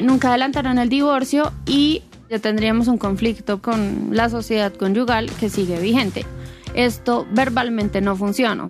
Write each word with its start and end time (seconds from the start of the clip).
nunca 0.00 0.28
adelantaron 0.28 0.78
el 0.78 0.88
divorcio 0.88 1.52
y 1.66 2.02
ya 2.28 2.38
tendríamos 2.38 2.88
un 2.88 2.98
conflicto 2.98 3.60
con 3.60 4.10
la 4.12 4.28
sociedad 4.28 4.72
conyugal 4.72 5.30
que 5.38 5.50
sigue 5.50 5.80
vigente. 5.80 6.24
Esto 6.74 7.26
verbalmente 7.32 8.00
no 8.00 8.16
funciona. 8.16 8.68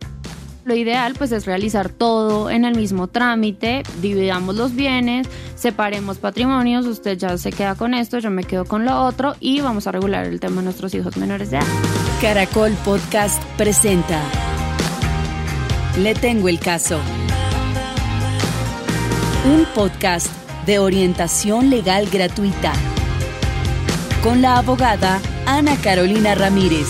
Lo 0.64 0.74
ideal 0.74 1.14
pues 1.16 1.32
es 1.32 1.46
realizar 1.46 1.88
todo 1.88 2.50
en 2.50 2.64
el 2.64 2.76
mismo 2.76 3.06
trámite, 3.08 3.82
dividamos 4.02 4.54
los 4.56 4.74
bienes, 4.74 5.26
separemos 5.56 6.18
patrimonios, 6.18 6.86
usted 6.86 7.16
ya 7.16 7.36
se 7.38 7.50
queda 7.50 7.74
con 7.74 7.94
esto, 7.94 8.18
yo 8.18 8.30
me 8.30 8.44
quedo 8.44 8.66
con 8.66 8.84
lo 8.84 9.04
otro 9.04 9.34
y 9.40 9.60
vamos 9.62 9.86
a 9.86 9.92
regular 9.92 10.26
el 10.26 10.38
tema 10.38 10.56
de 10.56 10.64
nuestros 10.64 10.94
hijos 10.94 11.16
menores 11.16 11.50
de 11.50 11.58
edad. 11.58 11.66
Caracol 12.20 12.72
Podcast 12.84 13.42
presenta 13.56 14.20
Le 15.98 16.14
tengo 16.14 16.48
el 16.48 16.60
caso. 16.60 17.00
Un 19.46 19.64
podcast 19.74 20.39
de 20.70 20.78
orientación 20.78 21.68
legal 21.68 22.08
gratuita 22.12 22.72
con 24.22 24.40
la 24.40 24.56
abogada 24.58 25.20
Ana 25.44 25.74
Carolina 25.82 26.36
Ramírez. 26.36 26.86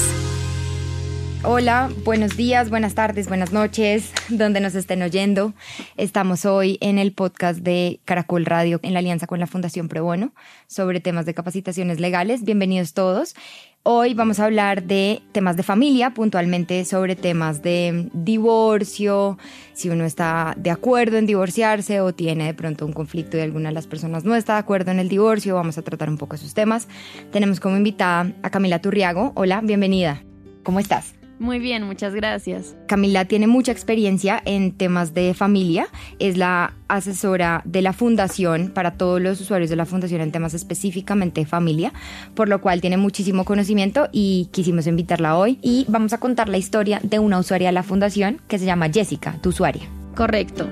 Hola, 1.44 1.90
buenos 2.04 2.36
días, 2.36 2.68
buenas 2.68 2.94
tardes, 2.94 3.28
buenas 3.28 3.54
noches, 3.54 4.12
donde 4.28 4.60
nos 4.60 4.74
estén 4.74 5.00
oyendo. 5.00 5.54
Estamos 5.96 6.44
hoy 6.44 6.76
en 6.82 6.98
el 6.98 7.14
podcast 7.14 7.60
de 7.60 8.00
Caracol 8.04 8.44
Radio 8.44 8.80
en 8.82 8.92
la 8.92 8.98
alianza 8.98 9.26
con 9.26 9.40
la 9.40 9.46
Fundación 9.46 9.88
Pro 9.88 10.04
Bono 10.04 10.34
sobre 10.66 11.00
temas 11.00 11.24
de 11.24 11.32
capacitaciones 11.32 12.00
legales. 12.00 12.44
Bienvenidos 12.44 12.92
todos. 12.92 13.34
Hoy 13.82 14.12
vamos 14.12 14.38
a 14.38 14.44
hablar 14.44 14.82
de 14.82 15.22
temas 15.32 15.56
de 15.56 15.62
familia, 15.62 16.10
puntualmente 16.10 16.84
sobre 16.84 17.16
temas 17.16 17.62
de 17.62 18.10
divorcio, 18.12 19.38
si 19.72 19.88
uno 19.88 20.04
está 20.04 20.54
de 20.58 20.70
acuerdo 20.70 21.16
en 21.16 21.24
divorciarse 21.24 22.02
o 22.02 22.12
tiene 22.12 22.44
de 22.44 22.52
pronto 22.52 22.84
un 22.84 22.92
conflicto 22.92 23.38
y 23.38 23.40
alguna 23.40 23.70
de 23.70 23.74
las 23.74 23.86
personas 23.86 24.24
no 24.24 24.36
está 24.36 24.52
de 24.54 24.58
acuerdo 24.58 24.90
en 24.90 24.98
el 24.98 25.08
divorcio, 25.08 25.54
vamos 25.54 25.78
a 25.78 25.82
tratar 25.82 26.10
un 26.10 26.18
poco 26.18 26.36
esos 26.36 26.52
temas. 26.52 26.88
Tenemos 27.32 27.58
como 27.58 27.78
invitada 27.78 28.30
a 28.42 28.50
Camila 28.50 28.82
Turriago. 28.82 29.32
Hola, 29.34 29.62
bienvenida. 29.62 30.22
¿Cómo 30.62 30.78
estás? 30.78 31.19
Muy 31.40 31.58
bien, 31.58 31.84
muchas 31.84 32.14
gracias. 32.14 32.76
Camila 32.86 33.24
tiene 33.24 33.46
mucha 33.46 33.72
experiencia 33.72 34.42
en 34.44 34.72
temas 34.72 35.14
de 35.14 35.32
familia, 35.32 35.88
es 36.18 36.36
la 36.36 36.74
asesora 36.86 37.62
de 37.64 37.80
la 37.80 37.94
fundación 37.94 38.70
para 38.74 38.98
todos 38.98 39.22
los 39.22 39.40
usuarios 39.40 39.70
de 39.70 39.76
la 39.76 39.86
fundación 39.86 40.20
en 40.20 40.32
temas 40.32 40.52
específicamente 40.52 41.40
de 41.40 41.46
familia, 41.46 41.94
por 42.34 42.50
lo 42.50 42.60
cual 42.60 42.82
tiene 42.82 42.98
muchísimo 42.98 43.46
conocimiento 43.46 44.10
y 44.12 44.50
quisimos 44.52 44.86
invitarla 44.86 45.38
hoy 45.38 45.58
y 45.62 45.86
vamos 45.88 46.12
a 46.12 46.18
contar 46.18 46.50
la 46.50 46.58
historia 46.58 47.00
de 47.02 47.18
una 47.18 47.38
usuaria 47.38 47.68
de 47.68 47.72
la 47.72 47.84
fundación 47.84 48.42
que 48.46 48.58
se 48.58 48.66
llama 48.66 48.90
Jessica, 48.90 49.38
tu 49.40 49.48
usuaria. 49.48 49.84
Correcto. 50.14 50.68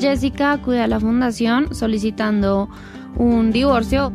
Jessica 0.00 0.52
acude 0.52 0.80
a 0.80 0.86
la 0.86 0.98
fundación 0.98 1.74
solicitando 1.74 2.70
un 3.16 3.52
divorcio. 3.52 4.10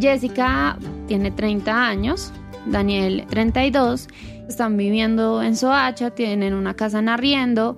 Jessica 0.00 0.78
tiene 1.06 1.30
30 1.30 1.86
años, 1.86 2.32
Daniel 2.66 3.26
32, 3.28 4.08
están 4.48 4.76
viviendo 4.76 5.42
en 5.42 5.56
Soacha, 5.56 6.10
tienen 6.10 6.54
una 6.54 6.74
casa 6.74 6.98
en 6.98 7.08
arriendo 7.08 7.76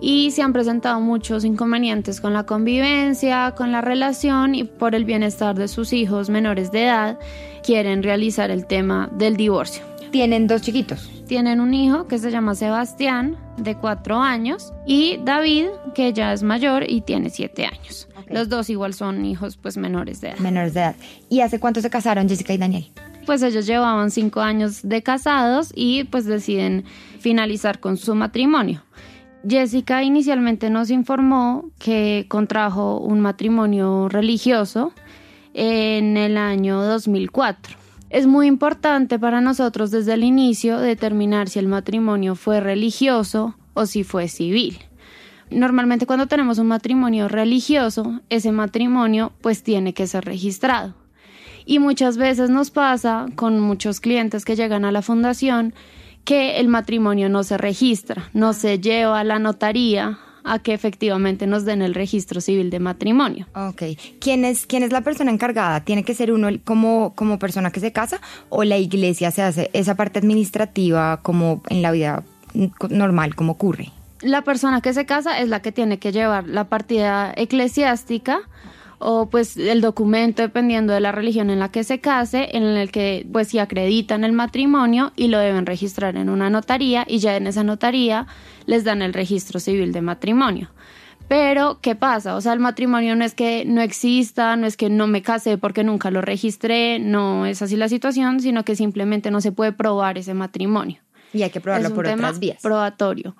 y 0.00 0.30
se 0.30 0.42
han 0.42 0.52
presentado 0.52 1.00
muchos 1.00 1.44
inconvenientes 1.44 2.20
con 2.20 2.32
la 2.32 2.44
convivencia, 2.44 3.54
con 3.56 3.72
la 3.72 3.80
relación 3.80 4.54
y 4.54 4.64
por 4.64 4.94
el 4.94 5.04
bienestar 5.04 5.56
de 5.56 5.68
sus 5.68 5.92
hijos 5.92 6.30
menores 6.30 6.70
de 6.70 6.84
edad 6.84 7.18
quieren 7.62 8.02
realizar 8.02 8.50
el 8.50 8.66
tema 8.66 9.10
del 9.12 9.36
divorcio. 9.36 9.82
Tienen 10.10 10.46
dos 10.46 10.62
chiquitos. 10.62 11.10
Tienen 11.26 11.60
un 11.60 11.74
hijo 11.74 12.06
que 12.06 12.18
se 12.18 12.30
llama 12.30 12.54
Sebastián, 12.54 13.36
de 13.58 13.74
cuatro 13.74 14.18
años, 14.20 14.72
y 14.86 15.18
David, 15.22 15.66
que 15.94 16.14
ya 16.14 16.32
es 16.32 16.42
mayor 16.42 16.88
y 16.88 17.02
tiene 17.02 17.28
siete 17.28 17.66
años. 17.66 18.08
Los 18.28 18.48
dos 18.48 18.70
igual 18.70 18.94
son 18.94 19.26
hijos 19.26 19.58
pues 19.58 19.76
menores 19.76 20.22
de 20.22 20.28
edad. 20.28 20.38
Menores 20.38 20.72
de 20.72 20.80
edad. 20.80 20.96
¿Y 21.28 21.40
hace 21.40 21.60
cuánto 21.60 21.82
se 21.82 21.90
casaron 21.90 22.28
Jessica 22.28 22.54
y 22.54 22.58
Daniel? 22.58 22.90
Pues 23.28 23.42
ellos 23.42 23.66
llevaban 23.66 24.10
cinco 24.10 24.40
años 24.40 24.80
de 24.82 25.02
casados 25.02 25.70
y 25.74 26.04
pues 26.04 26.24
deciden 26.24 26.86
finalizar 27.20 27.78
con 27.78 27.98
su 27.98 28.14
matrimonio. 28.14 28.82
Jessica 29.46 30.02
inicialmente 30.02 30.70
nos 30.70 30.88
informó 30.88 31.68
que 31.78 32.24
contrajo 32.30 32.98
un 32.98 33.20
matrimonio 33.20 34.08
religioso 34.08 34.94
en 35.52 36.16
el 36.16 36.38
año 36.38 36.82
2004. 36.82 37.76
Es 38.08 38.26
muy 38.26 38.46
importante 38.46 39.18
para 39.18 39.42
nosotros 39.42 39.90
desde 39.90 40.14
el 40.14 40.24
inicio 40.24 40.78
determinar 40.78 41.50
si 41.50 41.58
el 41.58 41.68
matrimonio 41.68 42.34
fue 42.34 42.60
religioso 42.60 43.56
o 43.74 43.84
si 43.84 44.04
fue 44.04 44.28
civil. 44.28 44.78
Normalmente 45.50 46.06
cuando 46.06 46.28
tenemos 46.28 46.56
un 46.56 46.68
matrimonio 46.68 47.28
religioso, 47.28 48.22
ese 48.30 48.52
matrimonio 48.52 49.32
pues 49.42 49.62
tiene 49.62 49.92
que 49.92 50.06
ser 50.06 50.24
registrado. 50.24 50.94
Y 51.68 51.80
muchas 51.80 52.16
veces 52.16 52.48
nos 52.48 52.70
pasa 52.70 53.26
con 53.34 53.60
muchos 53.60 54.00
clientes 54.00 54.46
que 54.46 54.56
llegan 54.56 54.86
a 54.86 54.90
la 54.90 55.02
fundación 55.02 55.74
que 56.24 56.60
el 56.60 56.68
matrimonio 56.68 57.28
no 57.28 57.42
se 57.42 57.58
registra, 57.58 58.30
no 58.32 58.54
se 58.54 58.80
lleva 58.80 59.20
a 59.20 59.24
la 59.24 59.38
notaría 59.38 60.18
a 60.44 60.60
que 60.60 60.72
efectivamente 60.72 61.46
nos 61.46 61.66
den 61.66 61.82
el 61.82 61.94
registro 61.94 62.40
civil 62.40 62.70
de 62.70 62.80
matrimonio. 62.80 63.48
Ok. 63.54 63.82
¿Quién 64.18 64.46
es, 64.46 64.64
quién 64.64 64.82
es 64.82 64.92
la 64.92 65.02
persona 65.02 65.30
encargada? 65.30 65.84
¿Tiene 65.84 66.04
que 66.04 66.14
ser 66.14 66.32
uno 66.32 66.48
como, 66.64 67.12
como 67.14 67.38
persona 67.38 67.70
que 67.70 67.80
se 67.80 67.92
casa 67.92 68.18
o 68.48 68.64
la 68.64 68.78
iglesia 68.78 69.30
se 69.30 69.42
hace 69.42 69.68
esa 69.74 69.94
parte 69.94 70.20
administrativa 70.20 71.20
como 71.20 71.62
en 71.68 71.82
la 71.82 71.90
vida 71.90 72.24
normal, 72.88 73.34
como 73.34 73.52
ocurre? 73.52 73.92
La 74.22 74.40
persona 74.40 74.80
que 74.80 74.94
se 74.94 75.04
casa 75.04 75.38
es 75.38 75.50
la 75.50 75.60
que 75.60 75.70
tiene 75.70 75.98
que 75.98 76.12
llevar 76.12 76.48
la 76.48 76.64
partida 76.64 77.30
eclesiástica 77.36 78.40
o 78.98 79.30
pues 79.30 79.56
el 79.56 79.80
documento 79.80 80.42
dependiendo 80.42 80.92
de 80.92 81.00
la 81.00 81.12
religión 81.12 81.50
en 81.50 81.58
la 81.58 81.70
que 81.70 81.84
se 81.84 82.00
case, 82.00 82.56
en 82.56 82.64
el 82.64 82.90
que 82.90 83.26
pues 83.32 83.48
si 83.48 83.58
acreditan 83.58 84.24
el 84.24 84.32
matrimonio 84.32 85.12
y 85.16 85.28
lo 85.28 85.38
deben 85.38 85.66
registrar 85.66 86.16
en 86.16 86.28
una 86.28 86.50
notaría 86.50 87.04
y 87.08 87.18
ya 87.18 87.36
en 87.36 87.46
esa 87.46 87.64
notaría 87.64 88.26
les 88.66 88.84
dan 88.84 89.02
el 89.02 89.14
registro 89.14 89.60
civil 89.60 89.92
de 89.92 90.02
matrimonio. 90.02 90.70
Pero, 91.28 91.78
¿qué 91.82 91.94
pasa? 91.94 92.36
O 92.36 92.40
sea, 92.40 92.54
el 92.54 92.58
matrimonio 92.58 93.14
no 93.14 93.22
es 93.22 93.34
que 93.34 93.64
no 93.66 93.82
exista, 93.82 94.56
no 94.56 94.66
es 94.66 94.78
que 94.78 94.88
no 94.88 95.06
me 95.06 95.20
case 95.20 95.58
porque 95.58 95.84
nunca 95.84 96.10
lo 96.10 96.22
registré, 96.22 96.98
no 96.98 97.44
es 97.44 97.60
así 97.60 97.76
la 97.76 97.90
situación, 97.90 98.40
sino 98.40 98.64
que 98.64 98.74
simplemente 98.74 99.30
no 99.30 99.42
se 99.42 99.52
puede 99.52 99.72
probar 99.72 100.16
ese 100.16 100.32
matrimonio. 100.32 101.02
Y 101.32 101.42
hay 101.42 101.50
que 101.50 101.60
probarlo 101.60 101.94
por 101.94 102.06
otras 102.06 102.38
vías. 102.38 102.62
Probatorio. 102.62 103.36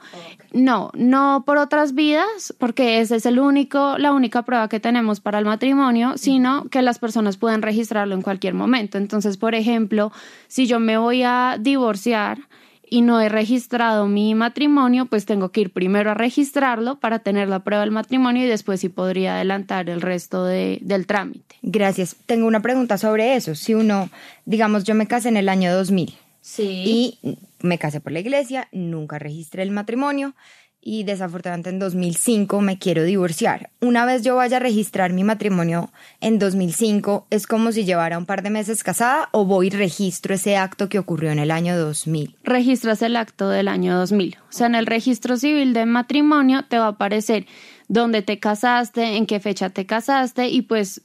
No, 0.53 0.91
no 0.95 1.43
por 1.47 1.59
otras 1.59 1.95
vías, 1.95 2.55
porque 2.59 3.01
esa 3.01 3.17
es 3.17 3.27
el 3.27 3.39
único, 3.39 3.97
la 3.99 4.13
única 4.13 4.43
prueba 4.43 4.69
que 4.69 4.81
tenemos 4.81 5.21
para 5.21 5.39
el 5.39 5.45
matrimonio, 5.45 6.15
sino 6.17 6.69
que 6.69 6.83
las 6.83 6.99
personas 6.99 7.37
pueden 7.37 7.63
registrarlo 7.63 8.15
en 8.15 8.23
cualquier 8.23 8.55
momento. 8.55 8.99
Entonces, 8.99 9.37
por 9.37 9.55
ejemplo, 9.55 10.13
si 10.49 10.67
yo 10.67 10.81
me 10.81 10.99
voy 10.99 11.23
a 11.23 11.57
divorciar 11.59 12.39
y 12.91 13.03
no 13.03 13.21
he 13.21 13.29
registrado 13.29 14.07
mi 14.07 14.35
matrimonio, 14.35 15.07
pues 15.07 15.27
tengo 15.27 15.51
que 15.51 15.63
ir 15.63 15.73
primero 15.73 16.11
a 16.11 16.15
registrarlo 16.15 16.99
para 16.99 17.19
tener 17.19 17.49
la 17.49 17.61
prueba 17.61 17.83
del 17.83 17.91
matrimonio 17.91 18.45
y 18.45 18.49
después 18.49 18.81
sí 18.81 18.89
podría 18.89 19.37
adelantar 19.37 19.91
el 19.91 20.01
resto 20.01 20.45
de, 20.45 20.79
del 20.83 21.07
trámite. 21.07 21.57
Gracias. 21.63 22.17
Tengo 22.27 22.47
una 22.47 22.61
pregunta 22.61 22.97
sobre 22.97 23.37
eso. 23.37 23.55
Si 23.55 23.75
uno, 23.75 24.09
digamos, 24.47 24.85
yo 24.85 24.95
me 24.95 25.07
casé 25.07 25.29
en 25.29 25.37
el 25.37 25.49
año 25.49 25.75
2000 25.75 26.15
Sí. 26.41 27.19
Y 27.23 27.39
me 27.61 27.79
casé 27.79 28.01
por 28.01 28.13
la 28.13 28.21
iglesia, 28.21 28.69
nunca 28.73 29.19
registré 29.19 29.63
el 29.63 29.71
matrimonio 29.71 30.35
y 30.81 31.05
desafortunadamente 31.05 31.71
en 31.71 31.79
2005 31.79 32.61
me 32.61 32.79
quiero 32.79 33.03
divorciar. 33.03 33.71
Una 33.81 34.05
vez 34.05 34.23
yo 34.23 34.37
vaya 34.37 34.59
a 34.59 34.61
registrar 34.61 35.13
mi 35.13 35.25
matrimonio 35.25 35.91
en 36.21 36.39
2005, 36.39 37.27
¿es 37.31 37.47
como 37.47 37.73
si 37.73 37.85
llevara 37.85 38.19
un 38.19 38.27
par 38.27 38.43
de 38.43 38.51
meses 38.51 38.85
casada 38.85 39.29
o 39.33 39.45
voy 39.45 39.67
y 39.67 39.71
registro 39.71 40.35
ese 40.35 40.57
acto 40.57 40.89
que 40.89 40.99
ocurrió 40.99 41.31
en 41.31 41.41
el 41.41 41.51
año 41.51 41.77
2000? 41.77 42.37
Registras 42.45 43.03
el 43.03 43.17
acto 43.17 43.49
del 43.49 43.69
año 43.69 43.97
2000. 43.99 44.39
O 44.49 44.53
sea, 44.53 44.67
en 44.67 44.77
el 44.77 44.87
registro 44.87 45.37
civil 45.37 45.73
de 45.73 45.85
matrimonio 45.85 46.65
te 46.69 46.79
va 46.79 46.87
a 46.87 46.91
aparecer 46.91 47.47
dónde 47.89 48.23
te 48.23 48.39
casaste, 48.39 49.17
en 49.17 49.27
qué 49.27 49.41
fecha 49.41 49.71
te 49.71 49.85
casaste 49.85 50.49
y 50.49 50.63
pues 50.63 51.03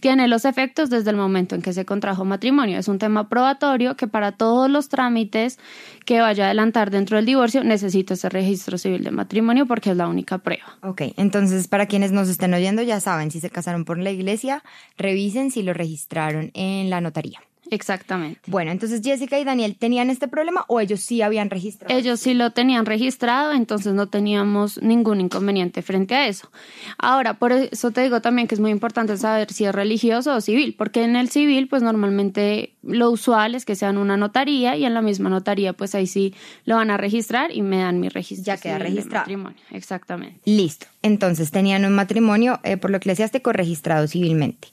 tiene 0.00 0.28
los 0.28 0.44
efectos 0.44 0.90
desde 0.90 1.10
el 1.10 1.16
momento 1.16 1.54
en 1.54 1.62
que 1.62 1.72
se 1.72 1.84
contrajo 1.84 2.24
matrimonio. 2.24 2.78
Es 2.78 2.88
un 2.88 2.98
tema 2.98 3.28
probatorio 3.28 3.96
que 3.96 4.06
para 4.06 4.32
todos 4.32 4.70
los 4.70 4.88
trámites 4.88 5.58
que 6.04 6.20
vaya 6.20 6.44
a 6.44 6.46
adelantar 6.46 6.90
dentro 6.90 7.16
del 7.16 7.26
divorcio 7.26 7.62
necesita 7.64 8.14
ese 8.14 8.28
registro 8.28 8.78
civil 8.78 9.04
de 9.04 9.10
matrimonio 9.10 9.66
porque 9.66 9.90
es 9.90 9.96
la 9.96 10.08
única 10.08 10.38
prueba. 10.38 10.76
Ok, 10.82 11.02
entonces 11.16 11.68
para 11.68 11.86
quienes 11.86 12.12
nos 12.12 12.28
estén 12.28 12.54
oyendo 12.54 12.82
ya 12.82 13.00
saben, 13.00 13.30
si 13.30 13.40
se 13.40 13.50
casaron 13.50 13.84
por 13.84 13.98
la 13.98 14.10
iglesia, 14.10 14.62
revisen 14.98 15.50
si 15.50 15.62
lo 15.62 15.72
registraron 15.72 16.50
en 16.54 16.90
la 16.90 17.00
notaría. 17.00 17.40
Exactamente. 17.70 18.40
Bueno, 18.46 18.70
entonces 18.70 19.00
Jessica 19.02 19.38
y 19.38 19.44
Daniel 19.44 19.76
tenían 19.78 20.10
este 20.10 20.28
problema 20.28 20.64
o 20.68 20.80
ellos 20.80 21.00
sí 21.00 21.22
habían 21.22 21.50
registrado. 21.50 21.96
Ellos 21.96 22.20
sí 22.20 22.34
lo 22.34 22.50
tenían 22.50 22.86
registrado, 22.86 23.52
entonces 23.52 23.94
no 23.94 24.08
teníamos 24.08 24.80
ningún 24.82 25.20
inconveniente 25.20 25.82
frente 25.82 26.14
a 26.14 26.26
eso. 26.26 26.50
Ahora, 26.98 27.34
por 27.34 27.52
eso 27.52 27.90
te 27.90 28.02
digo 28.02 28.20
también 28.20 28.48
que 28.48 28.54
es 28.54 28.60
muy 28.60 28.70
importante 28.70 29.16
saber 29.16 29.52
si 29.52 29.64
es 29.64 29.74
religioso 29.74 30.34
o 30.34 30.40
civil, 30.40 30.74
porque 30.76 31.04
en 31.04 31.16
el 31.16 31.28
civil, 31.28 31.68
pues 31.68 31.82
normalmente 31.82 32.74
lo 32.82 33.10
usual 33.10 33.54
es 33.54 33.64
que 33.64 33.74
sean 33.74 33.98
una 33.98 34.16
notaría 34.16 34.76
y 34.76 34.84
en 34.84 34.94
la 34.94 35.02
misma 35.02 35.28
notaría, 35.28 35.72
pues 35.72 35.94
ahí 35.94 36.06
sí 36.06 36.34
lo 36.64 36.76
van 36.76 36.90
a 36.90 36.96
registrar 36.96 37.50
y 37.52 37.62
me 37.62 37.78
dan 37.78 38.00
mi 38.00 38.08
registro. 38.08 38.44
Ya 38.44 38.56
queda 38.58 38.78
registrado. 38.78 39.22
Matrimonio. 39.22 39.58
Exactamente. 39.70 40.40
Listo. 40.44 40.86
Entonces 41.02 41.50
tenían 41.50 41.84
un 41.84 41.94
matrimonio 41.94 42.60
eh, 42.62 42.76
por 42.76 42.90
lo 42.90 42.96
eclesiástico 42.96 43.52
registrado 43.52 44.06
civilmente. 44.06 44.68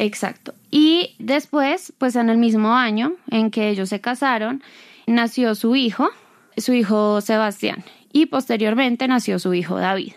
Exacto. 0.00 0.54
Y 0.70 1.14
después, 1.18 1.92
pues 1.98 2.16
en 2.16 2.30
el 2.30 2.38
mismo 2.38 2.74
año 2.74 3.12
en 3.30 3.50
que 3.50 3.68
ellos 3.68 3.90
se 3.90 4.00
casaron, 4.00 4.62
nació 5.06 5.54
su 5.54 5.76
hijo, 5.76 6.08
su 6.56 6.72
hijo 6.72 7.20
Sebastián, 7.20 7.84
y 8.10 8.26
posteriormente 8.26 9.06
nació 9.08 9.38
su 9.38 9.52
hijo 9.52 9.76
David. 9.76 10.14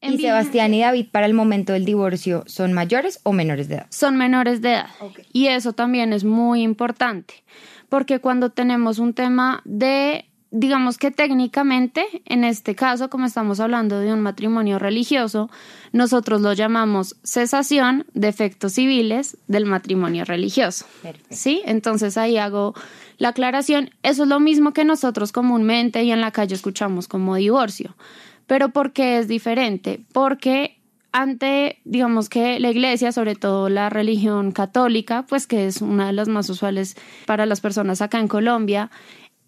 ¿Y 0.00 0.18
Sebastián 0.18 0.72
y 0.74 0.80
David 0.80 1.06
para 1.10 1.26
el 1.26 1.34
momento 1.34 1.72
del 1.72 1.84
divorcio 1.84 2.44
son 2.46 2.72
mayores 2.72 3.20
o 3.24 3.32
menores 3.32 3.68
de 3.68 3.76
edad? 3.76 3.86
Son 3.90 4.16
menores 4.16 4.60
de 4.60 4.72
edad. 4.72 4.90
Y 5.32 5.48
eso 5.48 5.72
también 5.74 6.12
es 6.12 6.24
muy 6.24 6.62
importante, 6.62 7.42
porque 7.90 8.20
cuando 8.20 8.50
tenemos 8.50 8.98
un 8.98 9.12
tema 9.12 9.60
de 9.64 10.26
digamos 10.56 10.98
que 10.98 11.10
técnicamente, 11.10 12.06
en 12.26 12.44
este 12.44 12.76
caso, 12.76 13.10
como 13.10 13.26
estamos 13.26 13.58
hablando 13.58 13.98
de 13.98 14.12
un 14.12 14.20
matrimonio 14.20 14.78
religioso, 14.78 15.50
nosotros 15.90 16.40
lo 16.42 16.52
llamamos 16.52 17.16
cesación 17.24 18.06
de 18.14 18.28
efectos 18.28 18.74
civiles 18.74 19.36
del 19.48 19.66
matrimonio 19.66 20.24
religioso. 20.24 20.86
¿Sí? 21.28 21.60
Entonces 21.66 22.16
ahí 22.16 22.38
hago 22.38 22.72
la 23.18 23.30
aclaración. 23.30 23.90
Eso 24.04 24.22
es 24.22 24.28
lo 24.28 24.38
mismo 24.38 24.72
que 24.72 24.84
nosotros 24.84 25.32
comúnmente 25.32 26.04
y 26.04 26.12
en 26.12 26.20
la 26.20 26.30
calle 26.30 26.54
escuchamos 26.54 27.08
como 27.08 27.34
divorcio. 27.34 27.96
Pero 28.46 28.68
¿por 28.68 28.92
qué 28.92 29.18
es 29.18 29.26
diferente? 29.26 30.04
Porque 30.12 30.78
ante, 31.10 31.80
digamos 31.84 32.28
que 32.28 32.58
la 32.60 32.70
iglesia, 32.70 33.12
sobre 33.12 33.36
todo 33.36 33.68
la 33.68 33.88
religión 33.88 34.50
católica, 34.50 35.24
pues 35.28 35.46
que 35.46 35.66
es 35.66 35.80
una 35.80 36.08
de 36.08 36.12
las 36.12 36.26
más 36.28 36.50
usuales 36.50 36.96
para 37.24 37.46
las 37.46 37.60
personas 37.60 38.02
acá 38.02 38.18
en 38.18 38.26
Colombia, 38.26 38.90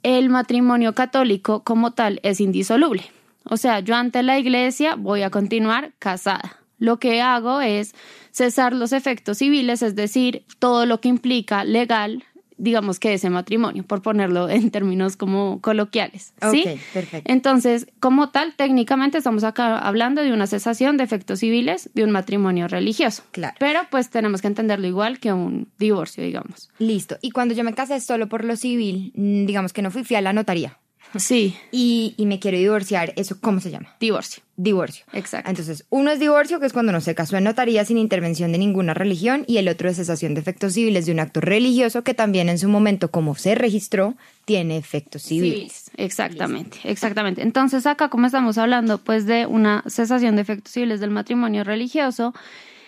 el 0.07 0.29
matrimonio 0.29 0.95
católico 0.95 1.65
como 1.65 1.91
tal 1.91 2.21
es 2.23 2.41
indisoluble. 2.41 3.11
O 3.43 3.57
sea, 3.57 3.81
yo 3.81 3.97
ante 3.97 4.23
la 4.23 4.39
iglesia 4.39 4.95
voy 4.95 5.23
a 5.23 5.31
continuar 5.31 5.95
casada. 5.99 6.61
Lo 6.79 7.01
que 7.01 7.21
hago 7.21 7.61
es 7.61 7.93
cesar 8.31 8.73
los 8.73 8.93
efectos 8.93 9.39
civiles, 9.39 9.83
es 9.83 9.97
decir, 9.97 10.45
todo 10.61 10.87
lo 10.87 11.01
que 11.01 11.09
implica 11.09 11.65
legal 11.65 12.23
digamos 12.59 12.99
que 12.99 13.15
ese 13.15 13.31
matrimonio, 13.31 13.83
por 13.83 14.03
ponerlo 14.03 14.49
en 14.49 14.71
términos 14.71 15.17
como 15.17 15.61
coloquiales. 15.61 16.33
¿sí? 16.51 16.65
perfecto. 16.93 17.31
Entonces, 17.31 17.87
como 18.01 18.31
tal, 18.31 18.55
técnicamente 18.57 19.19
estamos 19.19 19.45
acá 19.45 19.79
hablando 19.79 20.23
de 20.23 20.33
una 20.33 20.47
cesación 20.47 20.97
de 20.97 21.05
efectos 21.05 21.41
civiles 21.41 21.91
de 21.95 22.05
un 22.05 22.11
matrimonio 22.11 22.69
religioso. 22.69 23.23
Claro. 23.33 23.57
Pero 23.59 23.81
pues 23.91 24.11
tenemos 24.11 24.41
que 24.41 24.49
entenderlo 24.49 24.87
igual 24.87 25.19
que 25.19 25.33
un 25.33 25.69
divorcio, 25.79 26.25
digamos. 26.25 26.71
Listo. 26.79 27.17
Y 27.23 27.31
cuando 27.31 27.55
yo 27.55 27.65
me 27.65 27.75
casé 27.75 28.01
solo 28.01 28.29
por 28.29 28.45
lo 28.45 28.57
civil, 28.57 29.13
mm, 29.15 29.47
digamos 29.47 29.73
que 29.73 29.83
no 29.83 29.91
fui, 29.91 30.05
fui 30.05 30.17
a 30.17 30.21
la 30.21 30.33
notaría. 30.33 30.79
Sí. 31.17 31.57
Y, 31.71 32.15
y 32.17 32.27
me 32.27 32.39
quiero 32.39 32.59
divorciar, 32.59 33.13
¿eso 33.17 33.39
cómo 33.41 33.61
se 33.61 33.71
llama? 33.71 33.95
Divorcio. 34.01 34.43
Divorcio. 34.57 35.05
Exacto. 35.13 35.51
Entonces, 35.51 35.85
uno 35.91 36.11
es 36.11 36.19
divorcio, 36.19 36.61
que 36.61 36.67
es 36.67 36.73
cuando 36.73 36.93
no 36.93 37.01
se 37.01 37.15
casó 37.15 37.37
en 37.37 37.45
notaría 37.45 37.85
sin 37.85 37.99
intervención 37.99 38.53
de 38.53 38.59
ninguna 38.59 38.95
religión, 38.95 39.45
y 39.47 39.59
el 39.59 39.69
otro 39.69 39.89
es 39.89 39.97
cesación 39.97 40.35
de 40.35 40.41
efectos 40.41 40.73
civiles 40.75 41.07
de 41.07 41.13
un 41.13 41.21
acto 41.21 41.41
religioso 41.41 42.03
que 42.03 42.15
también 42.15 42.49
en 42.49 42.59
su 42.59 42.69
momento, 42.69 43.11
como 43.11 43.35
se 43.35 43.55
registró, 43.55 44.15
tiene 44.45 44.77
efectos 44.77 45.23
civiles. 45.23 45.91
Exactamente, 45.97 46.79
exactamente. 46.85 47.43
Entonces, 47.43 47.87
acá 47.87 48.09
como 48.09 48.27
estamos 48.27 48.59
hablando 48.59 48.99
pues 48.99 49.27
de 49.27 49.47
una 49.47 49.85
cesación 49.89 50.37
de 50.37 50.43
efectos 50.43 50.73
civiles 50.73 51.01
del 51.01 51.11
matrimonio 51.11 51.65
religioso, 51.65 52.35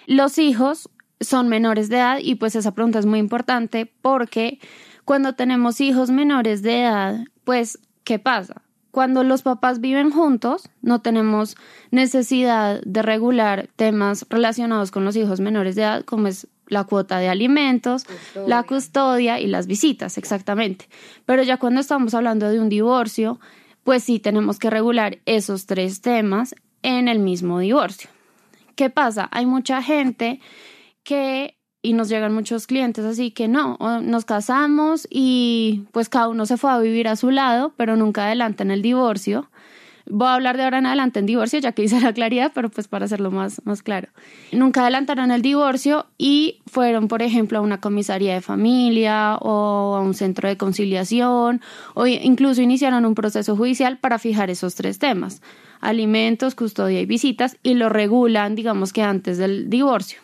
los 0.07 0.39
hijos 0.39 0.89
son 1.21 1.49
menores 1.49 1.89
de 1.89 1.97
edad 1.97 2.19
y 2.23 2.37
pues 2.37 2.55
esa 2.55 2.73
pregunta 2.73 2.99
es 2.99 3.07
muy 3.07 3.19
importante 3.19 3.91
porque 4.01 4.59
cuando 5.05 5.35
tenemos 5.35 5.81
hijos 5.81 6.11
menores 6.11 6.63
de 6.63 6.83
edad, 6.83 7.25
pues, 7.45 7.79
¿qué 8.09 8.19
pasa? 8.19 8.63
cuando 8.91 9.23
los 9.23 9.43
papás 9.43 9.81
viven 9.81 10.11
juntos, 10.11 10.71
no 10.81 11.03
tenemos 11.03 11.57
necesidad 11.91 12.81
de 12.85 13.03
regular 13.03 13.69
temas 13.77 14.25
relacionados 14.31 14.91
con 14.91 15.05
los 15.05 15.15
hijos 15.15 15.41
menores 15.41 15.77
de 15.77 15.83
edad, 15.83 16.05
como 16.05 16.27
es 16.27 16.49
la 16.69 16.85
cuota 16.85 17.19
de 17.19 17.29
alimentos, 17.29 18.07
la 18.47 18.63
custodia 18.63 19.41
y 19.41 19.47
las 19.47 19.67
visitas, 19.67 20.17
exactamente. 20.17 20.89
Pero 21.27 21.43
ya 21.43 21.59
cuando 21.59 21.81
estamos 21.81 22.15
hablando 22.15 22.49
de 22.49 22.61
un 22.61 22.71
divorcio, 22.71 23.39
pues 23.85 24.05
sí 24.05 24.21
tenemos 24.21 24.59
que 24.59 24.71
regular 24.71 25.19
esos 25.27 25.67
tres 25.67 26.01
temas 26.01 26.55
en 26.83 27.09
el 27.09 27.19
mismo 27.19 27.59
divorcio. 27.59 28.09
¿Qué 28.75 28.89
pasa? 28.89 29.29
Hay 29.33 29.45
mucha 29.45 29.83
gente 29.83 30.41
que 31.05 31.58
y 31.83 31.93
nos 31.93 32.09
llegan 32.09 32.35
muchos 32.35 32.67
clientes 32.67 33.05
así 33.05 33.31
que 33.31 33.49
no, 33.49 33.79
nos 34.03 34.25
casamos 34.25 35.07
y 35.11 35.85
pues 35.93 36.09
cada 36.09 36.29
uno 36.29 36.47
se 36.47 36.57
fue 36.57 36.71
a 36.71 36.79
vivir 36.79 37.09
a 37.09 37.17
su 37.17 37.31
lado, 37.31 37.73
pero 37.77 37.97
nunca 37.97 38.27
adelante 38.27 38.63
en 38.63 38.71
el 38.71 38.83
divorcio. 38.83 39.49
Voy 40.11 40.27
a 40.27 40.35
hablar 40.35 40.57
de 40.57 40.65
ahora 40.65 40.79
en 40.79 40.87
adelante 40.87 41.19
en 41.19 41.27
divorcio, 41.27 41.59
ya 41.59 41.73
que 41.73 41.83
hice 41.83 42.01
la 42.01 42.15
claridad, 42.15 42.53
pero 42.55 42.71
pues 42.71 42.89
para 42.89 43.05
hacerlo 43.05 43.31
más, 43.31 43.61
más 43.67 43.83
claro. 43.83 44.09
Nunca 44.53 44.81
adelantaron 44.81 45.31
el 45.31 45.43
divorcio 45.43 46.07
y 46.17 46.61
fueron, 46.67 47.09
por 47.09 47.21
ejemplo, 47.21 47.59
a 47.59 47.61
una 47.61 47.79
comisaría 47.79 48.33
de 48.33 48.41
familia 48.41 49.37
o 49.37 49.97
a 49.97 50.01
un 50.01 50.15
centro 50.15 50.49
de 50.49 50.57
conciliación 50.57 51.61
o 51.95 52.07
incluso 52.07 52.63
iniciaron 52.63 53.05
un 53.05 53.15
proceso 53.15 53.55
judicial 53.55 53.99
para 53.99 54.19
fijar 54.19 54.49
esos 54.49 54.75
tres 54.75 54.99
temas, 54.99 55.43
alimentos, 55.81 56.55
custodia 56.55 57.01
y 57.01 57.07
visitas, 57.07 57.59
y 57.63 57.75
lo 57.75 57.91
regulan, 57.91 58.55
digamos 58.55 58.95
que 58.95 59.03
antes 59.03 59.37
del 59.37 59.69
divorcio. 59.69 60.21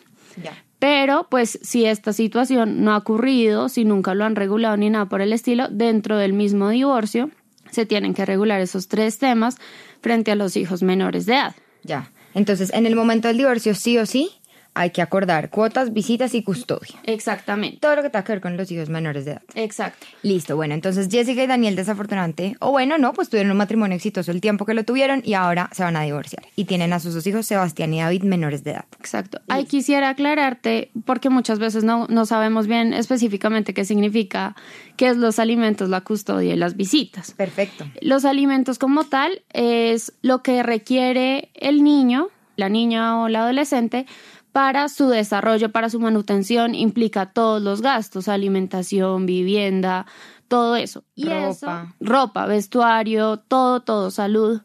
Pero, 0.79 1.27
pues, 1.29 1.59
si 1.61 1.85
esta 1.85 2.13
situación 2.13 2.83
no 2.83 2.93
ha 2.93 2.97
ocurrido, 2.97 3.69
si 3.69 3.85
nunca 3.85 4.13
lo 4.13 4.25
han 4.25 4.35
regulado 4.35 4.75
ni 4.77 4.89
nada 4.89 5.05
por 5.05 5.21
el 5.21 5.33
estilo, 5.33 5.67
dentro 5.69 6.17
del 6.17 6.33
mismo 6.33 6.69
divorcio 6.69 7.31
se 7.71 7.85
tienen 7.85 8.13
que 8.13 8.25
regular 8.25 8.61
esos 8.61 8.87
tres 8.87 9.17
temas 9.17 9.57
frente 10.01 10.31
a 10.31 10.35
los 10.35 10.55
hijos 10.55 10.83
menores 10.83 11.25
de 11.25 11.33
edad. 11.33 11.55
Ya. 11.83 12.11
Entonces, 12.33 12.71
en 12.73 12.85
el 12.85 12.95
momento 12.95 13.27
del 13.27 13.37
divorcio, 13.37 13.75
sí 13.75 13.97
o 13.97 14.05
sí, 14.05 14.31
hay 14.75 14.91
que 14.91 15.01
acordar 15.01 15.49
cuotas, 15.49 15.93
visitas 15.93 16.35
y 16.35 16.43
custodia. 16.43 16.95
Exactamente. 17.05 17.79
Todo 17.79 17.95
lo 17.95 18.03
que 18.03 18.09
tenga 18.09 18.25
que 18.25 18.33
ver 18.33 18.41
con 18.41 18.57
los 18.57 18.69
hijos 18.71 18.89
menores 18.89 19.25
de 19.25 19.31
edad. 19.31 19.41
Exacto. 19.55 20.05
Listo, 20.21 20.55
bueno, 20.55 20.73
entonces 20.73 21.07
Jessica 21.09 21.43
y 21.43 21.47
Daniel 21.47 21.75
desafortunadamente, 21.75 22.57
o 22.59 22.71
bueno, 22.71 22.97
no, 22.97 23.13
pues 23.13 23.29
tuvieron 23.29 23.51
un 23.51 23.57
matrimonio 23.57 23.95
exitoso 23.95 24.31
el 24.31 24.41
tiempo 24.41 24.65
que 24.65 24.73
lo 24.73 24.83
tuvieron 24.83 25.21
y 25.23 25.33
ahora 25.33 25.69
se 25.71 25.83
van 25.83 25.95
a 25.95 26.01
divorciar. 26.01 26.45
Y 26.57 26.65
tienen 26.65 26.91
a 26.91 26.99
sus 26.99 27.13
dos 27.13 27.25
hijos, 27.25 27.45
Sebastián 27.45 27.93
y 27.93 28.01
David, 28.01 28.23
menores 28.23 28.63
de 28.63 28.71
edad. 28.71 28.85
Exacto. 28.99 29.39
Ahí 29.47 29.65
quisiera 29.65 30.09
aclararte, 30.09 30.91
porque 31.05 31.29
muchas 31.29 31.57
veces 31.57 31.85
no, 31.85 32.07
no 32.09 32.25
sabemos 32.25 32.67
bien 32.67 32.93
específicamente 32.93 33.73
qué 33.73 33.85
significa, 33.85 34.57
qué 34.97 35.07
es 35.07 35.17
los 35.17 35.39
alimentos, 35.39 35.87
la 35.87 36.01
custodia 36.01 36.53
y 36.53 36.57
las 36.57 36.75
visitas. 36.75 37.31
Perfecto. 37.31 37.85
Los 38.01 38.25
alimentos 38.25 38.77
como 38.77 39.05
tal 39.05 39.41
es 39.53 40.11
lo 40.21 40.43
que 40.43 40.63
requiere 40.63 41.49
el 41.53 41.81
niño, 41.81 42.27
la 42.55 42.69
niña 42.69 43.21
o 43.21 43.29
la 43.29 43.43
adolescente, 43.43 44.05
para 44.55 44.87
su 44.87 45.09
desarrollo, 45.09 45.73
para 45.73 45.89
su 45.89 45.99
manutención, 45.99 46.75
implica 46.75 47.33
todos 47.33 47.61
los 47.61 47.81
gastos, 47.81 48.29
alimentación, 48.29 49.25
vivienda, 49.25 50.05
todo 50.47 50.77
eso. 50.77 51.03
Y 51.13 51.25
ropa. 51.25 51.93
ropa, 51.99 52.45
vestuario, 52.45 53.35
todo, 53.35 53.81
todo, 53.81 54.11
salud. 54.11 54.61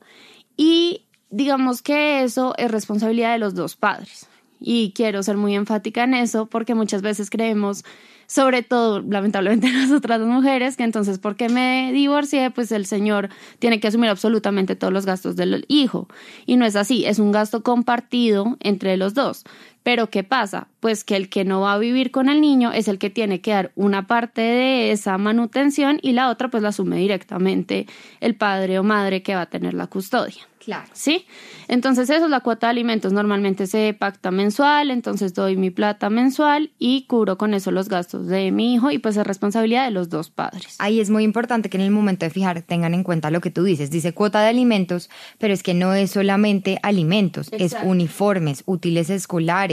Y 0.56 1.08
digamos 1.30 1.82
que 1.82 2.22
eso 2.22 2.54
es 2.56 2.70
responsabilidad 2.70 3.32
de 3.32 3.40
los 3.40 3.56
dos 3.56 3.74
padres. 3.74 4.28
Y 4.60 4.92
quiero 4.92 5.24
ser 5.24 5.36
muy 5.36 5.56
enfática 5.56 6.04
en 6.04 6.14
eso 6.14 6.46
porque 6.46 6.76
muchas 6.76 7.02
veces 7.02 7.28
creemos 7.28 7.82
sobre 8.30 8.62
todo 8.62 9.00
lamentablemente 9.00 9.72
nosotras 9.72 10.20
mujeres, 10.20 10.76
que 10.76 10.84
entonces 10.84 11.18
porque 11.18 11.48
me 11.48 11.90
divorcié, 11.92 12.52
pues 12.52 12.70
el 12.70 12.86
señor 12.86 13.28
tiene 13.58 13.80
que 13.80 13.88
asumir 13.88 14.08
absolutamente 14.08 14.76
todos 14.76 14.92
los 14.92 15.04
gastos 15.04 15.34
del 15.34 15.64
hijo. 15.66 16.06
Y 16.46 16.56
no 16.56 16.64
es 16.64 16.76
así, 16.76 17.04
es 17.06 17.18
un 17.18 17.32
gasto 17.32 17.64
compartido 17.64 18.56
entre 18.60 18.96
los 18.96 19.14
dos. 19.14 19.42
Pero 19.82 20.10
¿qué 20.10 20.24
pasa? 20.24 20.68
Pues 20.80 21.04
que 21.04 21.16
el 21.16 21.28
que 21.28 21.44
no 21.44 21.62
va 21.62 21.74
a 21.74 21.78
vivir 21.78 22.10
con 22.10 22.28
el 22.28 22.40
niño 22.40 22.72
es 22.72 22.88
el 22.88 22.98
que 22.98 23.10
tiene 23.10 23.40
que 23.40 23.52
dar 23.52 23.72
una 23.76 24.06
parte 24.06 24.42
de 24.42 24.92
esa 24.92 25.16
manutención 25.18 25.98
y 26.02 26.12
la 26.12 26.28
otra 26.30 26.48
pues 26.48 26.62
la 26.62 26.70
asume 26.70 26.96
directamente 26.96 27.86
el 28.20 28.34
padre 28.34 28.78
o 28.78 28.82
madre 28.82 29.22
que 29.22 29.34
va 29.34 29.42
a 29.42 29.46
tener 29.46 29.74
la 29.74 29.86
custodia. 29.86 30.50
Claro. 30.60 30.88
¿Sí? 30.92 31.24
Entonces 31.68 32.10
eso 32.10 32.26
es 32.26 32.30
la 32.30 32.40
cuota 32.40 32.66
de 32.66 32.72
alimentos. 32.72 33.12
Normalmente 33.14 33.66
se 33.66 33.94
pacta 33.98 34.30
mensual, 34.30 34.90
entonces 34.90 35.32
doy 35.32 35.56
mi 35.56 35.70
plata 35.70 36.10
mensual 36.10 36.70
y 36.78 37.06
cubro 37.06 37.38
con 37.38 37.54
eso 37.54 37.70
los 37.70 37.88
gastos 37.88 38.26
de 38.26 38.50
mi 38.50 38.74
hijo 38.74 38.90
y 38.90 38.98
pues 38.98 39.16
es 39.16 39.26
responsabilidad 39.26 39.86
de 39.86 39.90
los 39.90 40.10
dos 40.10 40.28
padres. 40.28 40.76
Ahí 40.78 41.00
es 41.00 41.08
muy 41.08 41.24
importante 41.24 41.70
que 41.70 41.78
en 41.78 41.84
el 41.84 41.90
momento 41.90 42.26
de 42.26 42.30
fijar 42.30 42.60
tengan 42.62 42.92
en 42.92 43.04
cuenta 43.04 43.30
lo 43.30 43.40
que 43.40 43.50
tú 43.50 43.64
dices. 43.64 43.90
Dice 43.90 44.12
cuota 44.12 44.42
de 44.42 44.48
alimentos, 44.48 45.08
pero 45.38 45.54
es 45.54 45.62
que 45.62 45.72
no 45.72 45.94
es 45.94 46.10
solamente 46.10 46.78
alimentos, 46.82 47.48
es 47.52 47.74
uniformes, 47.82 48.62
útiles 48.66 49.08
escolares, 49.08 49.69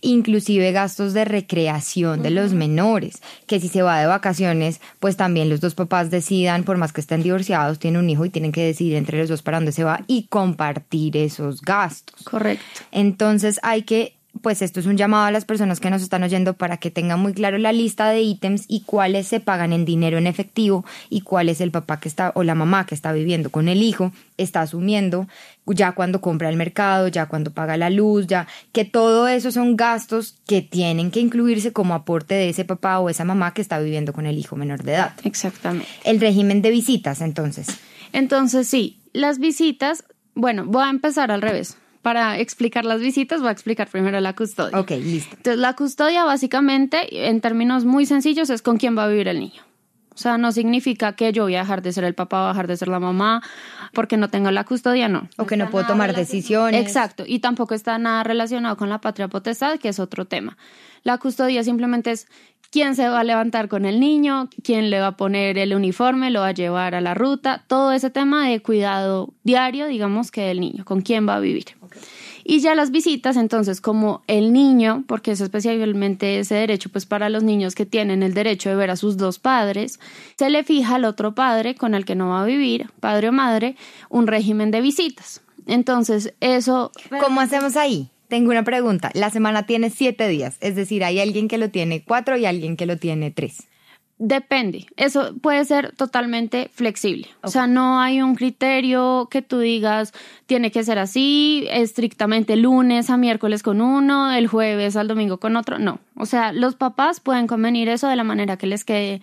inclusive 0.00 0.72
gastos 0.72 1.12
de 1.12 1.24
recreación 1.24 2.22
de 2.22 2.30
los 2.30 2.52
menores, 2.52 3.22
que 3.46 3.60
si 3.60 3.68
se 3.68 3.82
va 3.82 4.00
de 4.00 4.06
vacaciones, 4.06 4.80
pues 5.00 5.16
también 5.16 5.48
los 5.48 5.60
dos 5.60 5.74
papás 5.74 6.10
decidan, 6.10 6.64
por 6.64 6.76
más 6.76 6.92
que 6.92 7.00
estén 7.00 7.22
divorciados, 7.22 7.78
tienen 7.78 8.00
un 8.00 8.10
hijo 8.10 8.24
y 8.24 8.30
tienen 8.30 8.52
que 8.52 8.64
decidir 8.64 8.96
entre 8.96 9.18
los 9.18 9.28
dos 9.28 9.42
para 9.42 9.58
dónde 9.58 9.72
se 9.72 9.84
va 9.84 10.02
y 10.06 10.24
compartir 10.24 11.16
esos 11.16 11.62
gastos. 11.62 12.22
Correcto. 12.24 12.64
Entonces 12.92 13.60
hay 13.62 13.82
que 13.82 14.16
pues 14.42 14.62
esto 14.62 14.80
es 14.80 14.86
un 14.86 14.96
llamado 14.96 15.24
a 15.26 15.30
las 15.30 15.44
personas 15.44 15.80
que 15.80 15.90
nos 15.90 16.02
están 16.02 16.22
oyendo 16.22 16.54
para 16.54 16.76
que 16.76 16.90
tengan 16.90 17.20
muy 17.20 17.32
claro 17.32 17.58
la 17.58 17.72
lista 17.72 18.10
de 18.10 18.20
ítems 18.20 18.64
y 18.68 18.80
cuáles 18.80 19.26
se 19.26 19.40
pagan 19.40 19.72
en 19.72 19.84
dinero 19.84 20.18
en 20.18 20.26
efectivo 20.26 20.84
y 21.10 21.22
cuál 21.22 21.48
es 21.48 21.60
el 21.60 21.70
papá 21.70 22.00
que 22.00 22.08
está 22.08 22.32
o 22.34 22.42
la 22.42 22.54
mamá 22.54 22.86
que 22.86 22.94
está 22.94 23.12
viviendo 23.12 23.50
con 23.50 23.68
el 23.68 23.82
hijo 23.82 24.12
está 24.36 24.62
asumiendo 24.62 25.26
ya 25.66 25.92
cuando 25.92 26.20
compra 26.20 26.48
el 26.48 26.56
mercado, 26.56 27.08
ya 27.08 27.26
cuando 27.26 27.50
paga 27.50 27.76
la 27.76 27.90
luz, 27.90 28.26
ya 28.26 28.46
que 28.72 28.84
todo 28.84 29.26
eso 29.26 29.50
son 29.50 29.76
gastos 29.76 30.36
que 30.46 30.62
tienen 30.62 31.10
que 31.10 31.20
incluirse 31.20 31.72
como 31.72 31.94
aporte 31.94 32.34
de 32.34 32.48
ese 32.50 32.64
papá 32.64 33.00
o 33.00 33.10
esa 33.10 33.24
mamá 33.24 33.52
que 33.52 33.62
está 33.62 33.78
viviendo 33.78 34.12
con 34.12 34.26
el 34.26 34.38
hijo 34.38 34.56
menor 34.56 34.84
de 34.84 34.94
edad. 34.94 35.14
Exactamente. 35.24 35.88
El 36.04 36.20
régimen 36.20 36.62
de 36.62 36.70
visitas, 36.70 37.20
entonces. 37.20 37.66
Entonces, 38.12 38.68
sí, 38.68 39.00
las 39.12 39.38
visitas, 39.38 40.04
bueno, 40.34 40.64
voy 40.66 40.84
a 40.84 40.90
empezar 40.90 41.30
al 41.30 41.42
revés 41.42 41.76
para 42.06 42.38
explicar 42.38 42.84
las 42.84 43.00
visitas, 43.00 43.40
voy 43.40 43.48
a 43.48 43.50
explicar 43.50 43.88
primero 43.88 44.20
la 44.20 44.32
custodia. 44.32 44.78
Ok, 44.78 44.92
listo. 44.92 45.34
Entonces, 45.38 45.58
la 45.58 45.74
custodia 45.74 46.24
básicamente, 46.24 47.26
en 47.28 47.40
términos 47.40 47.84
muy 47.84 48.06
sencillos, 48.06 48.48
es 48.48 48.62
con 48.62 48.76
quién 48.76 48.96
va 48.96 49.02
a 49.02 49.08
vivir 49.08 49.26
el 49.26 49.40
niño. 49.40 49.62
O 50.14 50.16
sea, 50.16 50.38
no 50.38 50.52
significa 50.52 51.16
que 51.16 51.32
yo 51.32 51.42
voy 51.42 51.56
a 51.56 51.62
dejar 51.62 51.82
de 51.82 51.92
ser 51.92 52.04
el 52.04 52.14
papá 52.14 52.44
o 52.44 52.48
dejar 52.50 52.68
de 52.68 52.76
ser 52.76 52.86
la 52.86 53.00
mamá 53.00 53.42
porque 53.92 54.16
no 54.16 54.30
tengo 54.30 54.52
la 54.52 54.62
custodia, 54.62 55.08
no. 55.08 55.28
O 55.36 55.46
que 55.46 55.56
no 55.56 55.68
puedo 55.68 55.84
tomar 55.84 56.14
decisiones. 56.14 56.80
Exacto, 56.80 57.24
y 57.26 57.40
tampoco 57.40 57.74
está 57.74 57.98
nada 57.98 58.22
relacionado 58.22 58.76
con 58.76 58.88
la 58.88 59.00
patria 59.00 59.26
potestad, 59.26 59.80
que 59.80 59.88
es 59.88 59.98
otro 59.98 60.26
tema. 60.26 60.56
La 61.02 61.18
custodia 61.18 61.64
simplemente 61.64 62.12
es 62.12 62.28
quién 62.70 62.94
se 62.94 63.08
va 63.08 63.20
a 63.20 63.24
levantar 63.24 63.68
con 63.68 63.84
el 63.84 64.00
niño, 64.00 64.48
quién 64.62 64.90
le 64.90 65.00
va 65.00 65.08
a 65.08 65.16
poner 65.16 65.58
el 65.58 65.74
uniforme, 65.74 66.30
lo 66.30 66.40
va 66.40 66.48
a 66.48 66.52
llevar 66.52 66.94
a 66.94 67.00
la 67.00 67.14
ruta, 67.14 67.64
todo 67.66 67.92
ese 67.92 68.10
tema 68.10 68.48
de 68.48 68.60
cuidado 68.60 69.32
diario, 69.44 69.86
digamos 69.86 70.30
que 70.30 70.42
del 70.42 70.60
niño, 70.60 70.84
con 70.84 71.00
quién 71.00 71.28
va 71.28 71.36
a 71.36 71.40
vivir. 71.40 71.75
Y 72.44 72.60
ya 72.60 72.74
las 72.74 72.90
visitas, 72.90 73.36
entonces, 73.36 73.80
como 73.80 74.22
el 74.26 74.52
niño, 74.52 75.04
porque 75.08 75.32
es 75.32 75.40
especialmente 75.40 76.38
ese 76.38 76.54
derecho, 76.54 76.90
pues 76.90 77.06
para 77.06 77.28
los 77.28 77.42
niños 77.42 77.74
que 77.74 77.86
tienen 77.86 78.22
el 78.22 78.34
derecho 78.34 78.68
de 78.70 78.76
ver 78.76 78.90
a 78.90 78.96
sus 78.96 79.16
dos 79.16 79.38
padres, 79.38 79.98
se 80.38 80.48
le 80.50 80.62
fija 80.62 80.94
al 80.94 81.04
otro 81.04 81.34
padre 81.34 81.74
con 81.74 81.94
el 81.94 82.04
que 82.04 82.14
no 82.14 82.28
va 82.30 82.42
a 82.42 82.46
vivir, 82.46 82.90
padre 83.00 83.30
o 83.30 83.32
madre, 83.32 83.76
un 84.08 84.26
régimen 84.26 84.70
de 84.70 84.80
visitas. 84.80 85.42
Entonces, 85.66 86.34
eso... 86.40 86.92
¿Cómo 87.20 87.40
hacemos 87.40 87.76
ahí? 87.76 88.10
Tengo 88.28 88.50
una 88.50 88.64
pregunta. 88.64 89.10
La 89.14 89.30
semana 89.30 89.66
tiene 89.66 89.90
siete 89.90 90.28
días, 90.28 90.56
es 90.60 90.76
decir, 90.76 91.04
hay 91.04 91.20
alguien 91.20 91.48
que 91.48 91.58
lo 91.58 91.70
tiene 91.70 92.02
cuatro 92.04 92.36
y 92.36 92.46
alguien 92.46 92.76
que 92.76 92.86
lo 92.86 92.96
tiene 92.96 93.30
tres. 93.30 93.68
Depende, 94.18 94.86
eso 94.96 95.34
puede 95.42 95.62
ser 95.66 95.94
totalmente 95.94 96.70
flexible. 96.72 97.28
O 97.42 97.48
sea, 97.48 97.66
no 97.66 98.00
hay 98.00 98.22
un 98.22 98.34
criterio 98.34 99.28
que 99.30 99.42
tú 99.42 99.58
digas 99.58 100.14
tiene 100.46 100.70
que 100.70 100.84
ser 100.84 100.98
así, 100.98 101.66
estrictamente 101.70 102.56
lunes 102.56 103.10
a 103.10 103.18
miércoles 103.18 103.62
con 103.62 103.82
uno, 103.82 104.32
el 104.32 104.46
jueves 104.46 104.96
al 104.96 105.06
domingo 105.06 105.36
con 105.36 105.56
otro. 105.56 105.78
No, 105.78 106.00
o 106.16 106.24
sea, 106.24 106.54
los 106.54 106.76
papás 106.76 107.20
pueden 107.20 107.46
convenir 107.46 107.90
eso 107.90 108.08
de 108.08 108.16
la 108.16 108.24
manera 108.24 108.56
que 108.56 108.66
les 108.66 108.84
quede 108.84 109.20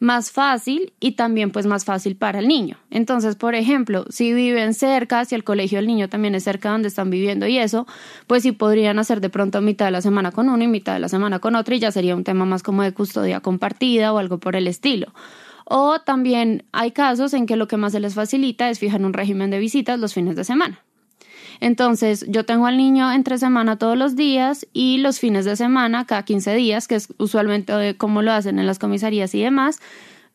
más 0.00 0.30
fácil 0.30 0.92
y 1.00 1.12
también 1.12 1.50
pues 1.50 1.66
más 1.66 1.84
fácil 1.84 2.16
para 2.16 2.38
el 2.38 2.48
niño. 2.48 2.76
Entonces, 2.90 3.36
por 3.36 3.54
ejemplo, 3.54 4.04
si 4.10 4.32
viven 4.32 4.74
cerca, 4.74 5.24
si 5.24 5.34
el 5.34 5.44
colegio 5.44 5.78
del 5.78 5.86
niño 5.86 6.08
también 6.08 6.34
es 6.34 6.44
cerca 6.44 6.70
donde 6.70 6.88
están 6.88 7.10
viviendo 7.10 7.46
y 7.46 7.58
eso, 7.58 7.86
pues 8.26 8.42
sí 8.42 8.52
podrían 8.52 8.98
hacer 8.98 9.20
de 9.20 9.30
pronto 9.30 9.60
mitad 9.60 9.86
de 9.86 9.90
la 9.90 10.02
semana 10.02 10.32
con 10.32 10.48
uno 10.48 10.62
y 10.62 10.68
mitad 10.68 10.94
de 10.94 11.00
la 11.00 11.08
semana 11.08 11.38
con 11.38 11.56
otro 11.56 11.74
y 11.74 11.78
ya 11.78 11.92
sería 11.92 12.16
un 12.16 12.24
tema 12.24 12.44
más 12.44 12.62
como 12.62 12.82
de 12.82 12.92
custodia 12.92 13.40
compartida 13.40 14.12
o 14.12 14.18
algo 14.18 14.38
por 14.38 14.56
el 14.56 14.66
estilo. 14.66 15.12
O 15.64 16.00
también 16.00 16.64
hay 16.72 16.92
casos 16.92 17.34
en 17.34 17.46
que 17.46 17.56
lo 17.56 17.68
que 17.68 17.76
más 17.76 17.92
se 17.92 18.00
les 18.00 18.14
facilita 18.14 18.70
es 18.70 18.78
fijar 18.78 19.04
un 19.04 19.12
régimen 19.12 19.50
de 19.50 19.58
visitas 19.58 19.98
los 19.98 20.14
fines 20.14 20.34
de 20.34 20.44
semana. 20.44 20.82
Entonces, 21.60 22.24
yo 22.28 22.44
tengo 22.44 22.66
al 22.66 22.76
niño 22.76 23.12
entre 23.12 23.38
semana 23.38 23.76
todos 23.76 23.96
los 23.96 24.16
días 24.16 24.66
y 24.72 24.98
los 24.98 25.18
fines 25.18 25.44
de 25.44 25.56
semana, 25.56 26.06
cada 26.06 26.24
15 26.24 26.54
días, 26.54 26.88
que 26.88 26.94
es 26.94 27.08
usualmente 27.18 27.96
como 27.96 28.22
lo 28.22 28.32
hacen 28.32 28.58
en 28.58 28.66
las 28.66 28.78
comisarías 28.78 29.34
y 29.34 29.42
demás, 29.42 29.80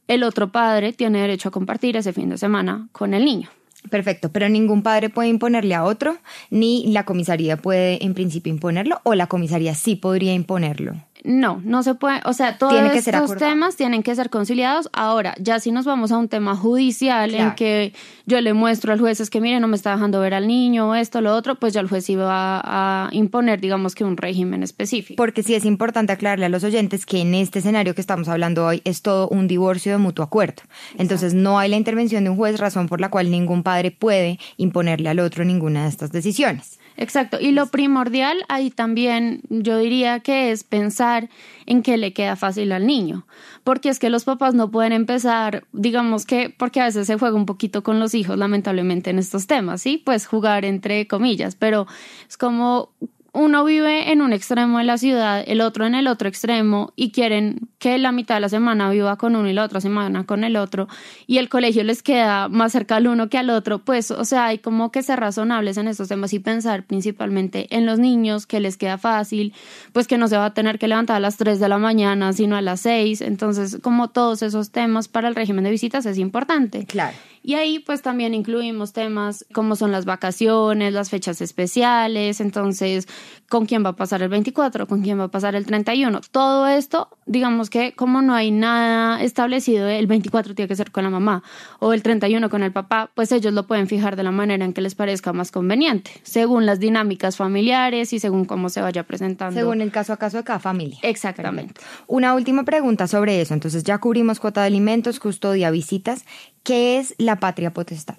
el 0.07 0.23
otro 0.23 0.51
padre 0.51 0.93
tiene 0.93 1.21
derecho 1.21 1.49
a 1.49 1.51
compartir 1.51 1.95
ese 1.95 2.13
fin 2.13 2.29
de 2.29 2.37
semana 2.37 2.87
con 2.91 3.13
el 3.13 3.25
niño. 3.25 3.49
Perfecto, 3.89 4.31
pero 4.31 4.47
ningún 4.47 4.81
padre 4.81 5.09
puede 5.09 5.29
imponerle 5.29 5.75
a 5.75 5.83
otro, 5.83 6.17
ni 6.49 6.87
la 6.87 7.03
comisaría 7.05 7.57
puede 7.57 8.03
en 8.03 8.13
principio 8.13 8.51
imponerlo, 8.51 9.01
o 9.03 9.13
la 9.13 9.27
comisaría 9.27 9.75
sí 9.75 9.95
podría 9.95 10.33
imponerlo. 10.33 10.95
No, 11.23 11.61
no 11.63 11.83
se 11.83 11.95
puede, 11.95 12.19
o 12.25 12.33
sea, 12.33 12.57
todos 12.57 12.73
estos 12.73 13.37
temas 13.37 13.77
tienen 13.77 14.03
que 14.03 14.13
ser 14.13 14.29
conciliados. 14.29 14.89
Ahora, 14.91 15.35
ya 15.39 15.59
si 15.59 15.71
nos 15.71 15.85
vamos 15.85 16.11
a 16.11 16.17
un 16.17 16.27
tema 16.27 16.55
judicial 16.55 17.33
en 17.33 17.55
que 17.55 17.93
yo 18.25 18.41
le 18.41 18.53
muestro 18.53 18.91
al 18.91 18.99
juez 18.99 19.21
es 19.21 19.29
que 19.29 19.39
mire, 19.39 19.61
no 19.61 19.69
me 19.69 19.77
está 19.77 19.91
dejando 19.91 20.19
ver 20.19 20.33
al 20.33 20.47
niño, 20.47 20.95
esto, 20.95 21.21
lo 21.21 21.33
otro, 21.33 21.55
pues 21.55 21.73
ya 21.73 21.79
el 21.79 21.87
juez 21.87 22.09
iba 22.09 22.61
a, 22.63 23.09
imponer, 23.13 23.61
digamos 23.61 23.95
que 23.95 24.03
un 24.03 24.17
régimen 24.17 24.63
específico. 24.63 25.15
Porque 25.15 25.43
sí 25.43 25.55
es 25.55 25.63
importante 25.63 26.11
aclararle 26.11 26.45
a 26.45 26.49
los 26.49 26.65
oyentes 26.65 27.05
que 27.05 27.21
en 27.21 27.35
este 27.35 27.59
escenario 27.59 27.95
que 27.95 28.01
estamos 28.01 28.27
hablando 28.27 28.65
hoy 28.65 28.81
es 28.83 29.01
todo 29.01 29.29
un 29.29 29.47
divorcio 29.47 29.93
de 29.93 29.99
mutuo 29.99 30.25
acuerdo. 30.25 30.63
Entonces 30.97 31.33
no 31.33 31.57
hay 31.57 31.69
la 31.69 31.77
intervención 31.77 32.25
de 32.25 32.31
un 32.31 32.35
juez, 32.35 32.59
razón 32.59 32.87
por 32.87 32.99
la 32.99 33.09
cual 33.09 33.31
ningún 33.31 33.63
padre 33.63 33.91
puede 33.91 34.39
imponerle 34.57 35.09
al 35.09 35.19
otro 35.19 35.45
ninguna 35.45 35.83
de 35.83 35.89
estas 35.89 36.11
decisiones. 36.11 36.79
Exacto. 36.97 37.37
Y 37.39 37.51
lo 37.51 37.67
primordial 37.67 38.43
ahí 38.49 38.69
también 38.69 39.41
yo 39.49 39.77
diría 39.77 40.19
que 40.19 40.51
es 40.51 40.63
pensar 40.63 41.29
en 41.65 41.81
qué 41.81 41.97
le 41.97 42.13
queda 42.13 42.35
fácil 42.35 42.71
al 42.71 42.85
niño. 42.85 43.25
Porque 43.63 43.89
es 43.89 43.99
que 43.99 44.09
los 44.09 44.23
papás 44.25 44.53
no 44.53 44.69
pueden 44.69 44.93
empezar, 44.93 45.65
digamos 45.71 46.25
que, 46.25 46.49
porque 46.49 46.81
a 46.81 46.85
veces 46.85 47.07
se 47.07 47.17
juega 47.17 47.35
un 47.35 47.45
poquito 47.45 47.83
con 47.83 47.99
los 47.99 48.13
hijos, 48.13 48.37
lamentablemente, 48.37 49.09
en 49.09 49.19
estos 49.19 49.47
temas, 49.47 49.81
¿sí? 49.81 50.01
Pues 50.03 50.27
jugar 50.27 50.65
entre 50.65 51.07
comillas, 51.07 51.55
pero 51.55 51.87
es 52.27 52.37
como 52.37 52.89
uno 53.33 53.65
vive 53.65 54.11
en 54.11 54.21
un 54.21 54.31
extremo 54.31 54.77
de 54.77 54.83
la 54.83 54.99
ciudad, 54.99 55.43
el 55.45 55.61
otro 55.61 55.87
en 55.87 55.95
el 55.95 56.07
otro 56.07 56.29
extremo 56.29 56.93
y 56.95 57.11
quieren 57.11 57.67
que 57.79 57.97
la 57.97 58.11
mitad 58.11 58.35
de 58.35 58.41
la 58.41 58.49
semana 58.49 58.91
viva 58.91 59.17
con 59.17 59.35
uno 59.35 59.49
y 59.49 59.53
la 59.53 59.63
otra 59.63 59.81
semana 59.81 60.25
con 60.25 60.43
el 60.43 60.55
otro 60.55 60.87
y 61.25 61.39
el 61.39 61.49
colegio 61.49 61.83
les 61.83 62.03
queda 62.03 62.47
más 62.47 62.71
cerca 62.71 62.95
al 62.95 63.07
uno 63.07 63.29
que 63.29 63.39
al 63.39 63.49
otro, 63.49 63.79
pues, 63.79 64.11
o 64.11 64.23
sea, 64.23 64.45
hay 64.45 64.59
como 64.59 64.91
que 64.91 65.01
ser 65.01 65.19
razonables 65.19 65.77
en 65.77 65.87
estos 65.87 66.09
temas 66.09 66.31
y 66.33 66.39
pensar 66.39 66.85
principalmente 66.85 67.75
en 67.75 67.87
los 67.87 67.97
niños, 67.97 68.45
que 68.45 68.59
les 68.59 68.77
queda 68.77 68.99
fácil, 68.99 69.53
pues 69.93 70.07
que 70.07 70.19
no 70.19 70.27
se 70.27 70.37
va 70.37 70.45
a 70.45 70.53
tener 70.53 70.77
que 70.77 70.87
levantar 70.87 71.17
a 71.17 71.19
las 71.19 71.37
3 71.37 71.59
de 71.59 71.69
la 71.69 71.79
mañana, 71.79 72.33
sino 72.33 72.55
a 72.55 72.61
las 72.61 72.81
6, 72.81 73.21
entonces 73.21 73.79
como 73.81 74.09
todos 74.09 74.43
esos 74.43 74.69
temas 74.69 75.07
para 75.07 75.27
el 75.27 75.35
régimen 75.35 75.63
de 75.63 75.71
visitas 75.71 76.05
es 76.05 76.19
importante. 76.19 76.85
Claro. 76.85 77.17
Y 77.45 77.55
ahí 77.55 77.79
pues 77.79 78.01
también 78.01 78.33
incluimos 78.33 78.93
temas 78.93 79.45
como 79.53 79.75
son 79.75 79.91
las 79.91 80.05
vacaciones, 80.05 80.93
las 80.93 81.09
fechas 81.09 81.41
especiales, 81.41 82.39
entonces 82.39 83.07
con 83.49 83.65
quién 83.65 83.85
va 83.85 83.89
a 83.89 83.95
pasar 83.95 84.21
el 84.21 84.29
24, 84.29 84.87
con 84.87 85.01
quién 85.01 85.19
va 85.19 85.25
a 85.25 85.27
pasar 85.27 85.55
el 85.55 85.65
31. 85.65 86.21
Todo 86.31 86.67
esto, 86.67 87.09
digamos 87.25 87.69
que 87.69 87.93
como 87.93 88.21
no 88.21 88.33
hay 88.33 88.51
nada 88.51 89.21
establecido, 89.21 89.87
el 89.87 90.07
24 90.07 90.55
tiene 90.55 90.67
que 90.67 90.75
ser 90.75 90.91
con 90.91 91.03
la 91.03 91.09
mamá 91.09 91.43
o 91.79 91.93
el 91.93 92.03
31 92.03 92.49
con 92.49 92.63
el 92.63 92.71
papá, 92.71 93.11
pues 93.13 93.31
ellos 93.31 93.53
lo 93.53 93.67
pueden 93.67 93.87
fijar 93.87 94.15
de 94.15 94.23
la 94.23 94.31
manera 94.31 94.65
en 94.65 94.73
que 94.73 94.81
les 94.81 94.95
parezca 94.95 95.33
más 95.33 95.51
conveniente, 95.51 96.11
según 96.23 96.65
las 96.65 96.79
dinámicas 96.79 97.37
familiares 97.37 98.13
y 98.13 98.19
según 98.19 98.45
cómo 98.45 98.69
se 98.69 98.81
vaya 98.81 99.03
presentando. 99.03 99.59
Según 99.59 99.81
el 99.81 99.91
caso 99.91 100.13
a 100.13 100.17
caso 100.17 100.37
de 100.37 100.43
cada 100.43 100.59
familia. 100.59 100.99
Exactamente. 101.01 101.81
Una 102.07 102.33
última 102.33 102.63
pregunta 102.63 103.07
sobre 103.07 103.41
eso. 103.41 103.53
Entonces 103.53 103.83
ya 103.83 103.97
cubrimos 103.97 104.39
cuota 104.39 104.61
de 104.61 104.67
alimentos, 104.67 105.19
custodia, 105.19 105.71
visitas. 105.71 106.25
¿Qué 106.63 106.97
es 106.97 107.15
la 107.17 107.39
patria 107.39 107.73
potestad? 107.73 108.15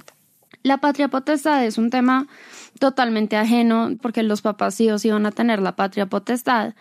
La 0.64 0.78
patria 0.78 1.08
potestad 1.08 1.62
es 1.62 1.76
un 1.76 1.90
tema 1.90 2.26
totalmente 2.78 3.36
ajeno 3.36 3.90
porque 4.00 4.22
los 4.22 4.40
papás 4.40 4.74
sí 4.74 4.90
o 4.90 4.98
sí 4.98 5.10
van 5.10 5.26
a 5.26 5.30
tener 5.30 5.60
la 5.60 5.76
patria 5.76 6.06
potestad, 6.06 6.72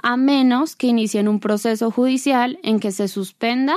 a 0.00 0.16
menos 0.16 0.76
que 0.76 0.86
inicien 0.86 1.26
un 1.26 1.40
proceso 1.40 1.90
judicial 1.90 2.60
en 2.62 2.78
que 2.78 2.92
se 2.92 3.08
suspenda 3.08 3.74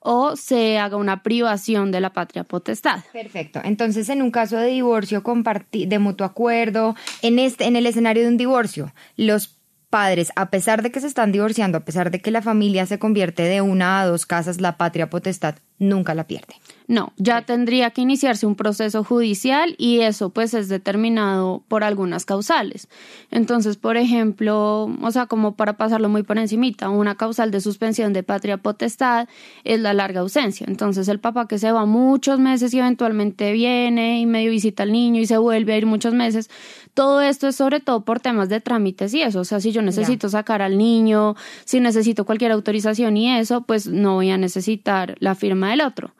o 0.00 0.34
se 0.34 0.80
haga 0.80 0.96
una 0.96 1.22
privación 1.22 1.92
de 1.92 2.00
la 2.00 2.12
patria 2.12 2.42
potestad. 2.42 3.04
Perfecto. 3.12 3.60
Entonces, 3.62 4.08
en 4.08 4.22
un 4.22 4.32
caso 4.32 4.56
de 4.56 4.66
divorcio 4.66 5.22
de 5.70 5.98
mutuo 6.00 6.26
acuerdo, 6.26 6.96
en 7.22 7.38
este 7.38 7.66
en 7.66 7.76
el 7.76 7.86
escenario 7.86 8.24
de 8.24 8.28
un 8.28 8.36
divorcio, 8.36 8.92
los 9.16 9.56
padres, 9.88 10.32
a 10.34 10.50
pesar 10.50 10.82
de 10.82 10.90
que 10.90 11.00
se 11.00 11.06
están 11.06 11.30
divorciando, 11.30 11.78
a 11.78 11.84
pesar 11.84 12.10
de 12.10 12.20
que 12.20 12.32
la 12.32 12.42
familia 12.42 12.86
se 12.86 12.98
convierte 12.98 13.44
de 13.44 13.60
una 13.60 14.00
a 14.00 14.06
dos 14.06 14.26
casas, 14.26 14.60
la 14.60 14.76
patria 14.76 15.10
potestad 15.10 15.54
nunca 15.78 16.14
la 16.14 16.26
pierde. 16.26 16.54
No, 16.88 17.12
ya 17.16 17.42
tendría 17.42 17.90
que 17.90 18.00
iniciarse 18.00 18.46
un 18.46 18.54
proceso 18.54 19.02
judicial 19.02 19.74
y 19.76 20.02
eso 20.02 20.30
pues 20.30 20.54
es 20.54 20.68
determinado 20.68 21.64
por 21.66 21.82
algunas 21.82 22.24
causales. 22.24 22.88
Entonces, 23.32 23.76
por 23.76 23.96
ejemplo, 23.96 24.88
o 25.02 25.10
sea, 25.10 25.26
como 25.26 25.56
para 25.56 25.76
pasarlo 25.76 26.08
muy 26.08 26.22
por 26.22 26.38
encimita, 26.38 26.88
una 26.88 27.16
causal 27.16 27.50
de 27.50 27.60
suspensión 27.60 28.12
de 28.12 28.22
patria 28.22 28.58
potestad 28.58 29.28
es 29.64 29.80
la 29.80 29.94
larga 29.94 30.20
ausencia. 30.20 30.64
Entonces, 30.68 31.08
el 31.08 31.18
papá 31.18 31.48
que 31.48 31.58
se 31.58 31.72
va 31.72 31.86
muchos 31.86 32.38
meses 32.38 32.72
y 32.72 32.78
eventualmente 32.78 33.52
viene 33.52 34.20
y 34.20 34.26
medio 34.26 34.52
visita 34.52 34.84
al 34.84 34.92
niño 34.92 35.20
y 35.20 35.26
se 35.26 35.38
vuelve 35.38 35.72
a 35.72 35.78
ir 35.78 35.86
muchos 35.86 36.14
meses, 36.14 36.48
todo 36.94 37.20
esto 37.20 37.48
es 37.48 37.56
sobre 37.56 37.80
todo 37.80 38.04
por 38.04 38.20
temas 38.20 38.48
de 38.48 38.60
trámites 38.60 39.12
y 39.12 39.22
eso. 39.22 39.40
O 39.40 39.44
sea, 39.44 39.60
si 39.60 39.72
yo 39.72 39.82
necesito 39.82 40.28
sacar 40.28 40.62
al 40.62 40.78
niño, 40.78 41.34
si 41.64 41.80
necesito 41.80 42.24
cualquier 42.24 42.52
autorización 42.52 43.16
y 43.16 43.36
eso, 43.36 43.62
pues 43.62 43.88
no 43.88 44.14
voy 44.14 44.30
a 44.30 44.38
necesitar 44.38 45.16
la 45.18 45.34
firma 45.34 45.65
del 45.70 45.80
otro. 45.80 46.14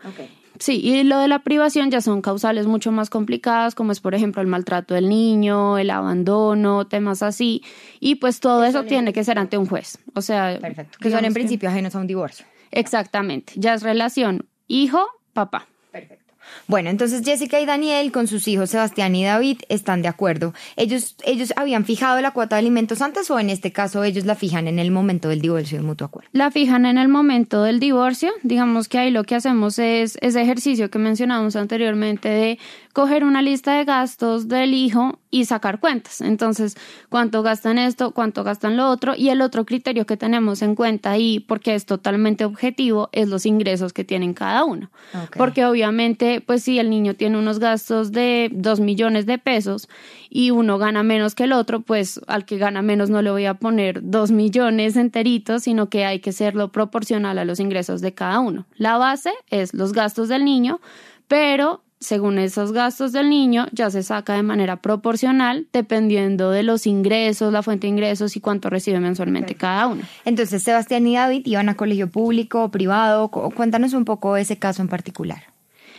Sí, 0.59 0.81
y 0.83 1.03
lo 1.05 1.19
de 1.19 1.29
la 1.29 1.41
privación 1.41 1.91
ya 1.91 2.01
son 2.01 2.23
causales 2.23 2.67
mucho 2.67 2.91
más 2.91 3.11
complicadas, 3.11 3.75
como 3.75 3.93
es 3.93 4.01
por 4.01 4.15
ejemplo 4.15 4.41
el 4.41 4.49
maltrato 4.49 4.95
del 4.95 5.09
niño, 5.09 5.77
el 5.77 5.91
abandono, 5.91 6.87
temas 6.87 7.23
así, 7.23 7.63
y 8.01 8.15
pues 8.17 8.41
todo 8.41 8.65
eso 8.65 8.85
tiene 8.85 9.13
que 9.13 9.23
ser 9.23 9.39
ante 9.39 9.59
un 9.59 9.67
juez. 9.67 9.99
O 10.15 10.23
sea, 10.23 10.59
Perfecto. 10.59 10.99
Que 11.01 11.11
son 11.11 11.25
en 11.25 11.35
principio 11.35 11.69
ajenos 11.69 11.95
a 11.95 11.99
un 11.99 12.07
divorcio. 12.07 12.47
Exactamente, 12.71 13.53
ya 13.57 13.75
es 13.75 13.83
relación 13.83 14.49
hijo-papá. 14.67 15.67
Perfecto. 15.93 16.26
Bueno, 16.67 16.91
entonces 16.91 17.23
Jessica 17.25 17.61
y 17.61 17.67
Daniel 17.67 18.13
con 18.13 18.27
sus 18.27 18.49
hijos 18.49 18.71
Sebastián 18.71 19.15
y 19.15 19.25
David 19.25 19.61
están 19.69 20.03
de 20.03 20.09
acuerdo. 20.09 20.55
¿Ellos, 20.77 21.17
ellos 21.25 21.53
habían 21.57 21.85
fijado 21.85 22.21
la 22.21 22.33
cuota 22.33 22.57
de 22.57 22.61
alimentos 22.61 23.03
antes 23.03 23.31
o 23.31 23.39
en 23.39 23.51
este 23.51 23.73
caso 23.73 24.05
ellos 24.05 24.25
la 24.25 24.35
fijan 24.35 24.69
en 24.69 24.79
el 24.79 24.91
momento 24.91 25.29
del 25.29 25.41
divorcio 25.41 25.79
de 25.79 25.85
mutuo 25.85 26.07
acuerdo? 26.07 26.29
La 26.33 26.51
fijan 26.51 26.87
en 26.87 26.99
el 26.99 27.09
momento 27.09 27.63
del 27.63 27.81
divorcio. 27.81 28.33
Digamos 28.43 28.89
que 28.89 28.99
ahí 28.99 29.11
lo 29.11 29.25
que 29.25 29.35
hacemos 29.35 29.79
es 29.79 30.19
ese 30.21 30.43
ejercicio 30.43 30.91
que 30.91 30.99
mencionamos 30.99 31.57
anteriormente 31.57 32.29
de 32.29 32.59
coger 32.97 33.25
una 33.25 33.43
lista 33.43 33.77
de 33.77 33.85
gastos 33.85 34.49
del 34.49 34.73
hijo 34.73 35.19
y 35.31 35.45
sacar 35.45 35.81
cuentas. 35.81 36.23
Entonces, 36.23 36.79
cuánto 37.11 37.43
gastan 37.43 37.77
esto, 37.77 38.13
cuánto 38.13 38.43
gastan 38.43 38.79
lo 38.79 38.89
otro. 38.89 39.13
Y 39.15 39.29
el 39.29 39.43
otro 39.43 39.67
criterio 39.67 40.07
que 40.07 40.17
tenemos 40.17 40.63
en 40.63 40.75
cuenta 40.75 41.11
ahí, 41.11 41.41
porque 41.41 41.75
es 41.75 41.85
totalmente 41.85 42.47
objetivo, 42.47 43.11
es 43.13 43.29
los 43.29 43.45
ingresos 43.45 43.93
que 43.93 44.03
tienen 44.03 44.33
cada 44.33 44.65
uno. 44.65 44.91
Porque 45.37 45.67
obviamente, 45.67 46.41
pues 46.41 46.63
si 46.63 46.79
el 46.79 46.89
niño 46.89 47.13
tiene 47.13 47.37
unos 47.37 47.59
gastos 47.59 48.13
de 48.13 48.49
dos 48.51 48.81
millones 48.81 49.27
de 49.27 49.37
pesos 49.37 49.91
y 50.31 50.51
uno 50.51 50.79
gana 50.79 51.03
menos 51.03 51.35
que 51.35 51.45
el 51.45 51.53
otro, 51.53 51.81
pues 51.83 52.19
al 52.27 52.47
que 52.47 52.57
gana 52.57 52.81
menos 52.81 53.11
no 53.11 53.21
le 53.21 53.31
voy 53.31 53.45
a 53.45 53.53
poner 53.53 54.01
dos 54.05 54.31
millones 54.31 54.97
enteritos, 54.97 55.65
sino 55.65 55.91
que 55.91 56.07
hay 56.07 56.21
que 56.21 56.33
serlo 56.33 56.73
proporcional 56.73 57.39
a 57.39 57.45
los 57.45 57.61
ingresos 57.61 58.01
de 58.01 58.15
cada 58.15 58.41
uno. 58.41 58.65
La 58.79 58.97
base 58.97 59.33
es 59.51 59.75
los 59.75 59.93
gastos 59.93 60.31
del 60.31 60.47
niño, 60.47 60.81
pero 61.29 61.83
según 61.99 62.39
esos 62.39 62.73
gastos 62.73 63.13
del 63.13 63.31
niño, 63.31 63.67
ya 63.73 63.91
se 63.91 64.03
saca 64.03 64.35
de 64.35 64.43
manera 64.43 64.83
proporcional 64.83 65.67
dependiendo 65.73 66.51
de 66.51 66.63
los 66.63 66.87
ingresos, 66.87 67.53
la 67.53 67.63
fuente 67.63 67.87
de 67.87 67.93
ingresos 67.93 68.37
y 68.37 68.41
cuánto 68.41 68.69
recibe 68.69 69.01
mensualmente 69.01 69.55
cada 69.55 69.87
uno. 69.87 70.03
Entonces, 70.25 70.63
Sebastián 70.63 71.07
y 71.07 71.17
David 71.17 71.43
iban 71.47 71.69
a 71.69 71.77
colegio 71.77 72.11
público 72.11 72.65
o 72.65 72.71
privado. 72.71 73.29
Cuéntanos 73.31 73.95
un 73.95 74.05
poco 74.05 74.37
ese 74.37 74.59
caso 74.59 74.83
en 74.83 74.89
particular. 74.89 75.45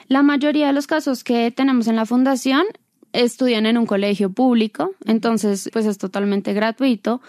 La 0.08 0.24
mayoría 0.24 0.68
de 0.68 0.74
los 0.74 0.88
casos 0.88 1.24
que 1.24 1.52
tenemos 1.52 1.88
en 1.88 1.96
la 1.96 2.06
fundación 2.06 2.64
estudian 3.12 3.66
en 3.66 3.78
un 3.78 3.86
colegio 3.86 4.32
público, 4.32 4.92
entonces 5.06 5.70
pues 5.74 5.86
es 5.86 5.98
totalmente 5.98 6.54
gratuito, 6.54 7.22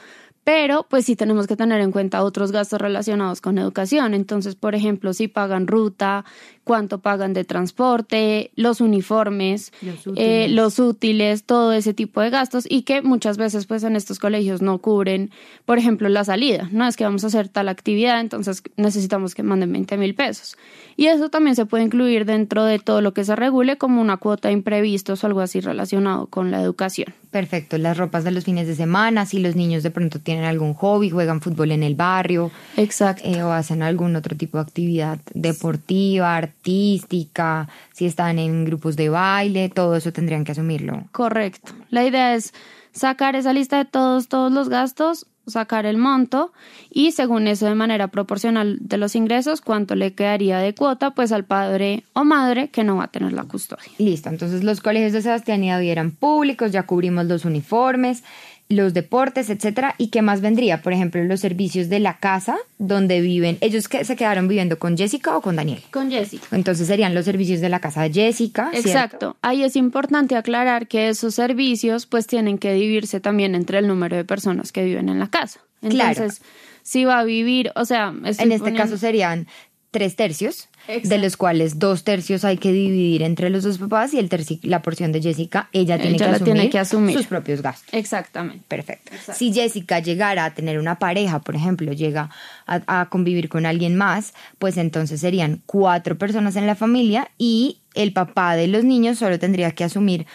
pero 0.44 0.86
pues 0.88 1.04
sí 1.04 1.14
tenemos 1.14 1.46
que 1.46 1.56
tener 1.56 1.80
en 1.82 1.92
cuenta 1.92 2.22
otros 2.22 2.52
gastos 2.52 2.80
relacionados 2.80 3.42
con 3.42 3.58
educación. 3.58 4.14
Entonces, 4.14 4.54
por 4.54 4.74
ejemplo, 4.74 5.12
si 5.12 5.28
pagan 5.28 5.66
ruta, 5.66 6.24
cuánto 6.68 6.98
pagan 7.00 7.32
de 7.32 7.44
transporte, 7.44 8.52
los 8.54 8.80
uniformes, 8.80 9.72
eh, 10.16 10.46
los 10.50 10.78
útiles. 10.78 11.44
todo 11.44 11.72
ese 11.72 11.94
tipo 11.94 12.20
de 12.20 12.30
gastos 12.30 12.66
y 12.68 12.82
que 12.82 13.00
muchas 13.00 13.38
veces 13.38 13.66
pues 13.66 13.82
en 13.84 13.96
estos 13.96 14.18
colegios 14.18 14.60
no 14.60 14.78
cubren, 14.78 15.30
por 15.64 15.78
ejemplo, 15.78 16.08
la 16.08 16.24
salida. 16.24 16.68
No 16.70 16.86
es 16.86 16.96
que 16.96 17.04
vamos 17.04 17.24
a 17.24 17.28
hacer 17.28 17.48
tal 17.48 17.68
actividad, 17.68 18.20
entonces 18.20 18.62
necesitamos 18.76 19.34
que 19.34 19.42
manden 19.42 19.72
20 19.72 19.96
mil 19.96 20.14
pesos. 20.14 20.56
Y 20.96 21.06
eso 21.06 21.30
también 21.30 21.56
se 21.56 21.64
puede 21.64 21.84
incluir 21.84 22.26
dentro 22.26 22.64
de 22.64 22.78
todo 22.78 23.00
lo 23.00 23.14
que 23.14 23.24
se 23.24 23.34
regule 23.34 23.78
como 23.78 24.02
una 24.02 24.18
cuota 24.18 24.48
de 24.48 24.54
imprevistos 24.54 25.24
o 25.24 25.26
algo 25.26 25.40
así 25.40 25.60
relacionado 25.60 26.26
con 26.26 26.50
la 26.50 26.60
educación. 26.60 27.14
Perfecto, 27.30 27.78
las 27.78 27.96
ropas 27.96 28.24
de 28.24 28.30
los 28.30 28.44
fines 28.44 28.66
de 28.66 28.74
semana, 28.74 29.24
si 29.24 29.38
los 29.38 29.56
niños 29.56 29.82
de 29.82 29.90
pronto 29.90 30.18
tienen 30.18 30.44
algún 30.44 30.74
hobby, 30.74 31.10
juegan 31.10 31.40
fútbol 31.40 31.72
en 31.72 31.82
el 31.82 31.94
barrio. 31.94 32.50
Exacto. 32.76 33.22
Eh, 33.24 33.42
o 33.42 33.52
hacen 33.52 33.82
algún 33.82 34.16
otro 34.16 34.36
tipo 34.36 34.58
de 34.58 34.62
actividad 34.62 35.18
deportiva, 35.34 36.50
artística, 36.68 37.68
si 37.92 38.06
están 38.06 38.38
en 38.38 38.64
grupos 38.64 38.96
de 38.96 39.08
baile, 39.08 39.68
todo 39.70 39.96
eso 39.96 40.12
tendrían 40.12 40.44
que 40.44 40.52
asumirlo. 40.52 41.04
Correcto. 41.12 41.72
La 41.90 42.04
idea 42.04 42.34
es 42.34 42.52
sacar 42.92 43.36
esa 43.36 43.52
lista 43.52 43.78
de 43.78 43.84
todos, 43.84 44.28
todos 44.28 44.52
los 44.52 44.68
gastos, 44.68 45.26
sacar 45.46 45.86
el 45.86 45.96
monto 45.96 46.52
y 46.90 47.12
según 47.12 47.46
eso 47.46 47.64
de 47.64 47.74
manera 47.74 48.08
proporcional 48.08 48.76
de 48.80 48.98
los 48.98 49.16
ingresos, 49.16 49.62
cuánto 49.62 49.94
le 49.94 50.12
quedaría 50.12 50.58
de 50.58 50.74
cuota 50.74 51.12
pues 51.12 51.32
al 51.32 51.44
padre 51.44 52.04
o 52.12 52.24
madre 52.24 52.68
que 52.68 52.84
no 52.84 52.96
va 52.96 53.04
a 53.04 53.08
tener 53.08 53.32
la 53.32 53.44
custodia. 53.44 53.90
Listo, 53.96 54.28
entonces 54.28 54.62
los 54.62 54.82
colegios 54.82 55.12
de 55.12 55.22
Sebastián 55.22 55.64
y 55.64 55.70
David 55.70 55.90
eran 55.90 56.10
públicos, 56.10 56.70
ya 56.70 56.84
cubrimos 56.84 57.24
los 57.24 57.46
uniformes, 57.46 58.24
los 58.68 58.92
deportes, 58.92 59.48
etcétera, 59.48 59.94
y 59.96 60.08
qué 60.08 60.20
más 60.20 60.40
vendría, 60.42 60.82
por 60.82 60.92
ejemplo, 60.92 61.24
los 61.24 61.40
servicios 61.40 61.88
de 61.88 62.00
la 62.00 62.18
casa 62.18 62.56
donde 62.76 63.20
viven. 63.20 63.56
Ellos 63.60 63.88
que 63.88 64.04
se 64.04 64.14
quedaron 64.14 64.46
viviendo 64.46 64.78
con 64.78 64.96
Jessica 64.96 65.36
o 65.36 65.40
con 65.40 65.56
Daniel. 65.56 65.82
Con 65.90 66.10
Jessica. 66.10 66.46
Entonces 66.52 66.86
serían 66.86 67.14
los 67.14 67.24
servicios 67.24 67.60
de 67.60 67.70
la 67.70 67.80
casa 67.80 68.02
de 68.02 68.12
Jessica. 68.12 68.70
Exacto. 68.74 69.36
Ahí 69.40 69.64
es 69.64 69.74
importante 69.74 70.36
aclarar 70.36 70.86
que 70.86 71.08
esos 71.08 71.34
servicios 71.34 72.06
pues 72.06 72.26
tienen 72.26 72.58
que 72.58 72.74
dividirse 72.74 73.20
también 73.20 73.54
entre 73.54 73.78
el 73.78 73.88
número 73.88 74.16
de 74.16 74.24
personas 74.24 74.70
que 74.70 74.84
viven 74.84 75.08
en 75.08 75.18
la 75.18 75.28
casa. 75.28 75.60
Entonces, 75.80 76.42
si 76.82 77.04
va 77.04 77.20
a 77.20 77.24
vivir, 77.24 77.70
o 77.74 77.84
sea, 77.84 78.12
en 78.24 78.52
este 78.52 78.74
caso 78.74 78.98
serían 78.98 79.46
tres 79.90 80.16
tercios, 80.16 80.68
de 80.86 81.18
los 81.18 81.36
cuales 81.36 81.78
dos 81.78 82.04
tercios 82.04 82.44
hay 82.44 82.56
que 82.56 82.72
dividir 82.72 83.22
entre 83.22 83.50
los 83.50 83.64
dos 83.64 83.78
papás 83.78 84.14
y 84.14 84.18
el 84.18 84.28
la 84.62 84.82
porción 84.82 85.12
de 85.12 85.20
Jessica, 85.20 85.68
ella, 85.72 85.98
tiene, 85.98 86.70
que 86.70 86.78
asumir 86.78 87.16
sus 87.16 87.26
propios 87.26 87.62
gastos. 87.62 87.92
Exactamente. 87.92 88.64
Perfecto. 88.68 89.12
Si 89.34 89.52
Jessica 89.52 89.98
llegara 89.98 90.44
a 90.44 90.54
tener 90.54 90.78
una 90.78 90.98
pareja, 90.98 91.40
por 91.40 91.56
ejemplo, 91.56 91.92
llega 91.92 92.30
a, 92.66 93.00
a 93.00 93.08
convivir 93.08 93.48
con 93.48 93.66
alguien 93.66 93.96
más, 93.96 94.34
pues 94.58 94.76
entonces 94.76 95.20
serían 95.20 95.62
cuatro 95.66 96.16
personas 96.16 96.56
en 96.56 96.66
la 96.66 96.74
familia 96.74 97.30
y 97.38 97.78
el 97.94 98.12
papá 98.12 98.56
de 98.56 98.68
los 98.68 98.84
niños 98.84 99.18
solo 99.18 99.38
tendría 99.38 99.72
que 99.72 99.84
asumir 99.84 100.26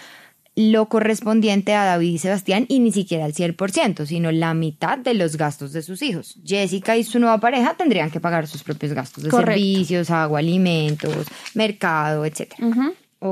lo 0.55 0.87
correspondiente 0.87 1.73
a 1.73 1.85
David 1.85 2.13
y 2.13 2.17
Sebastián 2.19 2.65
y 2.69 2.79
ni 2.79 2.91
siquiera 2.91 3.25
el 3.25 3.33
100%, 3.33 4.05
sino 4.05 4.31
la 4.31 4.53
mitad 4.53 4.97
de 4.97 5.13
los 5.13 5.37
gastos 5.37 5.73
de 5.73 5.81
sus 5.81 6.01
hijos. 6.01 6.37
Jessica 6.45 6.95
y 6.95 7.03
su 7.03 7.19
nueva 7.19 7.39
pareja 7.39 7.73
tendrían 7.75 8.11
que 8.11 8.19
pagar 8.19 8.47
sus 8.47 8.63
propios 8.63 8.93
gastos 8.93 9.23
de 9.23 9.31
servicios, 9.31 10.09
agua, 10.11 10.39
alimentos, 10.39 11.27
mercado, 11.55 12.25
etc. 12.25 12.53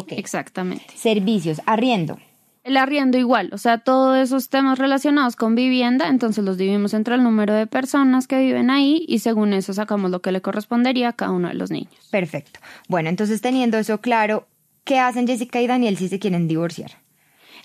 Exactamente. 0.09 0.85
Servicios, 0.95 1.61
arriendo. 1.65 2.17
El 2.63 2.77
arriendo 2.77 3.17
igual, 3.17 3.49
o 3.53 3.57
sea, 3.57 3.79
todos 3.79 4.17
esos 4.19 4.49
temas 4.49 4.77
relacionados 4.77 5.35
con 5.35 5.55
vivienda, 5.55 6.09
entonces 6.09 6.43
los 6.43 6.57
dividimos 6.59 6.93
entre 6.93 7.15
el 7.15 7.23
número 7.23 7.55
de 7.55 7.65
personas 7.65 8.27
que 8.27 8.37
viven 8.37 8.69
ahí 8.69 9.03
y 9.07 9.17
según 9.17 9.53
eso 9.53 9.73
sacamos 9.73 10.11
lo 10.11 10.21
que 10.21 10.31
le 10.31 10.41
correspondería 10.41 11.09
a 11.09 11.13
cada 11.13 11.31
uno 11.31 11.47
de 11.47 11.55
los 11.55 11.71
niños. 11.71 11.91
Perfecto. 12.11 12.59
Bueno, 12.87 13.09
entonces 13.09 13.41
teniendo 13.41 13.79
eso 13.79 13.99
claro, 13.99 14.47
¿qué 14.83 14.99
hacen 14.99 15.25
Jessica 15.25 15.59
y 15.59 15.65
Daniel 15.65 15.97
si 15.97 16.07
se 16.07 16.19
quieren 16.19 16.47
divorciar? 16.47 16.91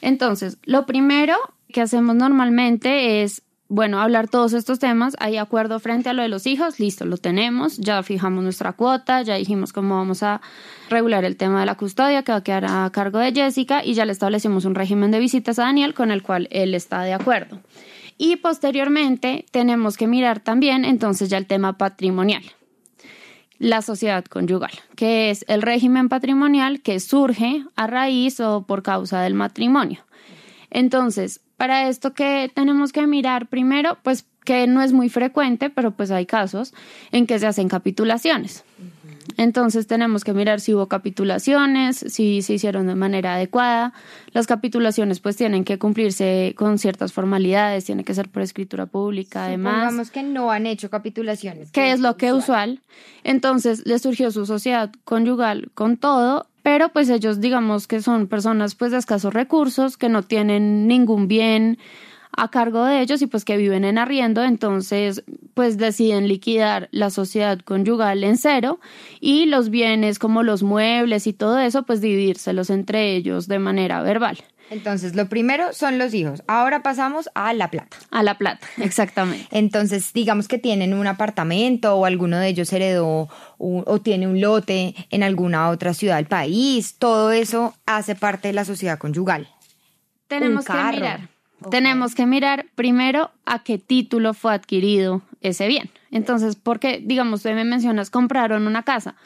Entonces, 0.07 0.59
lo 0.63 0.87
primero 0.87 1.35
que 1.69 1.81
hacemos 1.81 2.15
normalmente 2.15 3.25
es 3.25 3.43
bueno, 3.69 4.01
hablar 4.01 4.29
todos 4.29 4.53
estos 4.53 4.79
temas, 4.79 5.17
hay 5.19 5.39
acuerdo 5.39 5.81
frente 5.81 6.09
a 6.09 6.13
lo 6.13 6.23
de 6.23 6.29
los 6.29 6.47
hijos, 6.47 6.79
listo, 6.79 7.05
lo 7.05 7.17
tenemos, 7.17 7.79
ya 7.79 8.01
fijamos 8.05 8.45
nuestra 8.45 8.75
cuota, 8.75 9.23
ya 9.23 9.35
dijimos 9.35 9.73
cómo 9.73 9.97
vamos 9.97 10.23
a 10.23 10.41
regular 10.89 11.25
el 11.25 11.37
tema 11.37 11.59
de 11.59 11.67
la 11.67 11.75
custodia 11.75 12.23
que 12.23 12.31
va 12.31 12.39
a 12.39 12.45
quedar 12.45 12.67
a 12.69 12.89
cargo 12.93 13.19
de 13.19 13.33
Jessica 13.33 13.85
y 13.85 13.95
ya 13.95 14.05
le 14.05 14.13
establecimos 14.13 14.65
un 14.65 14.77
régimen 14.77 15.11
de 15.11 15.19
visitas 15.19 15.59
a 15.59 15.63
Daniel 15.63 15.95
con 15.95 16.13
el 16.13 16.23
cual 16.23 16.47
él 16.53 16.77
está 16.77 17.03
de 17.03 17.13
acuerdo. 17.13 17.59
Y 18.17 18.37
posteriormente 18.37 19.45
tenemos 19.51 19.97
que 19.97 20.07
mirar 20.07 20.39
también 20.39 20.85
entonces 20.85 21.29
ya 21.31 21.39
el 21.39 21.47
tema 21.47 21.77
patrimonial 21.79 22.45
la 23.59 23.83
sociedad 23.83 24.25
conyugal, 24.25 24.73
que 24.95 25.31
es 25.31 25.45
el 25.49 25.63
régimen 25.63 26.09
patrimonial 26.09 26.81
que 26.81 27.01
surge 27.01 27.65
a 27.75 27.87
raíz 27.87 28.41
o 28.41 28.63
por 28.63 28.83
causa 28.83 29.21
del 29.21 29.35
matrimonio. 29.35 30.05
Entonces, 30.71 31.41
para 31.57 31.89
esto 31.89 32.13
que 32.13 32.51
tenemos 32.55 32.93
que 32.93 33.07
mirar 33.07 33.47
primero, 33.47 33.99
pues 34.03 34.27
que 34.45 34.67
no 34.67 34.83
es 34.83 34.93
muy 34.93 35.09
frecuente, 35.09 35.71
pero 35.71 35.91
pues 35.91 36.11
hay 36.11 36.27
casos 36.27 36.73
en 37.13 37.27
que 37.27 37.39
se 37.39 37.47
hacen 37.47 37.69
capitulaciones. 37.69 38.65
Entonces 39.37 39.87
tenemos 39.87 40.25
que 40.25 40.33
mirar 40.33 40.61
si 40.61 40.75
hubo 40.75 40.89
capitulaciones, 40.89 41.97
si 41.97 42.43
se 42.43 42.55
hicieron 42.55 42.87
de 42.87 42.95
manera 42.95 43.35
adecuada. 43.35 43.93
Las 44.33 44.47
capitulaciones 44.47 45.21
pues 45.21 45.37
tienen 45.37 45.65
que 45.65 45.79
cumplirse 45.79 46.55
con 46.57 46.79
ciertas 46.79 47.13
formalidades, 47.13 47.85
tiene 47.85 48.05
que 48.05 48.15
ser 48.15 48.29
por 48.29 48.43
escritura 48.43 48.87
pública 48.87 49.47
además. 49.47 49.75
Supongamos 49.75 50.11
que 50.11 50.23
no 50.23 50.51
han 50.51 50.67
hecho 50.67 50.91
capitulaciones. 50.91 51.71
Que 51.71 51.93
es 51.93 52.01
lo 52.01 52.17
que 52.17 52.33
usual. 52.33 52.81
Entonces 53.25 53.87
le 53.87 53.99
surgió 53.99 54.31
su 54.31 54.47
sociedad 54.47 54.91
conyugal 55.05 55.71
con 55.75 55.97
todo, 55.97 56.47
pero 56.63 56.89
pues 56.89 57.09
ellos 57.11 57.41
digamos 57.41 57.87
que 57.87 58.01
son 58.01 58.27
personas 58.27 58.75
pues 58.75 58.93
de 58.93 58.99
escasos 58.99 59.35
recursos, 59.35 59.97
que 59.97 60.09
no 60.09 60.23
tienen 60.23 60.87
ningún 60.87 61.29
bien 61.29 61.79
a 62.37 62.51
cargo 62.51 62.85
de 62.85 63.01
ellos 63.01 63.23
y 63.23 63.27
pues 63.27 63.45
que 63.45 63.57
viven 63.57 63.85
en 63.85 63.99
arriendo, 63.99 64.45
entonces 64.45 65.25
pues 65.55 65.79
deciden 65.79 66.29
liquidar 66.29 66.89
la 66.93 67.11
sociedad 67.11 67.59
conyugal 67.61 68.23
en 68.25 68.37
cero 68.37 68.79
y 69.21 69.47
los 69.47 69.71
bienes 69.71 70.19
como 70.19 70.43
los 70.43 70.63
muebles 70.63 71.27
y 71.27 71.33
todo 71.33 71.59
eso 71.59 71.85
pues 71.85 72.01
dividírselos 72.01 72.71
entre 72.71 73.15
ellos 73.15 73.49
de 73.49 73.59
manera 73.59 74.03
verbal. 74.03 74.39
Entonces, 74.69 75.15
lo 75.15 75.29
primero 75.29 75.73
son 75.73 75.97
los 75.97 76.13
hijos. 76.13 76.43
Ahora 76.49 76.83
pasamos 76.83 77.31
a 77.35 77.53
la 77.53 77.71
plata. 77.71 77.97
A 78.11 78.25
la 78.25 78.37
plata, 78.37 78.67
exactamente. 78.79 79.47
Entonces, 79.53 80.13
digamos 80.13 80.49
que 80.49 80.59
tienen 80.59 80.93
un 80.93 81.07
apartamento 81.07 81.95
o 81.95 82.05
alguno 82.05 82.39
de 82.39 82.49
ellos 82.49 82.73
heredó 82.73 83.29
o 83.59 84.01
tiene 84.01 84.27
un 84.27 84.41
lote 84.41 84.95
en 85.11 85.23
alguna 85.23 85.69
otra 85.69 85.95
ciudad 85.95 86.17
del 86.17 86.27
país. 86.27 86.97
Todo 86.99 87.31
eso 87.31 87.75
hace 87.87 88.17
parte 88.17 88.49
de 88.49 88.55
la 88.55 88.65
sociedad 88.65 88.99
conyugal. 88.99 89.49
Tenemos 90.27 90.65
que 90.65 90.73
mirar 90.73 91.36
tenemos 91.71 92.15
que 92.15 92.27
mirar 92.27 92.67
primero 92.75 93.31
a 93.45 93.63
qué 93.63 93.79
título 93.79 94.35
fue 94.35 94.55
adquirido 94.55 95.23
ese 95.41 95.67
bien. 95.69 95.91
Entonces, 96.11 96.57
porque, 96.57 97.03
digamos, 97.05 97.41
usted 97.41 97.55
me 97.55 97.65
mencionas, 97.65 98.11
compraron 98.11 98.67
una 98.67 98.83
casa. 98.83 99.17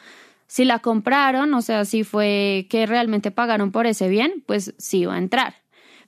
Si 0.47 0.65
la 0.65 0.79
compraron, 0.79 1.53
o 1.53 1.61
sea, 1.61 1.85
si 1.85 2.03
fue 2.03 2.67
que 2.69 2.85
realmente 2.85 3.31
pagaron 3.31 3.71
por 3.71 3.85
ese 3.85 4.09
bien, 4.09 4.43
pues 4.45 4.73
sí 4.77 5.05
va 5.05 5.15
a 5.15 5.17
entrar. 5.17 5.55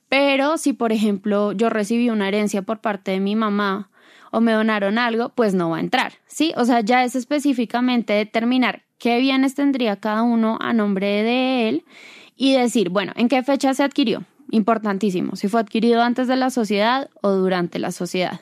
Pero 0.08 0.58
si, 0.58 0.72
por 0.72 0.92
ejemplo, 0.92 1.52
yo 1.52 1.70
recibí 1.70 2.10
una 2.10 2.28
herencia 2.28 2.62
por 2.62 2.80
parte 2.80 3.12
de 3.12 3.20
mi 3.20 3.36
mamá 3.36 3.90
o 4.30 4.40
me 4.40 4.52
donaron 4.52 4.98
algo, 4.98 5.30
pues 5.30 5.54
no 5.54 5.70
va 5.70 5.78
a 5.78 5.80
entrar. 5.80 6.14
¿Sí? 6.26 6.52
O 6.56 6.64
sea, 6.64 6.80
ya 6.80 7.04
es 7.04 7.14
específicamente 7.14 8.12
determinar 8.12 8.82
qué 8.98 9.18
bienes 9.18 9.54
tendría 9.54 9.96
cada 9.96 10.22
uno 10.22 10.58
a 10.60 10.72
nombre 10.72 11.22
de 11.22 11.68
él 11.68 11.84
y 12.36 12.54
decir, 12.54 12.90
bueno, 12.90 13.12
¿en 13.16 13.28
qué 13.28 13.42
fecha 13.42 13.72
se 13.74 13.82
adquirió? 13.82 14.24
Importantísimo, 14.54 15.36
si 15.36 15.48
fue 15.48 15.60
adquirido 15.60 16.02
antes 16.02 16.28
de 16.28 16.36
la 16.36 16.50
sociedad 16.50 17.10
o 17.20 17.30
durante 17.30 17.78
la 17.78 17.92
sociedad. 17.92 18.40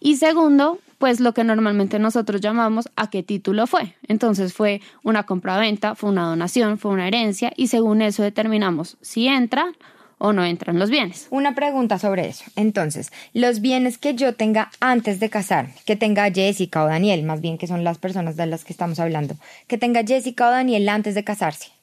Y 0.00 0.16
segundo, 0.16 0.78
pues 0.98 1.20
lo 1.20 1.34
que 1.34 1.44
normalmente 1.44 1.98
nosotros 1.98 2.40
llamamos 2.40 2.88
a 2.96 3.10
qué 3.10 3.22
título 3.22 3.66
fue. 3.66 3.94
Entonces 4.06 4.52
fue 4.52 4.80
una 5.02 5.24
compra-venta, 5.24 5.94
fue 5.94 6.10
una 6.10 6.26
donación, 6.26 6.78
fue 6.78 6.92
una 6.92 7.08
herencia 7.08 7.52
y 7.56 7.68
según 7.68 8.02
eso 8.02 8.22
determinamos 8.22 8.96
si 9.00 9.26
entra 9.26 9.72
o 10.18 10.32
no 10.32 10.44
entran 10.44 10.78
los 10.78 10.90
bienes. 10.90 11.26
Una 11.30 11.54
pregunta 11.54 11.98
sobre 11.98 12.28
eso. 12.28 12.44
Entonces, 12.56 13.12
los 13.32 13.60
bienes 13.60 13.98
que 13.98 14.14
yo 14.14 14.34
tenga 14.34 14.70
antes 14.80 15.20
de 15.20 15.28
casarme, 15.28 15.74
que 15.84 15.96
tenga 15.96 16.30
Jessica 16.30 16.84
o 16.84 16.86
Daniel, 16.86 17.22
más 17.24 17.40
bien 17.40 17.58
que 17.58 17.66
son 17.66 17.84
las 17.84 17.98
personas 17.98 18.36
de 18.36 18.46
las 18.46 18.64
que 18.64 18.72
estamos 18.72 19.00
hablando, 19.00 19.36
que 19.66 19.76
tenga 19.76 20.04
Jessica 20.04 20.48
o 20.48 20.50
Daniel 20.50 20.88
antes 20.88 21.14
de 21.14 21.24
casarse, 21.24 21.73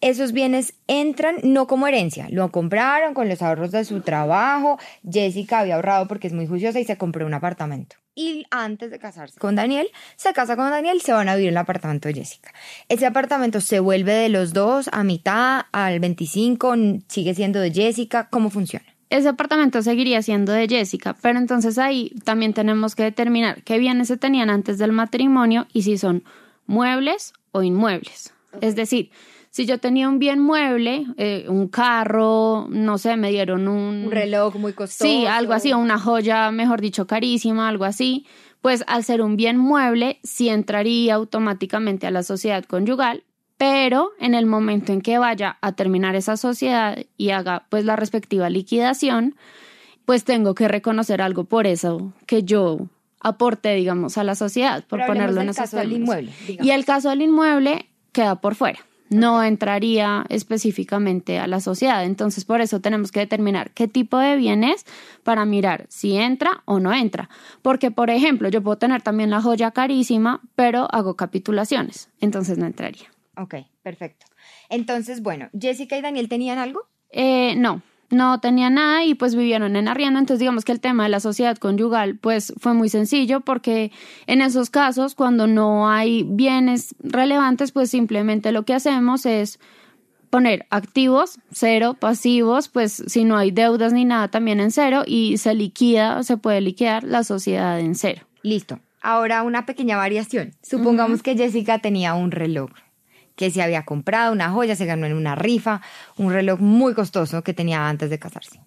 esos 0.00 0.32
bienes 0.32 0.74
entran 0.86 1.36
no 1.42 1.66
como 1.66 1.86
herencia, 1.86 2.28
lo 2.30 2.50
compraron 2.50 3.14
con 3.14 3.28
los 3.28 3.42
ahorros 3.42 3.70
de 3.70 3.84
su 3.84 4.00
trabajo, 4.00 4.78
Jessica 5.08 5.60
había 5.60 5.76
ahorrado 5.76 6.08
porque 6.08 6.26
es 6.26 6.32
muy 6.32 6.46
juiciosa 6.46 6.80
y 6.80 6.84
se 6.84 6.96
compró 6.96 7.26
un 7.26 7.34
apartamento. 7.34 7.96
Y 8.14 8.44
antes 8.50 8.90
de 8.90 8.98
casarse 8.98 9.38
con 9.38 9.54
Daniel, 9.54 9.88
se 10.16 10.32
casa 10.32 10.56
con 10.56 10.70
Daniel 10.70 10.98
y 10.98 11.00
se 11.00 11.12
van 11.12 11.28
a 11.28 11.36
vivir 11.36 11.48
en 11.48 11.54
el 11.54 11.58
apartamento 11.58 12.08
de 12.08 12.14
Jessica. 12.14 12.52
Ese 12.88 13.06
apartamento 13.06 13.60
se 13.60 13.80
vuelve 13.80 14.12
de 14.12 14.28
los 14.28 14.52
dos 14.52 14.90
a 14.92 15.04
mitad, 15.04 15.62
al 15.72 16.00
25, 16.00 16.74
sigue 17.08 17.34
siendo 17.34 17.60
de 17.60 17.72
Jessica. 17.72 18.28
¿Cómo 18.30 18.50
funciona? 18.50 18.84
ese 19.10 19.28
apartamento 19.28 19.82
seguiría 19.82 20.22
siendo 20.22 20.52
de 20.52 20.68
Jessica, 20.68 21.16
pero 21.20 21.38
entonces 21.38 21.78
ahí 21.78 22.12
también 22.24 22.54
tenemos 22.54 22.94
que 22.94 23.02
determinar 23.02 23.62
qué 23.64 23.78
bienes 23.78 24.06
se 24.06 24.16
tenían 24.16 24.50
antes 24.50 24.78
del 24.78 24.92
matrimonio 24.92 25.66
y 25.72 25.82
si 25.82 25.98
son 25.98 26.22
muebles 26.66 27.32
o 27.50 27.62
inmuebles. 27.62 28.32
Es 28.60 28.76
decir, 28.76 29.10
si 29.50 29.66
yo 29.66 29.78
tenía 29.78 30.08
un 30.08 30.20
bien 30.20 30.38
mueble, 30.38 31.06
eh, 31.16 31.46
un 31.48 31.66
carro, 31.66 32.68
no 32.70 32.98
sé, 32.98 33.16
me 33.16 33.30
dieron 33.30 33.66
un... 33.66 34.04
Un 34.06 34.10
reloj 34.12 34.54
muy 34.56 34.72
costoso. 34.72 35.04
Sí, 35.04 35.26
algo 35.26 35.52
así, 35.54 35.72
una 35.72 35.98
joya, 35.98 36.52
mejor 36.52 36.80
dicho, 36.80 37.08
carísima, 37.08 37.68
algo 37.68 37.84
así, 37.84 38.26
pues 38.60 38.84
al 38.86 39.02
ser 39.02 39.22
un 39.22 39.36
bien 39.36 39.56
mueble, 39.56 40.20
sí 40.22 40.48
entraría 40.48 41.14
automáticamente 41.16 42.06
a 42.06 42.12
la 42.12 42.22
sociedad 42.22 42.64
conyugal, 42.64 43.24
pero 43.56 44.12
en 44.20 44.34
el 44.34 44.46
momento 44.46 44.92
en 44.92 45.00
que 45.00 45.18
vaya 45.18 45.58
a 45.60 45.72
terminar 45.72 46.14
esa 46.14 46.36
sociedad 46.36 46.98
y 47.16 47.30
haga 47.30 47.66
pues 47.70 47.84
la 47.84 47.96
respectiva 47.96 48.48
liquidación, 48.50 49.34
pues 50.04 50.22
tengo 50.22 50.54
que 50.54 50.68
reconocer 50.68 51.20
algo 51.20 51.44
por 51.44 51.66
eso 51.66 52.12
que 52.26 52.44
yo 52.44 52.86
aporte, 53.20 53.74
digamos, 53.74 54.16
a 54.16 54.24
la 54.24 54.36
sociedad, 54.36 54.84
por 54.84 55.04
ponerlo 55.06 55.40
en 55.40 55.48
el 55.48 55.54
caso 55.54 55.76
del 55.76 55.92
inmueble. 55.92 56.32
Y 56.46 56.70
el 56.70 56.84
caso 56.84 57.10
del 57.10 57.22
inmueble 57.22 57.86
queda 58.12 58.40
por 58.40 58.54
fuera 58.54 58.78
no 59.10 59.42
entraría 59.42 60.24
específicamente 60.28 61.38
a 61.38 61.46
la 61.46 61.60
sociedad. 61.60 62.04
Entonces, 62.04 62.44
por 62.44 62.60
eso 62.60 62.80
tenemos 62.80 63.12
que 63.12 63.20
determinar 63.20 63.72
qué 63.72 63.88
tipo 63.88 64.18
de 64.18 64.36
bienes 64.36 64.86
para 65.22 65.44
mirar 65.44 65.86
si 65.88 66.16
entra 66.16 66.62
o 66.64 66.80
no 66.80 66.92
entra. 66.94 67.28
Porque, 67.60 67.90
por 67.90 68.08
ejemplo, 68.08 68.48
yo 68.48 68.62
puedo 68.62 68.78
tener 68.78 69.02
también 69.02 69.30
la 69.30 69.42
joya 69.42 69.72
carísima, 69.72 70.40
pero 70.54 70.88
hago 70.90 71.16
capitulaciones. 71.16 72.08
Entonces, 72.20 72.56
no 72.56 72.66
entraría. 72.66 73.10
Ok, 73.36 73.56
perfecto. 73.82 74.26
Entonces, 74.68 75.22
bueno, 75.22 75.50
¿Jessica 75.58 75.98
y 75.98 76.02
Daniel 76.02 76.28
tenían 76.28 76.58
algo? 76.58 76.86
Eh, 77.10 77.54
no, 77.56 77.82
no 78.10 78.40
tenía 78.40 78.70
nada 78.70 79.04
y 79.04 79.14
pues 79.14 79.34
vivieron 79.34 79.76
en 79.76 79.88
arriendo. 79.88 80.18
Entonces 80.18 80.40
digamos 80.40 80.64
que 80.64 80.72
el 80.72 80.80
tema 80.80 81.04
de 81.04 81.08
la 81.08 81.20
sociedad 81.20 81.56
conyugal 81.56 82.16
pues 82.16 82.52
fue 82.58 82.74
muy 82.74 82.88
sencillo 82.88 83.40
porque 83.40 83.92
en 84.26 84.42
esos 84.42 84.70
casos 84.70 85.14
cuando 85.14 85.46
no 85.46 85.88
hay 85.88 86.24
bienes 86.24 86.94
relevantes 87.00 87.72
pues 87.72 87.90
simplemente 87.90 88.52
lo 88.52 88.64
que 88.64 88.74
hacemos 88.74 89.26
es 89.26 89.60
poner 90.28 90.66
activos, 90.70 91.38
cero, 91.50 91.96
pasivos, 91.98 92.68
pues 92.68 93.02
si 93.06 93.24
no 93.24 93.36
hay 93.36 93.50
deudas 93.50 93.92
ni 93.92 94.04
nada 94.04 94.28
también 94.28 94.60
en 94.60 94.70
cero 94.70 95.02
y 95.06 95.38
se 95.38 95.54
liquida, 95.54 96.22
se 96.22 96.36
puede 96.36 96.60
liquidar 96.60 97.04
la 97.04 97.24
sociedad 97.24 97.80
en 97.80 97.94
cero. 97.94 98.22
Listo. 98.42 98.78
Ahora 99.02 99.42
una 99.42 99.66
pequeña 99.66 99.96
variación. 99.96 100.52
Supongamos 100.62 101.22
que 101.22 101.36
Jessica 101.36 101.78
tenía 101.78 102.14
un 102.14 102.30
reloj 102.30 102.70
que 103.40 103.50
se 103.50 103.62
había 103.62 103.86
comprado 103.86 104.34
una 104.34 104.50
joya, 104.50 104.76
se 104.76 104.84
ganó 104.84 105.06
en 105.06 105.14
una 105.14 105.34
rifa, 105.34 105.80
un 106.18 106.30
reloj 106.30 106.60
muy 106.60 106.92
costoso 106.92 107.42
que 107.42 107.54
tenía 107.54 107.88
antes 107.88 108.10
de 108.10 108.18
casarse. 108.18 108.60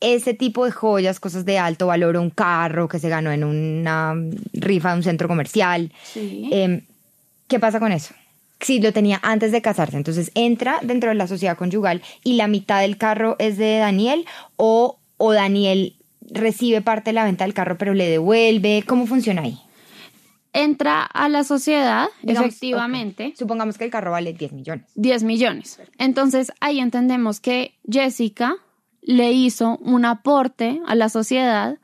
Ese 0.00 0.34
tipo 0.34 0.64
de 0.64 0.72
joyas, 0.72 1.20
cosas 1.20 1.44
de 1.44 1.60
alto 1.60 1.86
valor, 1.86 2.16
un 2.16 2.30
carro 2.30 2.88
que 2.88 2.98
se 2.98 3.08
ganó 3.08 3.30
en 3.30 3.44
una 3.44 4.16
rifa 4.52 4.90
de 4.90 4.96
un 4.96 5.02
centro 5.04 5.28
comercial. 5.28 5.92
Em, 6.16 6.80
¿Qué 7.46 7.60
pasa 7.60 7.78
con 7.78 7.92
eso? 7.92 8.14
Si 8.58 8.80
lo 8.80 8.92
tenía 8.92 9.20
antes 9.22 9.52
de 9.52 9.62
casarse, 9.62 9.96
entonces 9.96 10.32
entra 10.34 10.80
dentro 10.82 11.10
de 11.10 11.14
la 11.14 11.28
sociedad 11.28 11.56
conyugal 11.56 12.02
y 12.24 12.32
la 12.32 12.48
mitad 12.48 12.80
del 12.80 12.96
carro 12.96 13.36
es 13.38 13.58
de 13.58 13.78
Daniel 13.78 14.26
o, 14.56 14.98
o 15.18 15.32
Daniel 15.32 15.94
recibe 16.32 16.82
parte 16.82 17.10
de 17.10 17.14
la 17.14 17.24
venta 17.24 17.44
del 17.44 17.54
carro 17.54 17.78
pero 17.78 17.94
le 17.94 18.08
devuelve. 18.08 18.82
¿Cómo 18.88 19.06
funciona 19.06 19.42
ahí? 19.42 19.60
Entra 20.52 21.02
a 21.02 21.28
la 21.28 21.44
sociedad, 21.44 22.08
efectivamente. 22.22 23.34
Supongamos 23.36 23.78
que 23.78 23.84
el 23.84 23.90
carro 23.90 24.10
vale 24.10 24.32
10 24.32 24.52
millones. 24.52 24.86
10 24.94 25.24
millones. 25.24 25.80
Entonces 25.98 26.52
ahí 26.60 26.80
entendemos 26.80 27.40
que 27.40 27.74
Jessica 27.90 28.56
le 29.02 29.32
hizo 29.32 29.78
un 29.78 30.04
aporte 30.04 30.80
a 30.86 30.94
la 30.94 31.08
sociedad 31.08 31.78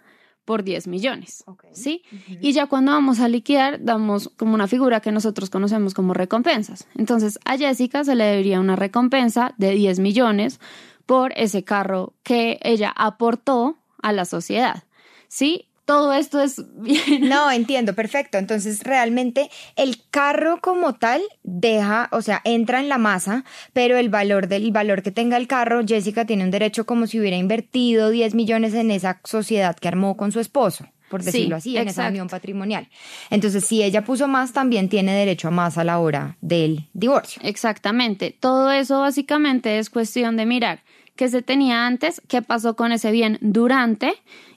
por 0.44 0.62
10 0.62 0.88
millones. 0.88 1.44
¿Sí? 1.72 2.02
Y 2.40 2.52
ya 2.52 2.66
cuando 2.66 2.92
vamos 2.92 3.20
a 3.20 3.28
liquidar, 3.28 3.82
damos 3.82 4.28
como 4.36 4.54
una 4.54 4.68
figura 4.68 5.00
que 5.00 5.12
nosotros 5.12 5.50
conocemos 5.50 5.94
como 5.94 6.12
recompensas. 6.12 6.86
Entonces 6.96 7.38
a 7.44 7.56
Jessica 7.56 8.04
se 8.04 8.14
le 8.14 8.24
debería 8.24 8.60
una 8.60 8.76
recompensa 8.76 9.54
de 9.56 9.70
10 9.70 10.00
millones 10.00 10.60
por 11.06 11.32
ese 11.36 11.64
carro 11.64 12.14
que 12.22 12.58
ella 12.62 12.92
aportó 12.94 13.78
a 14.02 14.12
la 14.12 14.24
sociedad. 14.24 14.84
¿Sí? 15.28 15.68
Todo 15.84 16.12
esto 16.12 16.40
es 16.40 16.62
bien. 16.76 17.28
No, 17.28 17.50
entiendo, 17.50 17.94
perfecto. 17.94 18.38
Entonces, 18.38 18.82
realmente 18.82 19.50
el 19.76 19.98
carro 20.10 20.60
como 20.60 20.94
tal 20.94 21.22
deja, 21.42 22.08
o 22.12 22.22
sea, 22.22 22.40
entra 22.44 22.80
en 22.80 22.88
la 22.88 22.98
masa, 22.98 23.44
pero 23.72 23.96
el 23.96 24.08
valor 24.08 24.48
del 24.48 24.70
valor 24.72 25.02
que 25.02 25.10
tenga 25.10 25.36
el 25.36 25.46
carro, 25.46 25.82
Jessica 25.86 26.24
tiene 26.24 26.44
un 26.44 26.50
derecho 26.50 26.86
como 26.86 27.06
si 27.06 27.20
hubiera 27.20 27.36
invertido 27.36 28.10
10 28.10 28.34
millones 28.34 28.74
en 28.74 28.90
esa 28.90 29.20
sociedad 29.24 29.76
que 29.76 29.88
armó 29.88 30.16
con 30.16 30.32
su 30.32 30.40
esposo 30.40 30.86
por 31.10 31.22
decirlo 31.22 31.54
así, 31.54 31.76
en 31.76 31.86
esa 31.86 32.08
unión 32.08 32.26
patrimonial. 32.26 32.88
Entonces, 33.30 33.64
si 33.64 33.84
ella 33.84 34.02
puso 34.02 34.26
más, 34.26 34.52
también 34.52 34.88
tiene 34.88 35.14
derecho 35.14 35.46
a 35.46 35.50
más 35.52 35.78
a 35.78 35.84
la 35.84 36.00
hora 36.00 36.36
del 36.40 36.88
divorcio. 36.92 37.40
Exactamente. 37.44 38.36
Todo 38.38 38.72
eso 38.72 38.98
básicamente 38.98 39.78
es 39.78 39.90
cuestión 39.90 40.36
de 40.36 40.44
mirar 40.44 40.82
qué 41.14 41.28
se 41.28 41.42
tenía 41.42 41.86
antes, 41.86 42.20
qué 42.26 42.42
pasó 42.42 42.74
con 42.74 42.90
ese 42.90 43.12
bien 43.12 43.38
durante 43.40 44.14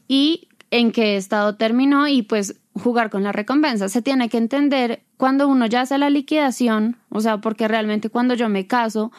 y 0.08 0.48
en 0.72 0.92
qué 0.92 1.18
estado 1.18 1.56
terminó 1.56 2.08
y 2.08 2.22
pues 2.22 2.60
jugar 2.74 3.10
con 3.10 3.24
la 3.24 3.32
recompensa. 3.32 3.90
Se 3.90 4.02
tiene 4.02 4.30
que 4.30 4.38
entender 4.38 5.04
cuando 5.18 5.48
uno 5.48 5.66
ya 5.66 5.82
hace 5.82 5.98
la 5.98 6.10
liquidación, 6.10 6.98
o 7.10 7.22
sea, 7.22 7.40
porque 7.40 7.68
realmente 7.68 8.10
cuando 8.10 8.34
yo 8.34 8.50
me 8.50 8.68
caso, 8.68 9.12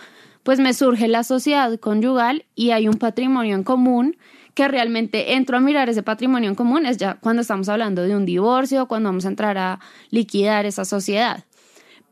pues 0.42 0.60
me 0.60 0.74
surge 0.74 1.08
la 1.08 1.24
sociedad 1.24 1.78
conyugal 1.78 2.44
y 2.54 2.70
hay 2.70 2.88
un 2.88 2.98
patrimonio 2.98 3.54
en 3.54 3.64
común 3.64 4.16
que 4.54 4.66
realmente 4.66 5.34
entro 5.34 5.56
a 5.56 5.60
mirar 5.60 5.88
ese 5.88 6.02
patrimonio 6.02 6.48
en 6.48 6.56
común 6.56 6.84
es 6.84 6.96
ya 6.96 7.14
cuando 7.14 7.42
estamos 7.42 7.68
hablando 7.68 8.02
de 8.02 8.16
un 8.16 8.26
divorcio, 8.26 8.88
cuando 8.88 9.08
vamos 9.08 9.24
a 9.24 9.28
entrar 9.28 9.56
a 9.56 9.78
liquidar 10.10 10.66
esa 10.66 10.84
sociedad. 10.84 11.44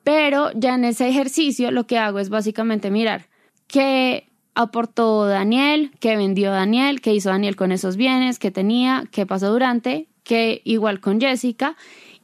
Pero 0.04 0.52
ya 0.54 0.76
en 0.76 0.84
ese 0.84 1.08
ejercicio 1.08 1.72
lo 1.72 1.88
que 1.88 1.98
hago 1.98 2.20
es 2.20 2.28
básicamente 2.28 2.92
mirar 2.92 3.26
qué 3.66 4.28
aportó 4.56 5.26
Daniel, 5.26 5.92
qué 6.00 6.16
vendió 6.16 6.50
Daniel, 6.50 7.00
qué 7.00 7.14
hizo 7.14 7.28
Daniel 7.28 7.54
con 7.54 7.70
esos 7.70 7.96
bienes, 7.96 8.38
qué 8.40 8.50
tenía, 8.50 9.04
qué 9.12 9.26
pasó 9.26 9.52
durante, 9.52 10.08
qué 10.24 10.62
igual 10.64 10.98
con 10.98 11.20
Jessica 11.20 11.76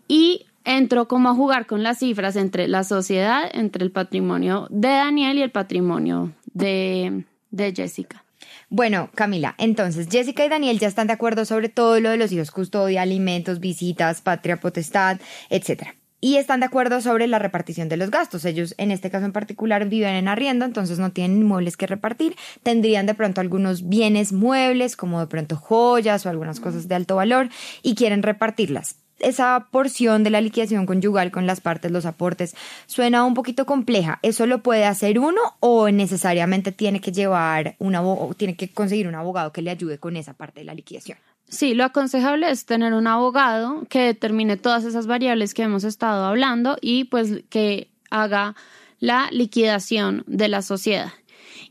y 0.09 0.47
entro 0.65 1.07
como 1.07 1.29
a 1.29 1.35
jugar 1.35 1.67
con 1.67 1.83
las 1.83 1.99
cifras 1.99 2.35
entre 2.37 2.69
la 2.69 2.85
sociedad, 2.85 3.49
entre 3.53 3.85
el 3.85 3.93
patrimonio 3.93 4.67
de 4.71 4.89
Daniel 4.89 5.39
y 5.39 5.43
el 5.43 5.51
patrimonio 5.51 6.33
de, 6.55 7.25
de 7.51 7.73
Jessica. 7.75 8.25
Bueno, 8.71 9.11
Camila, 9.15 9.55
entonces 9.59 10.09
Jessica 10.11 10.45
y 10.45 10.49
Daniel 10.49 10.79
ya 10.79 10.89
están 10.89 11.09
de 11.09 11.13
acuerdo 11.13 11.45
sobre 11.45 11.69
todo 11.69 12.01
lo 12.01 12.11
de 12.11 12.17
los 12.17 12.33
hijos 12.33 12.51
custodia, 12.51 13.03
alimentos, 13.03 13.61
visitas, 13.61 14.23
patria 14.23 14.59
potestad, 14.59 15.21
etcétera. 15.51 15.95
Y 16.25 16.37
están 16.37 16.61
de 16.61 16.67
acuerdo 16.67 17.01
sobre 17.01 17.27
la 17.27 17.41
repartición 17.41 17.89
de 17.89 17.97
los 17.97 18.13
gastos. 18.13 18.45
Ellos, 18.45 18.77
en 18.79 18.93
este 18.93 19.11
caso 19.11 19.27
en 19.27 19.33
particular, 19.33 19.89
viven 19.89 20.15
en 20.15 20.29
arriendo, 20.29 20.65
entonces 20.65 21.01
no 21.01 21.11
tienen 21.11 21.39
inmuebles 21.39 21.77
que 21.77 21.89
repartir. 21.89 22.37
Tendrían 22.63 23.07
de 23.07 23.15
pronto 23.15 23.41
algunos 23.41 23.89
bienes 23.89 24.33
muebles, 24.33 24.95
como 24.95 25.19
de 25.19 25.27
pronto 25.27 25.57
joyas 25.57 26.25
o 26.25 26.29
algunas 26.31 26.61
cosas 26.61 26.87
de 26.87 26.95
alto 26.95 27.17
valor, 27.17 27.49
y 27.83 27.97
quieren 27.97 28.23
repartirlas 28.23 29.02
esa 29.23 29.69
porción 29.71 30.25
de 30.25 30.31
la 30.31 30.41
liquidación 30.41 30.87
conyugal 30.87 31.31
con 31.31 31.47
las 31.47 31.61
partes, 31.61 31.91
los 31.91 32.07
aportes, 32.07 32.55
suena 32.87 33.25
un 33.25 33.35
poquito 33.35 33.67
compleja. 33.67 34.19
¿Eso 34.23 34.47
lo 34.47 34.63
puede 34.63 34.85
hacer 34.85 35.19
uno 35.19 35.41
o 35.61 35.89
necesariamente 35.91 36.73
tiene 36.73 37.01
que 37.01 37.13
llevar 37.13 37.77
un 37.79 37.95
abogado, 37.95 38.35
tiene 38.35 38.57
que 38.57 38.71
conseguir 38.71 39.09
un 39.09 39.15
abogado 39.15 39.53
que 39.53 39.63
le 39.63 39.71
ayude 39.71 39.99
con 39.99 40.17
esa 40.17 40.35
parte 40.35 40.61
de 40.61 40.65
la 40.65 40.75
liquidación? 40.75 41.19
Sí, 41.49 41.75
lo 41.75 41.85
aconsejable 41.85 42.51
es 42.51 42.65
tener 42.65 42.95
un 42.95 43.07
abogado 43.07 43.85
que 43.91 44.01
determine 44.01 44.57
todas 44.57 44.85
esas 44.85 45.07
variables 45.07 45.53
que 45.53 45.63
hemos 45.63 45.85
estado 45.85 46.25
hablando 46.25 46.79
y 46.81 47.05
pues 47.05 47.45
que 47.51 47.91
haga 48.11 48.55
la 49.01 49.29
liquidación 49.33 50.25
de 50.27 50.49
la 50.49 50.63
sociedad. 50.63 51.13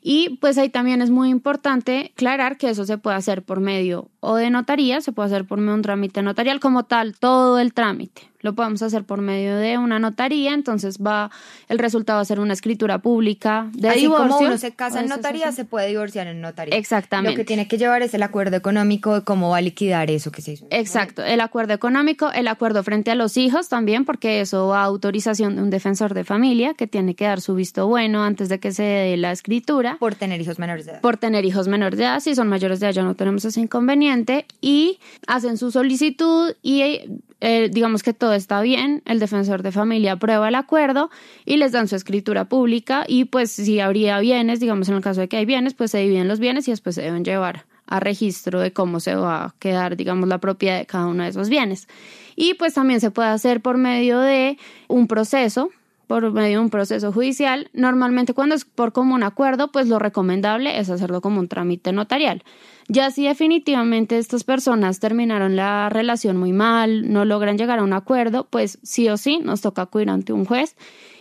Y 0.04 0.38
pues 0.38 0.60
ahí 0.60 0.70
también 0.70 1.02
es 1.02 1.10
muy 1.10 1.30
importante 1.30 2.12
aclarar 2.14 2.58
que 2.58 2.70
eso 2.70 2.86
se 2.86 3.00
puede 3.00 3.18
hacer 3.18 3.42
por 3.42 3.60
medio 3.60 4.11
o 4.22 4.36
de 4.36 4.50
notaría, 4.50 5.02
se 5.02 5.12
puede 5.12 5.28
hacer 5.28 5.46
por 5.46 5.58
medio 5.58 5.72
de 5.72 5.76
un 5.76 5.82
trámite 5.82 6.22
notarial 6.22 6.60
como 6.60 6.86
tal, 6.86 7.18
todo 7.20 7.60
el 7.60 7.74
trámite 7.74 8.32
lo 8.42 8.56
podemos 8.56 8.82
hacer 8.82 9.04
por 9.04 9.22
medio 9.22 9.56
de 9.56 9.78
una 9.78 10.00
notaría, 10.00 10.54
entonces 10.54 10.98
va, 10.98 11.32
el 11.70 11.80
resultado 11.80 12.18
va 12.18 12.22
a 12.22 12.26
ser 12.26 12.40
una 12.40 12.54
escritura 12.54 13.00
pública 13.00 13.70
de 13.74 13.90
Así 13.90 14.02
divorcio. 14.02 14.28
como 14.28 14.40
uno 14.40 14.58
se 14.58 14.72
casa 14.72 15.00
en 15.02 15.08
notaría, 15.08 15.52
se 15.52 15.66
puede 15.66 15.88
divorciar 15.88 16.28
en 16.28 16.42
notaría. 16.42 16.76
Exactamente. 16.76 17.32
Lo 17.32 17.38
que 17.38 17.46
tiene 17.46 17.68
que 17.68 17.78
llevar 17.78 18.02
es 18.02 18.14
el 18.14 18.24
acuerdo 18.24 18.58
económico 18.58 19.14
de 19.14 19.24
cómo 19.24 19.50
va 19.50 19.58
a 19.58 19.62
liquidar 19.62 20.10
eso 20.10 20.32
que 20.32 20.42
se 20.42 20.54
hizo. 20.54 20.66
Exacto, 20.70 21.24
el 21.24 21.40
acuerdo 21.42 21.74
económico, 21.74 22.32
el 22.32 22.48
acuerdo 22.48 22.84
frente 22.84 23.12
a 23.12 23.16
los 23.16 23.38
hijos 23.38 23.70
también, 23.70 24.06
porque 24.06 24.42
eso 24.42 24.68
va 24.68 24.82
a 24.82 24.86
autorización 24.86 25.56
de 25.56 25.62
un 25.62 25.70
defensor 25.70 26.14
de 26.14 26.24
familia 26.24 26.74
que 26.74 26.88
tiene 26.88 27.16
que 27.16 27.26
dar 27.26 27.42
su 27.42 27.56
visto 27.56 27.88
bueno 27.88 28.24
antes 28.24 28.50
de 28.50 28.60
que 28.60 28.72
se 28.72 28.84
dé 28.84 29.18
la 29.18 29.32
escritura. 29.32 29.98
Por 30.00 30.16
tener 30.16 30.42
hijos 30.42 30.60
menores 30.60 30.86
de 30.86 30.94
edad. 30.94 31.02
Por 31.02 31.18
tener 31.18 31.46
hijos 31.46 31.68
menores 31.68 31.98
de 31.98 32.06
edad, 32.06 32.20
si 32.20 32.36
son 32.36 32.48
mayores 32.48 32.80
de 32.80 32.88
edad 32.88 32.94
ya 32.94 33.04
no 33.04 33.16
tenemos 33.16 33.46
ese 33.46 33.62
inconveniente 33.62 34.11
y 34.62 35.00
hacen 35.28 35.58
su 35.58 35.72
solicitud 35.72 36.54
y 36.62 36.82
eh, 37.42 37.70
digamos 37.72 38.04
que 38.04 38.14
todo 38.14 38.34
está 38.34 38.62
bien, 38.62 39.02
el 39.06 39.20
defensor 39.20 39.64
de 39.64 39.72
familia 39.72 40.14
aprueba 40.14 40.48
el 40.48 40.56
acuerdo 40.56 41.10
y 41.46 41.58
les 41.58 41.72
dan 41.72 41.88
su 41.88 41.96
escritura 41.96 42.46
pública 42.46 43.04
y 43.08 43.26
pues 43.26 43.52
si 43.52 43.80
habría 43.80 44.20
bienes, 44.20 44.60
digamos 44.60 44.90
en 44.90 44.96
el 44.96 45.02
caso 45.02 45.22
de 45.22 45.28
que 45.28 45.38
hay 45.38 45.46
bienes, 45.46 45.74
pues 45.74 45.92
se 45.92 46.00
dividen 46.00 46.28
los 46.28 46.40
bienes 46.40 46.68
y 46.68 46.72
después 46.72 46.96
se 46.96 47.02
deben 47.02 47.26
llevar 47.26 47.66
a 47.92 48.00
registro 48.00 48.62
de 48.62 48.72
cómo 48.72 49.00
se 49.02 49.16
va 49.16 49.44
a 49.44 49.56
quedar, 49.60 49.98
digamos, 49.98 50.30
la 50.30 50.38
propiedad 50.38 50.78
de 50.80 50.86
cada 50.86 51.08
uno 51.08 51.24
de 51.24 51.30
esos 51.30 51.50
bienes. 51.50 51.90
Y 52.38 52.54
pues 52.54 52.74
también 52.74 53.02
se 53.02 53.12
puede 53.12 53.28
hacer 53.28 53.62
por 53.62 53.78
medio 53.78 54.20
de 54.20 54.58
un 54.88 55.08
proceso, 55.08 55.70
por 56.08 56.32
medio 56.32 56.60
de 56.60 56.64
un 56.64 56.70
proceso 56.70 57.12
judicial. 57.12 57.70
Normalmente 57.74 58.34
cuando 58.34 58.56
es 58.56 58.64
por 58.64 58.94
común 58.94 59.24
acuerdo, 59.24 59.74
pues 59.74 59.90
lo 59.90 60.00
recomendable 60.00 60.80
es 60.80 60.90
hacerlo 60.90 61.20
como 61.20 61.42
un 61.42 61.50
trámite 61.50 61.92
notarial. 61.92 62.44
Ya 62.88 63.12
si 63.12 63.26
definitivamente 63.26 64.18
estas 64.18 64.44
personas 64.44 65.00
terminaron 65.00 65.56
la 65.56 65.90
relación 65.90 66.38
muy 66.38 66.54
mal, 66.54 67.12
no 67.12 67.26
logran 67.26 67.58
llegar 67.58 67.80
a 67.80 67.84
un 67.84 67.94
acuerdo, 67.94 68.48
pues 68.50 68.80
sí 68.84 69.08
o 69.10 69.18
sí 69.18 69.40
nos 69.40 69.62
toca 69.62 69.84
acudir 69.84 70.10
ante 70.10 70.34
un 70.34 70.46
juez 70.46 70.76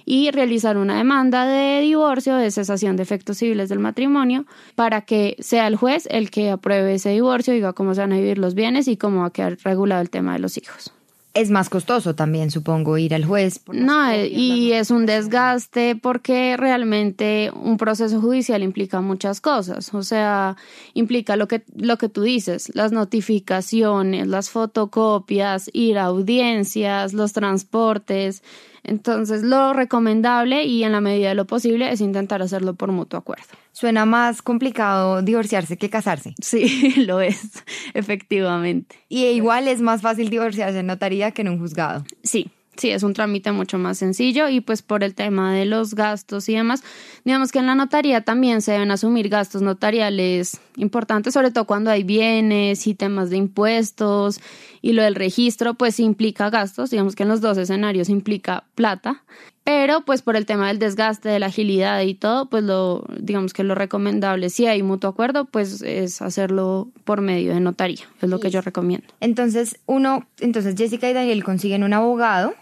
y 0.05 0.31
realizar 0.31 0.77
una 0.77 0.97
demanda 0.97 1.47
de 1.47 1.81
divorcio, 1.81 2.37
de 2.37 2.51
cesación 2.51 2.97
de 2.97 3.03
efectos 3.03 3.39
civiles 3.39 3.69
del 3.69 3.79
matrimonio, 3.79 4.47
para 4.75 5.03
que 5.03 5.37
sea 5.39 5.67
el 5.67 5.77
juez 5.77 6.09
el 6.11 6.31
que 6.31 6.51
apruebe 6.51 6.95
ese 6.95 7.11
divorcio, 7.11 7.55
diga 7.55 7.73
cómo 7.73 7.95
se 7.95 8.01
van 8.01 8.13
a 8.13 8.17
vivir 8.17 8.39
los 8.39 8.55
bienes 8.55 8.89
y 8.89 8.97
cómo 8.97 9.21
va 9.21 9.27
a 9.27 9.33
quedar 9.33 9.59
regulado 9.63 10.03
el 10.03 10.11
tema 10.11 10.33
de 10.33 10.41
los 10.41 10.57
hijos 10.57 10.93
es 11.33 11.51
más 11.51 11.69
costoso 11.69 12.15
también, 12.15 12.51
supongo, 12.51 12.99
ir 12.99 13.15
al 13.15 13.25
juez. 13.25 13.61
no, 13.73 14.15
y 14.15 14.73
es 14.73 14.91
un 14.91 15.07
desgaste 15.07 15.95
porque 15.95 16.57
realmente 16.57 17.53
un 17.55 17.77
proceso 17.77 18.21
judicial 18.21 18.63
implica 18.63 19.01
muchas 19.01 19.41
cosas. 19.41 19.95
O 19.95 20.03
sea, 20.03 20.57
implica 20.95 21.37
lo 21.37 21.47
que, 21.47 21.63
lo 21.77 21.99
que 21.99 22.09
tú 22.09 22.23
dices, 22.23 22.73
las 22.75 22.91
notificaciones, 22.91 24.27
las 24.27 24.51
fotocopias, 24.51 25.71
ir 25.73 25.99
a 25.99 26.05
audiencias, 26.05 27.13
los 27.13 27.33
transportes. 27.33 28.43
Entonces, 28.83 29.43
lo 29.43 29.73
recomendable 29.73 30.65
y 30.65 30.85
en 30.85 30.93
la 30.93 31.01
medida 31.01 31.31
de 31.31 31.35
lo 31.35 31.47
posible 31.47 31.93
es 31.93 32.01
intentar 32.01 32.43
hacerlo 32.43 32.75
por 32.75 32.93
mutuo 32.93 33.19
acuerdo. 33.19 33.45
Suena 33.73 34.07
más 34.07 34.43
complicado 34.43 35.23
divorciarse 35.23 35.77
que 35.77 35.91
casarse. 35.91 36.35
Sí, 36.41 36.95
lo 37.07 37.21
es, 37.21 37.65
efectivamente. 37.95 38.97
Y 39.09 39.27
igual 39.27 39.69
es 39.69 39.81
más 39.81 40.03
fácil 40.03 40.31
divorciarse 40.31 40.81
en 40.81 40.87
notaría 40.87 41.31
que 41.31 41.43
en 41.43 41.49
un 41.49 41.59
juzgado. 41.59 42.05
Sí, 42.23 42.51
Sí, 42.77 42.91
es 42.91 43.03
un 43.03 43.13
trámite 43.13 43.53
mucho 43.53 43.79
más 43.79 43.99
sencillo 43.99 44.49
y 44.49 44.61
pues 44.61 44.81
por 44.81 45.03
el 45.05 45.15
tema 45.15 45.53
de 45.53 45.67
los 45.67 45.95
gastos 45.95 46.49
y 46.49 46.55
demás, 46.55 46.83
digamos 47.25 47.53
que 47.53 47.59
en 47.59 47.67
la 47.67 47.75
notaría 47.75 48.23
también 48.23 48.63
se 48.63 48.73
deben 48.73 48.91
asumir 48.91 49.29
gastos 49.29 49.61
notariales 49.61 50.59
importantes, 50.77 51.35
sobre 51.35 51.51
todo 51.51 51.67
cuando 51.67 51.91
hay 51.91 52.05
bienes 52.05 52.87
y 52.87 52.95
temas 52.95 53.29
de 53.29 53.37
impuestos 53.37 54.41
y 54.81 54.93
lo 54.93 55.03
del 55.03 55.17
registro, 55.17 55.75
pues 55.75 56.01
implica 56.01 56.49
gastos, 56.49 56.91
digamos 56.91 57.17
que 57.17 57.25
en 57.25 57.29
los 57.29 57.41
dos 57.41 57.59
escenarios 57.59 58.09
implica 58.09 58.65
plata, 58.77 59.25
pero 59.65 60.03
pues 60.05 60.23
por 60.23 60.37
el 60.37 60.47
tema 60.47 60.69
del 60.69 60.79
desgaste, 60.79 61.29
de 61.29 61.39
la 61.39 61.47
agilidad 61.47 62.01
y 62.03 62.15
todo, 62.15 62.47
pues 62.47 62.65
lo, 62.65 63.05
digamos 63.19 63.53
que 63.53 63.63
lo 63.63 63.75
recomendable, 63.75 64.51
si 64.51 64.67
hay 64.67 64.83
mutuo 64.83 65.11
acuerdo, 65.11 65.45
pues 65.45 65.83
es 65.83 66.23
hacerlo 66.23 66.89
por 67.05 67.21
medio 67.21 67.55
de 67.55 67.61
notaría, 67.61 68.05
es 68.21 68.29
lo 68.29 68.41
que 68.41 68.51
yo 68.51 68.61
recomiendo. 68.61 69.07
Entonces, 69.21 69.79
uno, 69.87 70.27
entonces 70.41 70.75
Jessica 70.77 71.09
y 71.09 71.13
Daniel 71.13 71.45
consiguen 71.45 71.85
un 71.85 71.93
abogado 71.93 72.55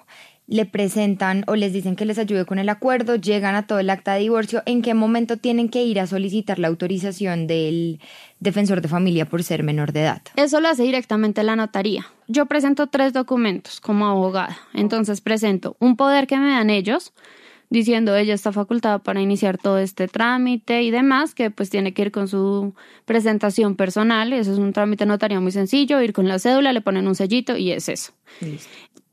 le 0.49 0.65
presentan 0.65 1.45
o 1.47 1.55
les 1.57 1.75
dicen 1.75 1.95
que 1.95 2.07
les 2.07 2.19
ayude 2.19 2.47
con 2.47 2.59
el 2.59 2.71
acuerdo, 2.71 3.17
llegan 3.17 3.55
a 3.55 3.67
todo 3.67 3.79
el 3.79 3.91
acta 3.91 4.15
de 4.15 4.21
divorcio, 4.21 4.63
¿en 4.65 4.81
qué 4.81 4.95
momento 4.95 5.37
tienen 5.37 5.69
que 5.69 5.85
ir 5.85 6.01
a 6.01 6.07
solicitar 6.07 6.59
la 6.59 6.69
autorización 6.69 7.47
del 7.47 8.01
defensor 8.41 8.81
de 8.81 8.89
familia 8.89 9.27
por 9.27 9.43
ser 9.43 9.63
menor 9.63 9.93
de 9.93 10.01
edad? 10.01 10.23
Eso 10.37 10.61
lo 10.61 10.69
hace 10.69 10.85
directamente 10.85 11.43
la 11.43 11.55
notaría. 11.55 12.07
Yo 12.29 12.47
presento 12.47 12.87
tres 12.87 13.13
documentos 13.13 13.81
como 13.81 14.07
abogada. 14.07 14.59
Entonces 14.73 15.21
presento 15.21 15.77
un 15.81 15.97
poder 15.97 16.27
que 16.27 16.39
me 16.39 16.49
dan 16.49 16.71
ellos, 16.71 17.13
diciendo 17.69 18.17
ella 18.17 18.33
está 18.33 18.51
facultada 18.51 19.01
para 19.01 19.21
iniciar 19.21 19.59
todo 19.59 19.79
este 19.79 20.09
trámite 20.09 20.83
y 20.83 20.91
demás, 20.91 21.35
que 21.35 21.51
pues 21.51 21.69
tiene 21.69 21.93
que 21.93 22.01
ir 22.01 22.11
con 22.11 22.27
su 22.27 22.75
presentación 23.05 23.77
personal, 23.77 24.33
eso 24.33 24.53
es 24.53 24.59
un 24.59 24.73
trámite 24.73 25.05
notario 25.05 25.43
muy 25.43 25.53
sencillo, 25.53 26.01
ir 26.01 26.15
con 26.15 26.27
la 26.27 26.39
cédula, 26.39 26.73
le 26.73 26.81
ponen 26.81 27.07
un 27.07 27.15
sellito 27.15 27.55
y 27.59 27.73
es 27.73 27.91
eso 27.91 28.13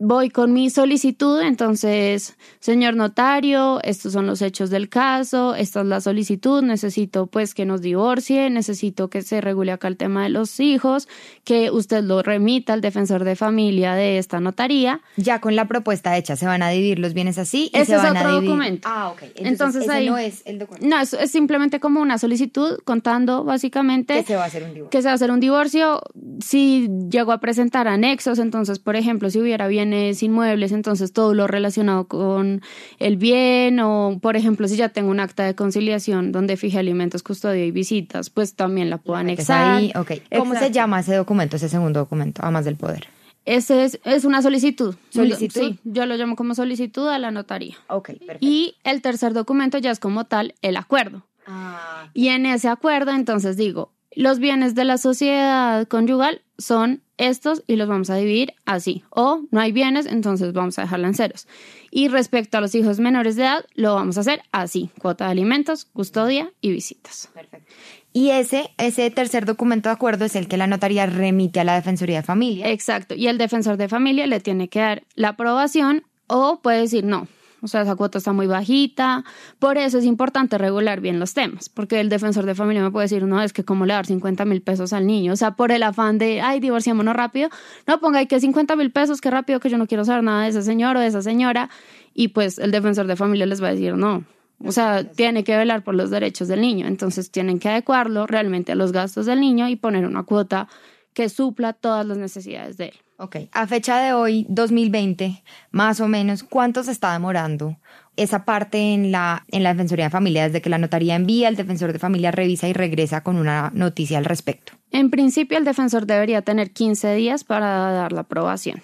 voy 0.07 0.29
con 0.29 0.53
mi 0.53 0.69
solicitud, 0.69 1.41
entonces, 1.41 2.37
señor 2.59 2.95
notario, 2.95 3.81
estos 3.83 4.13
son 4.13 4.27
los 4.27 4.41
hechos 4.43 4.69
del 4.69 4.87
caso, 4.87 5.55
esta 5.55 5.81
es 5.81 5.87
la 5.87 5.99
solicitud, 5.99 6.61
necesito 6.61 7.25
pues 7.25 7.55
que 7.55 7.65
nos 7.65 7.81
divorcie, 7.81 8.49
necesito 8.51 9.09
que 9.09 9.23
se 9.23 9.41
regule 9.41 9.71
acá 9.71 9.87
el 9.87 9.97
tema 9.97 10.23
de 10.23 10.29
los 10.29 10.59
hijos, 10.59 11.07
que 11.43 11.71
usted 11.71 12.03
lo 12.03 12.21
remita 12.21 12.73
al 12.73 12.81
defensor 12.81 13.23
de 13.23 13.35
familia 13.35 13.95
de 13.95 14.19
esta 14.19 14.39
notaría. 14.39 15.01
Ya 15.17 15.41
con 15.41 15.55
la 15.55 15.67
propuesta 15.67 16.15
hecha, 16.17 16.35
se 16.35 16.45
van 16.45 16.61
a 16.61 16.69
dividir 16.69 16.99
los 16.99 17.15
bienes 17.15 17.39
así 17.39 17.71
y 17.73 17.77
ese 17.77 17.85
se 17.93 17.97
van 17.97 18.15
es 18.15 18.21
otro 18.21 18.29
a 18.29 18.31
dividir. 18.33 18.49
documento. 18.49 18.87
Ah, 18.91 19.09
ok. 19.09 19.23
Entonces, 19.37 19.83
ese 19.83 19.91
ahí 19.91 20.05
no 20.09 20.17
es 20.19 20.43
el 20.45 20.59
documento. 20.59 20.87
No, 20.87 20.99
es, 21.01 21.13
es 21.13 21.31
simplemente 21.31 21.79
como 21.79 21.99
una 21.99 22.19
solicitud 22.19 22.77
contando 22.85 23.43
básicamente 23.43 24.13
Que 24.17 24.23
se 24.23 24.35
va 24.35 24.43
a 24.43 24.45
hacer 24.45 24.63
un 24.63 24.73
divorcio. 24.75 24.89
que 24.91 25.01
se 25.01 25.07
va 25.07 25.11
a 25.13 25.15
hacer 25.15 25.31
un 25.31 25.39
divorcio. 25.39 26.01
Si 26.41 26.87
llego 27.09 27.31
a 27.31 27.39
presentar 27.39 27.87
anexos, 27.87 28.37
entonces, 28.37 28.77
por 28.77 28.95
ejemplo, 28.95 29.31
si 29.31 29.39
hubiera 29.39 29.67
bienes 29.67 29.94
bienes 29.95 30.23
inmuebles, 30.23 30.71
entonces 30.71 31.13
todo 31.13 31.33
lo 31.33 31.47
relacionado 31.47 32.07
con 32.07 32.61
el 32.99 33.17
bien 33.17 33.79
o, 33.79 34.19
por 34.21 34.35
ejemplo, 34.35 34.67
si 34.67 34.75
ya 34.75 34.89
tengo 34.89 35.09
un 35.09 35.19
acta 35.19 35.43
de 35.43 35.55
conciliación 35.55 36.31
donde 36.31 36.57
fije 36.57 36.77
alimentos, 36.79 37.23
custodia 37.23 37.65
y 37.65 37.71
visitas, 37.71 38.29
pues 38.29 38.55
también 38.55 38.89
la 38.89 38.97
puedo 38.97 39.17
anexar. 39.17 39.77
Ahí, 39.77 39.91
ok. 39.95 40.11
¿Cómo 40.37 40.55
se 40.55 40.71
llama 40.71 40.99
ese 40.99 41.15
documento, 41.15 41.55
ese 41.55 41.69
segundo 41.69 41.99
documento, 42.01 42.41
además 42.43 42.65
del 42.65 42.75
poder? 42.75 43.07
Ese 43.45 43.83
es, 43.83 43.99
es 44.03 44.25
una 44.25 44.41
solicitud. 44.41 44.95
¿Solicitud? 45.09 45.61
Sí, 45.61 45.79
yo 45.83 46.05
lo 46.07 46.15
llamo 46.15 46.35
como 46.35 46.55
solicitud 46.55 47.07
a 47.07 47.19
la 47.19 47.29
notaría. 47.29 47.75
Ok, 47.87 48.07
perfecto. 48.07 48.39
Y 48.41 48.75
el 48.83 49.01
tercer 49.01 49.33
documento 49.33 49.77
ya 49.77 49.91
es 49.91 49.99
como 49.99 50.25
tal 50.25 50.55
el 50.63 50.77
acuerdo. 50.77 51.27
Ah, 51.45 52.07
Y 52.15 52.29
en 52.29 52.47
ese 52.47 52.69
acuerdo, 52.69 53.11
entonces 53.11 53.55
digo, 53.55 53.91
los 54.15 54.39
bienes 54.39 54.73
de 54.73 54.83
la 54.83 54.97
sociedad 54.97 55.87
conyugal 55.87 56.41
son 56.57 57.01
estos 57.17 57.63
y 57.67 57.75
los 57.75 57.87
vamos 57.87 58.09
a 58.09 58.15
dividir 58.15 58.53
así. 58.65 59.03
O 59.09 59.41
no 59.51 59.59
hay 59.59 59.71
bienes, 59.71 60.05
entonces 60.05 60.53
vamos 60.53 60.77
a 60.79 60.83
dejarla 60.83 61.07
en 61.07 61.13
ceros. 61.13 61.47
Y 61.91 62.07
respecto 62.07 62.57
a 62.57 62.61
los 62.61 62.75
hijos 62.75 62.99
menores 62.99 63.35
de 63.35 63.43
edad, 63.43 63.65
lo 63.73 63.95
vamos 63.95 64.17
a 64.17 64.21
hacer 64.21 64.41
así. 64.51 64.89
Cuota 64.99 65.25
de 65.25 65.31
alimentos, 65.31 65.85
custodia 65.85 66.51
y 66.61 66.71
visitas. 66.71 67.29
perfecto. 67.33 67.73
Y 68.13 68.29
ese, 68.29 68.71
ese 68.77 69.11
tercer 69.11 69.45
documento 69.45 69.89
de 69.89 69.93
acuerdo 69.93 70.23
es 70.23 70.37
el 70.37 70.47
que 70.47 70.55
la 70.55 70.67
notaría 70.67 71.05
remite 71.05 71.59
a 71.59 71.65
la 71.65 71.75
Defensoría 71.75 72.17
de 72.17 72.23
Familia. 72.23 72.69
Exacto. 72.69 73.13
Y 73.13 73.27
el 73.27 73.37
defensor 73.37 73.75
de 73.75 73.89
familia 73.89 74.25
le 74.25 74.39
tiene 74.39 74.69
que 74.69 74.79
dar 74.79 75.03
la 75.15 75.29
aprobación 75.29 76.05
o 76.27 76.61
puede 76.61 76.79
decir 76.79 77.03
no. 77.03 77.27
O 77.61 77.67
sea, 77.67 77.81
esa 77.81 77.95
cuota 77.95 78.17
está 78.17 78.33
muy 78.33 78.47
bajita. 78.47 79.23
Por 79.59 79.77
eso 79.77 79.97
es 79.97 80.05
importante 80.05 80.57
regular 80.57 81.01
bien 81.01 81.19
los 81.19 81.33
temas. 81.33 81.69
Porque 81.69 81.99
el 81.99 82.09
defensor 82.09 82.45
de 82.45 82.55
familia 82.55 82.83
me 82.83 82.91
puede 82.91 83.05
decir, 83.05 83.23
no, 83.23 83.41
es 83.41 83.53
que 83.53 83.63
cómo 83.63 83.85
le 83.85 83.93
dar 83.93 84.05
50 84.05 84.45
mil 84.45 84.61
pesos 84.61 84.93
al 84.93 85.07
niño. 85.07 85.33
O 85.33 85.35
sea, 85.35 85.51
por 85.55 85.71
el 85.71 85.83
afán 85.83 86.17
de, 86.17 86.41
ay, 86.41 86.59
divorciémonos 86.59 87.15
rápido. 87.15 87.49
No, 87.87 87.99
ponga 87.99 88.19
ahí 88.19 88.27
que 88.27 88.39
50 88.39 88.75
mil 88.75 88.91
pesos, 88.91 89.21
qué 89.21 89.31
rápido 89.31 89.59
que 89.59 89.69
yo 89.69 89.77
no 89.77 89.87
quiero 89.87 90.05
saber 90.05 90.23
nada 90.23 90.43
de 90.43 90.49
ese 90.49 90.61
señor 90.61 90.97
o 90.97 90.99
de 90.99 91.07
esa 91.07 91.21
señora. 91.21 91.69
Y 92.13 92.29
pues 92.29 92.59
el 92.59 92.71
defensor 92.71 93.07
de 93.07 93.15
familia 93.15 93.45
les 93.45 93.61
va 93.61 93.69
a 93.69 93.71
decir, 93.71 93.95
no. 93.95 94.23
O 94.63 94.71
sea, 94.71 95.03
tiene 95.03 95.43
que 95.43 95.57
velar 95.57 95.83
por 95.83 95.95
los 95.95 96.09
derechos 96.09 96.47
del 96.47 96.61
niño. 96.61 96.87
Entonces 96.87 97.31
tienen 97.31 97.59
que 97.59 97.69
adecuarlo 97.69 98.27
realmente 98.27 98.71
a 98.71 98.75
los 98.75 98.91
gastos 98.91 99.25
del 99.25 99.41
niño 99.41 99.67
y 99.67 99.75
poner 99.75 100.05
una 100.05 100.23
cuota 100.23 100.67
que 101.13 101.29
supla 101.29 101.73
todas 101.73 102.05
las 102.05 102.17
necesidades 102.17 102.77
de 102.77 102.85
él. 102.85 103.04
Ok, 103.17 103.37
a 103.53 103.65
fecha 103.65 103.99
de 103.99 104.11
hoy, 104.11 104.45
2020, 104.49 105.41
más 105.71 106.01
o 106.01 106.07
menos, 106.09 106.43
¿cuánto 106.43 106.83
se 106.83 106.91
está 106.91 107.13
demorando 107.13 107.77
esa 108.17 108.43
parte 108.43 108.93
en 108.93 109.11
la, 109.11 109.45
en 109.47 109.63
la 109.63 109.73
Defensoría 109.73 110.05
de 110.05 110.11
Familia? 110.11 110.43
Desde 110.43 110.61
que 110.61 110.69
la 110.69 110.77
notaría 110.77 111.15
envía, 111.15 111.47
el 111.47 111.55
defensor 111.55 111.93
de 111.93 111.99
familia 111.99 112.31
revisa 112.31 112.67
y 112.67 112.73
regresa 112.73 113.23
con 113.23 113.37
una 113.37 113.71
noticia 113.73 114.17
al 114.17 114.25
respecto. 114.25 114.73
En 114.91 115.11
principio, 115.11 115.57
el 115.57 115.63
defensor 115.63 116.05
debería 116.05 116.41
tener 116.41 116.71
15 116.71 117.15
días 117.15 117.45
para 117.45 117.91
dar 117.91 118.11
la 118.11 118.21
aprobación. 118.21 118.81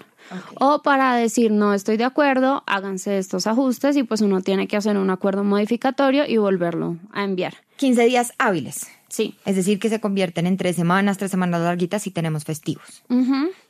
O 0.56 0.82
para 0.82 1.14
decir, 1.16 1.52
no 1.52 1.74
estoy 1.74 1.98
de 1.98 2.06
acuerdo, 2.06 2.64
háganse 2.68 3.18
estos 3.18 3.48
ajustes 3.48 3.98
y 3.98 4.04
pues 4.04 4.22
uno 4.22 4.40
tiene 4.40 4.68
que 4.68 4.78
hacer 4.78 4.98
un 4.98 5.10
acuerdo 5.10 5.44
modificatorio 5.44 6.24
y 6.26 6.38
volverlo 6.38 6.96
a 7.12 7.26
enviar. 7.26 7.56
15 7.76 8.06
días 8.06 8.34
hábiles. 8.38 8.88
Sí. 9.12 9.36
Es 9.46 9.58
decir, 9.58 9.78
que 9.78 9.90
se 9.90 10.00
convierten 10.00 10.48
en 10.48 10.56
tres 10.58 10.76
semanas, 10.78 11.18
tres 11.18 11.30
semanas 11.32 11.60
larguitas 11.62 12.02
si 12.02 12.12
tenemos 12.12 12.46
festivos. 12.46 13.04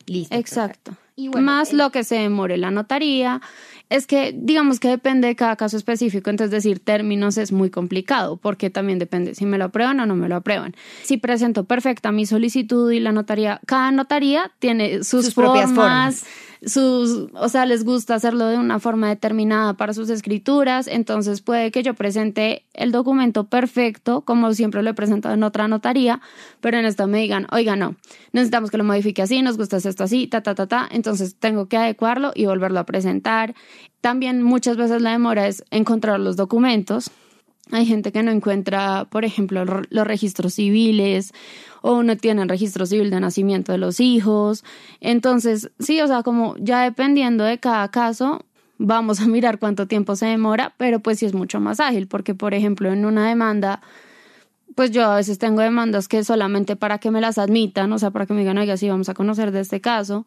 Listo. 0.06 0.36
Exacto. 0.36 0.96
Y 1.16 1.28
bueno, 1.30 1.46
Más 1.46 1.72
el- 1.72 1.78
lo 1.80 1.92
que 1.92 2.04
se 2.04 2.16
demore 2.16 2.58
la 2.58 2.70
notaría. 2.72 3.42
Es 3.90 4.08
que, 4.08 4.34
digamos 4.34 4.80
que 4.80 4.88
depende 4.88 5.28
de 5.28 5.36
cada 5.36 5.58
caso 5.58 5.76
específico, 5.76 6.30
entonces 6.30 6.52
decir 6.52 6.80
términos 6.80 7.38
es 7.38 7.52
muy 7.52 7.70
complicado, 7.70 8.38
porque 8.38 8.70
también 8.70 9.00
depende 9.00 9.36
si 9.36 9.46
me 9.46 9.58
lo 9.58 9.66
aprueban 9.66 10.00
o 10.00 10.06
no 10.06 10.16
me 10.16 10.30
lo 10.30 10.38
aprueban. 10.38 10.76
Si 11.04 11.18
presento 11.18 11.66
perfecta 11.66 12.12
mi 12.14 12.26
solicitud 12.26 12.90
y 12.92 13.00
la 13.02 13.12
notaría, 13.12 13.60
cada 13.66 13.92
notaría 13.92 14.52
tiene 14.60 15.04
sus, 15.04 15.26
Sus 15.26 15.34
propias 15.34 15.72
formas, 15.74 16.24
sus, 16.64 17.30
o 17.34 17.50
sea, 17.50 17.66
les 17.66 17.84
gusta 17.84 18.16
hacerlo 18.16 18.46
de 18.46 18.58
una 18.58 18.80
forma 18.80 19.10
determinada 19.10 19.74
para 19.74 19.94
sus 19.94 20.10
escrituras, 20.10 20.88
entonces 20.88 21.42
puede 21.42 21.72
que 21.72 21.82
yo 21.82 21.96
presente 21.96 22.66
el 22.74 22.92
documento 22.92 23.46
perfecto, 23.46 24.22
como 24.22 24.54
siempre 24.54 24.84
lo 24.84 24.92
he 24.92 24.94
presentado 24.94 25.34
en 25.34 25.44
otra 25.44 25.68
notaría, 25.68 26.22
pero 26.60 26.78
en 26.78 26.86
esta 26.86 27.08
me 27.08 27.20
digan, 27.20 27.48
oiga, 27.52 27.76
no, 27.76 27.96
necesitamos 28.32 28.70
que 28.70 28.78
lo 28.78 28.84
modifique 28.84 29.22
así, 29.22 29.42
nos 29.42 29.58
gusta 29.58 29.78
esto 29.78 30.04
así, 30.04 30.28
ta, 30.28 30.42
ta, 30.42 30.54
ta, 30.54 30.68
ta, 30.68 30.88
entonces 30.92 31.36
tengo 31.36 31.68
que 31.68 31.78
adecuarlo 31.78 32.32
y 32.36 32.46
volverlo 32.46 32.80
a 32.80 32.86
presentar. 32.86 33.56
También 34.02 34.42
muchas 34.42 34.78
veces 34.78 35.02
la 35.02 35.12
demora 35.12 35.48
es 35.48 35.64
encontrar 35.72 36.20
los 36.20 36.36
documentos. 36.36 37.12
Hay 37.72 37.86
gente 37.86 38.12
que 38.12 38.22
no 38.22 38.32
encuentra, 38.32 39.06
por 39.06 39.26
ejemplo, 39.26 39.64
los 39.66 40.08
registros 40.08 40.56
civiles 40.56 41.34
o 41.82 42.04
no 42.04 42.16
tienen 42.18 42.50
registro 42.50 42.86
civil 42.86 43.10
de 43.10 43.20
nacimiento 43.20 43.72
de 43.72 43.78
los 43.78 44.00
hijos. 44.00 44.64
Entonces, 45.00 45.72
sí, 45.80 46.02
o 46.02 46.08
sea, 46.08 46.22
como 46.22 46.56
ya 46.58 46.84
dependiendo 46.84 47.44
de 47.44 47.60
cada 47.60 47.90
caso, 47.90 48.46
vamos 48.78 49.22
a 49.22 49.28
mirar 49.28 49.60
cuánto 49.60 49.88
tiempo 49.88 50.16
se 50.16 50.26
demora, 50.26 50.74
pero 50.78 51.00
pues 51.00 51.20
sí 51.20 51.26
es 51.26 51.34
mucho 51.34 51.60
más 51.60 51.80
ágil, 51.80 52.08
porque, 52.08 52.36
por 52.36 52.54
ejemplo, 52.54 52.92
en 52.92 53.06
una 53.06 53.28
demanda, 53.28 53.82
pues 54.76 54.92
yo 54.92 55.06
a 55.06 55.16
veces 55.16 55.38
tengo 55.38 55.62
demandas 55.62 56.08
que 56.08 56.24
solamente 56.24 56.76
para 56.76 56.98
que 56.98 57.12
me 57.12 57.22
las 57.22 57.38
admitan, 57.38 57.92
o 57.94 58.00
sea, 58.00 58.12
para 58.12 58.26
que 58.26 58.34
me 58.34 58.40
digan, 58.42 58.58
oiga, 58.58 58.78
sí, 58.78 58.90
vamos 58.90 59.10
a 59.10 59.14
conocer 59.14 59.52
de 59.52 59.62
este 59.62 59.82
caso, 59.82 60.26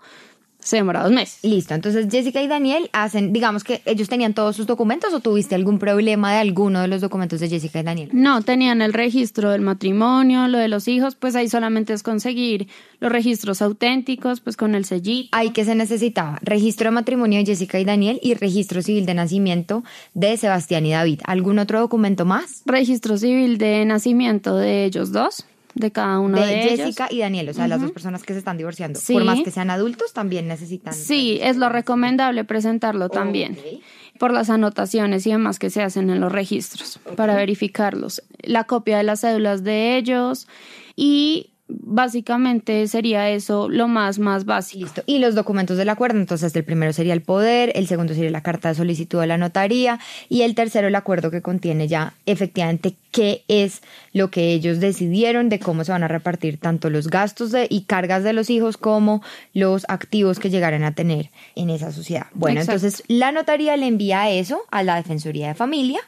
se 0.65 0.77
demora 0.77 1.03
dos 1.03 1.13
meses. 1.13 1.39
Listo, 1.43 1.75
entonces 1.75 2.09
Jessica 2.11 2.43
y 2.43 2.49
Daniel 2.49 2.89
hacen, 2.93 3.33
digamos 3.33 3.63
que 3.63 3.83
ellos 3.85 4.09
tenían 4.09 4.35
todos 4.35 4.57
sus 4.57 4.67
documentos 4.67 5.13
o 5.13 5.21
tuviste 5.21 5.55
algún 5.55 5.79
problema 5.79 6.33
de 6.33 6.39
alguno 6.39 6.81
de 6.81 6.89
los 6.89 7.03
documentos 7.03 7.39
de 7.39 7.49
Jessica 7.49 7.81
y 7.81 7.83
Daniel. 7.83 8.09
No, 8.13 8.43
tenían 8.43 8.83
el 8.83 8.95
registro 8.95 9.51
del 9.51 9.61
matrimonio, 9.61 10.49
lo 10.49 10.59
de 10.59 10.69
los 10.69 10.89
hijos, 10.89 11.15
pues 11.15 11.37
ahí 11.37 11.49
solamente 11.49 11.93
es 11.93 12.03
conseguir 12.03 12.67
los 12.99 13.13
registros 13.13 13.61
auténticos, 13.61 14.41
pues 14.41 14.57
con 14.57 14.75
el 14.75 14.87
sellito. 14.87 15.29
Ahí 15.33 15.51
que 15.51 15.65
se 15.65 15.75
necesitaba 15.75 16.39
registro 16.43 16.87
de 16.87 16.93
matrimonio 16.93 17.39
de 17.39 17.45
Jessica 17.45 17.79
y 17.79 17.85
Daniel 17.85 18.19
y 18.23 18.33
registro 18.35 18.81
civil 18.81 19.05
de 19.05 19.15
nacimiento 19.15 19.85
de 20.15 20.37
Sebastián 20.39 20.87
y 20.87 20.93
David. 20.93 21.21
¿Algún 21.25 21.59
otro 21.59 21.81
documento 21.81 22.25
más? 22.25 22.63
Registro 22.65 23.19
civil 23.19 23.59
de 23.59 23.85
nacimiento 23.85 24.57
de 24.57 24.87
ellos 24.87 25.13
dos, 25.13 25.45
de 25.75 25.91
cada 25.91 26.19
uno 26.21 26.41
de, 26.41 26.47
de 26.47 26.65
ellos. 26.65 26.87
Jessica 26.87 27.09
y 27.11 27.21
Daniel, 27.21 27.49
o 27.49 27.55
sea, 27.55 27.69
las 27.69 27.81
dos 27.81 27.93
personas 27.93 28.23
que 28.23 28.33
se 28.33 28.39
están 28.39 28.57
divorciando. 28.57 28.99
Sí. 28.99 29.15
Por 29.15 29.25
más 29.25 29.41
que 29.43 29.51
sean 29.51 29.71
adultos, 29.71 30.13
también 30.13 30.49
necesitan. 30.49 30.95
Sí, 30.95 31.39
es 31.43 31.57
lo 31.57 31.69
recomendable 31.69 32.45
presentarlo 32.45 33.09
también. 33.09 33.53
Ok. 33.53 33.83
Por 34.19 34.33
las 34.33 34.49
anotaciones 34.49 35.27
y 35.27 35.33
demás 35.33 35.59
que 35.59 35.71
se 35.71 35.83
hacen 35.83 36.09
en 36.11 36.21
los 36.21 36.31
registros 36.31 37.01
para 37.17 37.35
verificarlos. 37.35 38.23
La 38.43 38.65
copia 38.65 38.97
de 38.99 39.03
las 39.03 39.23
cédulas 39.23 39.65
de 39.65 39.97
ellos 39.97 40.47
y 40.95 41.54
básicamente 41.69 42.87
sería 42.89 43.31
eso 43.31 43.69
lo 43.69 43.89
más, 43.89 44.19
más 44.19 44.45
básico. 44.45 44.85
Listo. 44.85 45.03
Y 45.07 45.19
los 45.19 45.35
documentos 45.35 45.77
del 45.77 45.89
acuerdo, 45.89 46.19
entonces 46.19 46.55
el 46.55 46.65
primero 46.65 46.93
sería 46.93 47.15
el 47.15 47.23
poder, 47.23 47.73
el 47.75 47.87
segundo 47.87 48.15
sería 48.15 48.31
la 48.31 48.43
carta 48.43 48.69
de 48.69 48.75
solicitud 48.75 49.21
de 49.21 49.27
la 49.27 49.39
notaría 49.39 49.99
y 50.29 50.43
el 50.43 50.55
tercero 50.55 50.89
el 50.89 50.95
acuerdo 50.95 51.31
que 51.31 51.43
contiene 51.43 51.89
ya 51.89 52.15
efectivamente 52.27 52.97
qué 53.11 53.45
es 53.49 53.83
lo 54.13 54.31
que 54.31 54.53
ellos 54.53 54.81
decidieron 54.81 55.49
de 55.49 55.59
cómo 55.59 55.85
se 55.85 55.93
van 55.93 56.03
a 56.03 56.09
repartir 56.09 56.59
tanto 56.59 56.91
los 56.91 57.09
gastos 57.09 57.51
de, 57.51 57.67
y 57.71 57.83
cargas 57.83 58.25
de 58.25 58.33
los 58.33 58.51
hijos 58.51 58.77
como 58.77 59.23
los 59.55 59.85
activos 59.89 60.39
que 60.39 60.51
llegaran 60.51 60.83
a 60.85 60.95
tener 60.95 61.31
en 61.55 61.71
esa 61.71 61.93
sociedad. 61.93 62.27
Bueno, 62.35 62.61
Exacto. 62.61 62.85
entonces 62.85 63.05
la 63.09 63.33
notaría 63.33 63.77
le 63.77 63.87
envía 63.87 64.31
eso 64.31 64.63
a 64.71 64.83
la 64.83 64.97
Defensoría 64.97 65.49
de 65.49 65.55
Familia. 65.55 66.01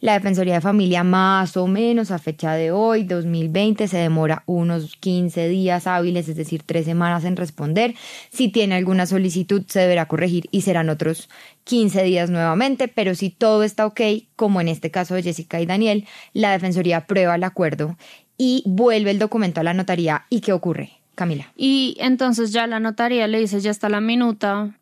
La 0.00 0.12
Defensoría 0.12 0.54
de 0.54 0.60
Familia 0.60 1.02
más 1.02 1.56
o 1.56 1.66
menos 1.66 2.12
a 2.12 2.18
fecha 2.18 2.52
de 2.54 2.70
hoy, 2.70 3.02
2020, 3.02 3.88
se 3.88 3.98
demora 3.98 4.44
unos 4.46 4.94
15 4.94 5.48
días 5.48 5.88
hábiles, 5.88 6.28
es 6.28 6.36
decir, 6.36 6.62
tres 6.64 6.84
semanas 6.84 7.24
en 7.24 7.36
responder. 7.36 7.96
Si 8.30 8.48
tiene 8.48 8.76
alguna 8.76 9.06
solicitud, 9.06 9.64
se 9.66 9.80
deberá 9.80 10.06
corregir 10.06 10.44
y 10.52 10.60
serán 10.60 10.88
otros 10.88 11.28
15 11.64 12.04
días 12.04 12.30
nuevamente, 12.30 12.86
pero 12.86 13.16
si 13.16 13.30
todo 13.30 13.64
está 13.64 13.86
ok, 13.86 14.00
como 14.36 14.60
en 14.60 14.68
este 14.68 14.92
caso 14.92 15.16
de 15.16 15.24
Jessica 15.24 15.60
y 15.60 15.66
Daniel, 15.66 16.06
la 16.32 16.52
Defensoría 16.52 16.98
aprueba 16.98 17.34
el 17.34 17.42
acuerdo 17.42 17.96
y 18.36 18.62
vuelve 18.66 19.10
el 19.10 19.18
documento 19.18 19.60
a 19.60 19.64
la 19.64 19.74
notaría. 19.74 20.26
¿Y 20.30 20.42
qué 20.42 20.52
ocurre, 20.52 20.92
Camila? 21.16 21.52
Y 21.56 21.96
entonces 21.98 22.52
ya 22.52 22.68
la 22.68 22.78
notaría 22.78 23.26
le 23.26 23.40
dice, 23.40 23.58
ya 23.58 23.72
está 23.72 23.88
la 23.88 24.00
minuta 24.00 24.78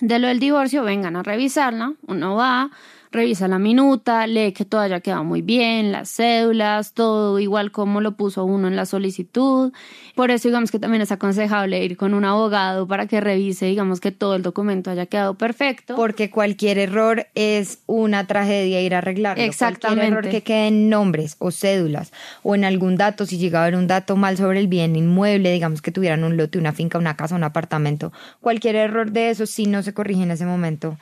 de 0.00 0.20
lo 0.20 0.28
del 0.28 0.38
divorcio, 0.38 0.84
vengan 0.84 1.16
a 1.16 1.24
revisarla. 1.24 1.94
Uno 2.06 2.36
va, 2.36 2.70
revisa 3.12 3.48
la 3.48 3.58
minuta, 3.58 4.26
lee 4.26 4.52
que 4.52 4.64
todo 4.64 4.80
haya 4.80 5.00
quedado 5.00 5.24
muy 5.24 5.42
bien, 5.42 5.90
las 5.90 6.10
cédulas, 6.14 6.92
todo 6.92 7.38
igual 7.40 7.72
como 7.72 8.00
lo 8.00 8.12
puso 8.12 8.44
uno 8.44 8.68
en 8.68 8.76
la 8.76 8.86
solicitud. 8.86 9.72
Por 10.14 10.30
eso 10.30 10.48
digamos 10.48 10.70
que 10.70 10.78
también 10.78 11.02
es 11.02 11.10
aconsejable 11.10 11.84
ir 11.84 11.96
con 11.96 12.14
un 12.14 12.24
abogado 12.24 12.86
para 12.86 13.06
que 13.06 13.20
revise, 13.20 13.66
digamos 13.66 14.00
que 14.00 14.12
todo 14.12 14.36
el 14.36 14.42
documento 14.42 14.90
haya 14.90 15.06
quedado 15.06 15.34
perfecto. 15.34 15.96
Porque 15.96 16.30
cualquier 16.30 16.78
error 16.78 17.26
es 17.34 17.80
una 17.86 18.26
tragedia 18.26 18.80
ir 18.80 18.94
a 18.94 18.98
arreglarlo. 18.98 19.42
Exactamente. 19.42 20.00
Cualquier 20.00 20.12
error 20.12 20.30
que 20.30 20.42
quede 20.42 20.68
en 20.68 20.88
nombres 20.88 21.36
o 21.38 21.50
cédulas 21.50 22.12
o 22.42 22.54
en 22.54 22.64
algún 22.64 22.96
dato, 22.96 23.26
si 23.26 23.38
llega 23.38 23.60
a 23.60 23.62
haber 23.62 23.76
un 23.76 23.86
dato 23.88 24.16
mal 24.16 24.36
sobre 24.36 24.60
el 24.60 24.68
bien 24.68 24.94
inmueble, 24.94 25.52
digamos 25.52 25.82
que 25.82 25.90
tuvieran 25.90 26.22
un 26.22 26.36
lote, 26.36 26.58
una 26.58 26.72
finca, 26.72 26.98
una 26.98 27.16
casa, 27.16 27.34
un 27.34 27.44
apartamento, 27.44 28.12
cualquier 28.40 28.76
error 28.76 29.10
de 29.10 29.30
eso, 29.30 29.46
si 29.46 29.66
no 29.66 29.82
se 29.82 29.94
corrige 29.94 30.22
en 30.22 30.30
ese 30.30 30.46
momento, 30.46 30.96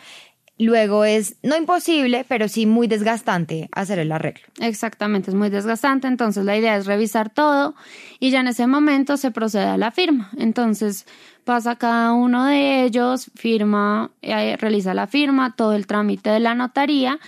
luego 0.59 1.05
es 1.05 1.37
no 1.43 1.57
imposible, 1.57 2.25
pero 2.29 2.49
sí 2.49 2.67
muy 2.67 2.87
desgastante 2.87 3.69
hacer 3.73 3.99
el 3.99 4.13
arreglo. 4.13 4.47
Exactamente, 4.61 5.31
es 5.31 5.35
muy 5.35 5.51
desgastante, 5.51 6.09
entonces 6.09 6.45
la 6.45 6.57
idea 6.57 6.77
es 6.77 6.87
revisar 6.87 7.31
todo 7.31 7.75
y 8.19 8.31
ya 8.31 8.41
en 8.41 8.49
ese 8.49 8.67
momento 8.67 9.17
se 9.17 9.31
procede 9.31 9.67
a 9.67 9.77
la 9.77 9.91
firma. 9.91 10.31
Entonces 10.37 11.07
pasa 11.45 11.77
cada 11.77 12.13
uno 12.13 12.45
de 12.45 12.85
ellos, 12.85 13.31
firma, 13.35 14.11
eh, 14.21 14.57
realiza 14.59 14.93
la 14.95 15.07
firma, 15.07 15.55
todo 15.57 15.73
el 15.75 15.87
trámite 15.87 16.31
de 16.31 16.41
la 16.41 16.55
notaría 16.55 17.19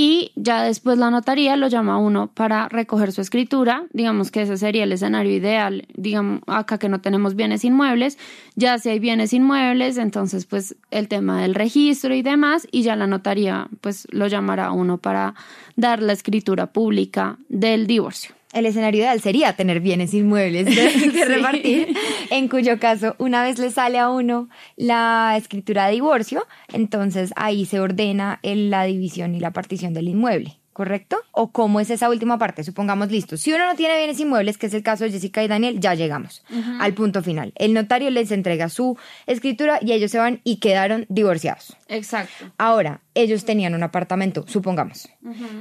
y 0.00 0.32
ya 0.34 0.62
después 0.62 0.96
la 0.96 1.10
notaría 1.10 1.56
lo 1.56 1.68
llama 1.68 1.92
a 1.92 1.98
uno 1.98 2.28
para 2.32 2.70
recoger 2.70 3.12
su 3.12 3.20
escritura, 3.20 3.84
digamos 3.92 4.30
que 4.30 4.40
ese 4.40 4.56
sería 4.56 4.84
el 4.84 4.92
escenario 4.92 5.30
ideal, 5.30 5.86
digamos 5.94 6.40
acá 6.46 6.78
que 6.78 6.88
no 6.88 7.02
tenemos 7.02 7.34
bienes 7.34 7.66
inmuebles, 7.66 8.16
ya 8.54 8.78
si 8.78 8.88
hay 8.88 8.98
bienes 8.98 9.34
inmuebles, 9.34 9.98
entonces 9.98 10.46
pues 10.46 10.74
el 10.90 11.06
tema 11.08 11.42
del 11.42 11.54
registro 11.54 12.14
y 12.14 12.22
demás 12.22 12.66
y 12.72 12.80
ya 12.80 12.96
la 12.96 13.06
notaría 13.06 13.68
pues 13.82 14.08
lo 14.10 14.26
llamará 14.26 14.72
uno 14.72 14.96
para 14.96 15.34
dar 15.76 16.00
la 16.00 16.14
escritura 16.14 16.72
pública 16.72 17.36
del 17.50 17.86
divorcio 17.86 18.39
el 18.52 18.66
escenario 18.66 19.00
ideal 19.00 19.20
sería 19.20 19.54
tener 19.54 19.80
bienes 19.80 20.14
inmuebles 20.14 20.66
que 21.12 21.24
repartir, 21.24 21.96
en 22.30 22.48
cuyo 22.48 22.78
caso 22.78 23.14
una 23.18 23.42
vez 23.42 23.58
le 23.58 23.70
sale 23.70 23.98
a 23.98 24.10
uno 24.10 24.48
la 24.76 25.34
escritura 25.36 25.86
de 25.86 25.92
divorcio, 25.92 26.46
entonces 26.72 27.32
ahí 27.36 27.64
se 27.66 27.80
ordena 27.80 28.40
la 28.42 28.84
división 28.84 29.34
y 29.34 29.40
la 29.40 29.52
partición 29.52 29.94
del 29.94 30.08
inmueble. 30.08 30.59
¿Correcto? 30.80 31.18
¿O 31.32 31.52
cómo 31.52 31.78
es 31.78 31.90
esa 31.90 32.08
última 32.08 32.38
parte? 32.38 32.64
Supongamos 32.64 33.10
listo. 33.10 33.36
Si 33.36 33.52
uno 33.52 33.66
no 33.66 33.74
tiene 33.74 33.98
bienes 33.98 34.18
inmuebles, 34.18 34.56
que 34.56 34.64
es 34.64 34.72
el 34.72 34.82
caso 34.82 35.04
de 35.04 35.10
Jessica 35.10 35.44
y 35.44 35.46
Daniel, 35.46 35.78
ya 35.78 35.92
llegamos 35.92 36.42
al 36.80 36.94
punto 36.94 37.22
final. 37.22 37.52
El 37.56 37.74
notario 37.74 38.08
les 38.08 38.32
entrega 38.32 38.70
su 38.70 38.96
escritura 39.26 39.78
y 39.82 39.92
ellos 39.92 40.10
se 40.10 40.18
van 40.18 40.40
y 40.42 40.56
quedaron 40.56 41.04
divorciados. 41.10 41.76
Exacto. 41.88 42.50
Ahora, 42.56 43.02
ellos 43.12 43.44
tenían 43.44 43.74
un 43.74 43.82
apartamento, 43.82 44.46
supongamos, 44.48 45.10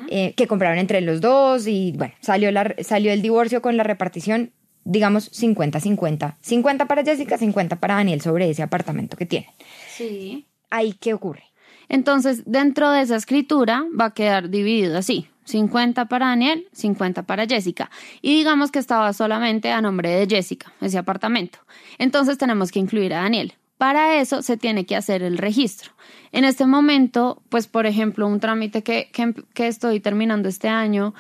eh, 0.09 0.35
que 0.37 0.47
compraron 0.47 0.79
entre 0.79 1.01
los 1.01 1.19
dos 1.19 1.67
y 1.67 1.91
bueno, 1.97 2.13
salió, 2.21 2.49
la, 2.53 2.73
salió 2.81 3.11
el 3.11 3.21
divorcio 3.21 3.61
con 3.61 3.75
la 3.75 3.83
repartición 3.83 4.53
digamos 4.85 5.33
50-50. 5.33 6.37
50 6.39 6.85
para 6.85 7.03
Jessica, 7.03 7.37
50 7.37 7.75
para 7.75 7.95
Daniel 7.95 8.21
sobre 8.21 8.49
ese 8.49 8.63
apartamento 8.63 9.17
que 9.17 9.25
tienen. 9.25 9.49
Sí. 9.89 10.47
¿Ahí 10.69 10.93
qué 10.93 11.13
ocurre? 11.13 11.48
Entonces, 11.89 12.43
dentro 12.45 12.91
de 12.91 13.01
esa 13.01 13.15
escritura 13.15 13.85
va 13.99 14.05
a 14.05 14.13
quedar 14.13 14.49
dividido 14.49 14.97
así. 14.97 15.27
50 15.45 16.05
para 16.05 16.27
Daniel, 16.27 16.67
50 16.71 17.23
para 17.23 17.47
Jessica. 17.47 17.89
Y 18.21 18.35
digamos 18.35 18.71
que 18.71 18.79
estaba 18.79 19.11
solamente 19.13 19.71
a 19.71 19.81
nombre 19.81 20.09
de 20.11 20.27
Jessica, 20.27 20.71
ese 20.79 20.99
apartamento. 20.99 21.59
Entonces 21.97 22.37
tenemos 22.37 22.71
que 22.71 22.79
incluir 22.79 23.13
a 23.13 23.23
Daniel. 23.23 23.53
Para 23.77 24.19
eso 24.19 24.41
se 24.41 24.57
tiene 24.57 24.85
que 24.85 24.95
hacer 24.95 25.23
el 25.23 25.37
registro. 25.37 25.91
En 26.31 26.43
este 26.43 26.65
momento, 26.67 27.41
pues 27.49 27.67
por 27.67 27.85
ejemplo, 27.85 28.27
un 28.27 28.39
trámite 28.39 28.83
que, 28.83 29.09
que, 29.11 29.33
que 29.53 29.67
estoy 29.67 29.99
terminando 29.99 30.49
este 30.49 30.67
año, 30.67 31.15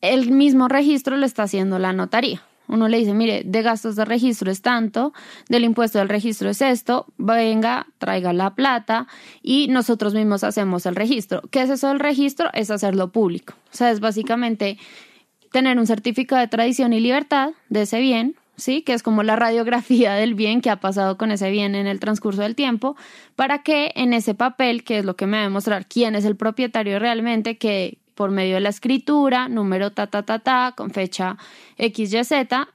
el 0.00 0.30
mismo 0.30 0.68
registro 0.68 1.16
lo 1.16 1.26
está 1.26 1.44
haciendo 1.44 1.78
la 1.78 1.92
notaría. 1.92 2.42
Uno 2.68 2.86
le 2.88 2.98
dice, 2.98 3.14
mire, 3.14 3.42
de 3.44 3.62
gastos 3.62 3.96
de 3.96 4.04
registro 4.04 4.50
es 4.50 4.62
tanto, 4.62 5.12
del 5.48 5.64
impuesto 5.64 5.98
del 5.98 6.08
registro 6.08 6.50
es 6.50 6.60
esto, 6.60 7.06
venga, 7.16 7.86
traiga 7.98 8.32
la 8.32 8.54
plata 8.54 9.06
y 9.42 9.68
nosotros 9.68 10.14
mismos 10.14 10.44
hacemos 10.44 10.86
el 10.86 10.94
registro. 10.94 11.42
¿Qué 11.50 11.62
es 11.62 11.70
eso 11.70 11.88
del 11.88 11.98
registro? 11.98 12.50
Es 12.52 12.70
hacerlo 12.70 13.10
público. 13.10 13.54
O 13.72 13.76
sea, 13.76 13.90
es 13.90 14.00
básicamente 14.00 14.78
tener 15.50 15.78
un 15.78 15.86
certificado 15.86 16.40
de 16.40 16.48
tradición 16.48 16.92
y 16.92 17.00
libertad 17.00 17.50
de 17.70 17.82
ese 17.82 18.00
bien, 18.00 18.36
¿sí? 18.56 18.82
Que 18.82 18.92
es 18.92 19.02
como 19.02 19.22
la 19.22 19.36
radiografía 19.36 20.12
del 20.14 20.34
bien 20.34 20.60
que 20.60 20.70
ha 20.70 20.76
pasado 20.76 21.16
con 21.16 21.30
ese 21.30 21.50
bien 21.50 21.74
en 21.74 21.86
el 21.86 22.00
transcurso 22.00 22.42
del 22.42 22.54
tiempo, 22.54 22.96
para 23.34 23.62
que 23.62 23.92
en 23.94 24.12
ese 24.12 24.34
papel, 24.34 24.84
que 24.84 24.98
es 24.98 25.04
lo 25.04 25.16
que 25.16 25.26
me 25.26 25.38
va 25.38 25.42
a 25.42 25.44
demostrar 25.44 25.86
quién 25.86 26.14
es 26.14 26.24
el 26.24 26.36
propietario 26.36 26.98
realmente, 26.98 27.56
que 27.56 27.98
por 28.18 28.32
medio 28.32 28.56
de 28.56 28.60
la 28.60 28.70
escritura, 28.70 29.48
número 29.48 29.92
ta 29.92 30.08
ta 30.08 30.24
ta 30.24 30.40
ta, 30.40 30.74
con 30.76 30.90
fecha 30.90 31.36
XYZ, 31.78 32.32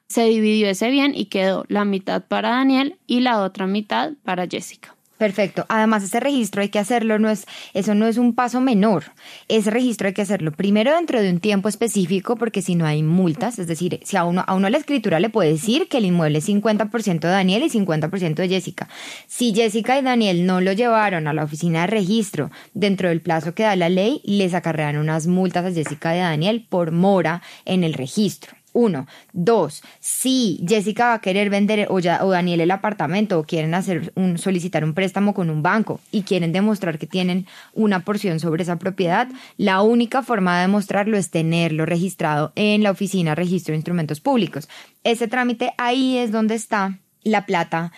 se 0.07 0.23
dividió 0.23 0.69
ese 0.69 0.89
bien 0.89 1.11
y 1.13 1.25
quedó 1.25 1.65
la 1.67 1.83
mitad 1.83 2.23
para 2.25 2.51
Daniel 2.51 2.97
y 3.07 3.19
la 3.19 3.41
otra 3.41 3.67
mitad 3.67 4.13
para 4.23 4.47
Jessica. 4.47 4.92
Perfecto. 5.17 5.65
Además, 5.69 6.03
ese 6.03 6.19
registro 6.19 6.61
hay 6.61 6.69
que 6.69 6.79
hacerlo, 6.79 7.19
no 7.19 7.29
es, 7.29 7.45
eso 7.73 7.93
no 7.93 8.07
es 8.07 8.17
un 8.17 8.33
paso 8.33 8.59
menor. 8.61 9.05
Ese 9.47 9.69
registro 9.69 10.07
hay 10.07 10.13
que 10.13 10.23
hacerlo 10.23 10.51
primero 10.51 10.93
dentro 10.95 11.21
de 11.21 11.29
un 11.29 11.39
tiempo 11.39 11.69
específico, 11.69 12.35
porque 12.35 12.61
si 12.61 12.75
no 12.75 12.85
hay 12.85 13.03
multas, 13.03 13.59
es 13.59 13.67
decir, 13.67 13.99
si 14.03 14.17
a 14.17 14.25
uno, 14.25 14.43
a 14.45 14.55
uno 14.55 14.69
la 14.69 14.77
escritura 14.77 15.19
le 15.19 15.29
puede 15.29 15.51
decir 15.51 15.87
que 15.87 15.99
el 15.99 16.05
inmueble 16.05 16.39
es 16.39 16.49
50% 16.49 17.19
de 17.19 17.27
Daniel 17.27 17.63
y 17.63 17.69
50% 17.69 18.35
de 18.35 18.49
Jessica. 18.49 18.89
Si 19.27 19.53
Jessica 19.53 19.97
y 19.99 20.01
Daniel 20.01 20.45
no 20.45 20.61
lo 20.61 20.73
llevaron 20.73 21.27
a 21.27 21.33
la 21.33 21.43
oficina 21.43 21.81
de 21.81 21.87
registro 21.87 22.49
dentro 22.73 23.09
del 23.09 23.21
plazo 23.21 23.53
que 23.53 23.63
da 23.63 23.75
la 23.75 23.89
ley, 23.89 24.19
les 24.25 24.53
acarrean 24.53 24.97
unas 24.97 25.27
multas 25.27 25.65
a 25.65 25.71
Jessica 25.71 26.15
y 26.15 26.19
a 26.19 26.29
Daniel 26.29 26.65
por 26.67 26.91
mora 26.91 27.43
en 27.65 27.83
el 27.83 27.93
registro. 27.93 28.55
Uno. 28.73 29.07
Dos, 29.31 29.83
si 29.99 30.63
Jessica 30.67 31.09
va 31.09 31.13
a 31.15 31.21
querer 31.21 31.49
vender 31.49 31.87
o, 31.89 31.99
ya, 31.99 32.23
o 32.25 32.31
Daniel 32.31 32.61
el 32.61 32.71
apartamento 32.71 33.39
o 33.39 33.43
quieren 33.43 33.73
hacer 33.73 34.11
un, 34.15 34.37
solicitar 34.37 34.83
un 34.83 34.93
préstamo 34.93 35.33
con 35.33 35.49
un 35.49 35.63
banco 35.63 35.99
y 36.11 36.23
quieren 36.23 36.51
demostrar 36.51 36.97
que 36.97 37.07
tienen 37.07 37.45
una 37.73 38.01
porción 38.01 38.39
sobre 38.39 38.63
esa 38.63 38.77
propiedad, 38.77 39.27
la 39.57 39.81
única 39.81 40.23
forma 40.23 40.55
de 40.55 40.63
demostrarlo 40.63 41.17
es 41.17 41.29
tenerlo 41.29 41.85
registrado 41.85 42.51
en 42.55 42.83
la 42.83 42.91
oficina 42.91 43.35
registro 43.35 43.73
de 43.73 43.77
instrumentos 43.77 44.19
públicos. 44.19 44.67
Ese 45.03 45.27
trámite 45.27 45.73
ahí 45.77 46.17
es 46.17 46.31
donde 46.31 46.55
está 46.55 46.97
la 47.23 47.45
plata, 47.45 47.91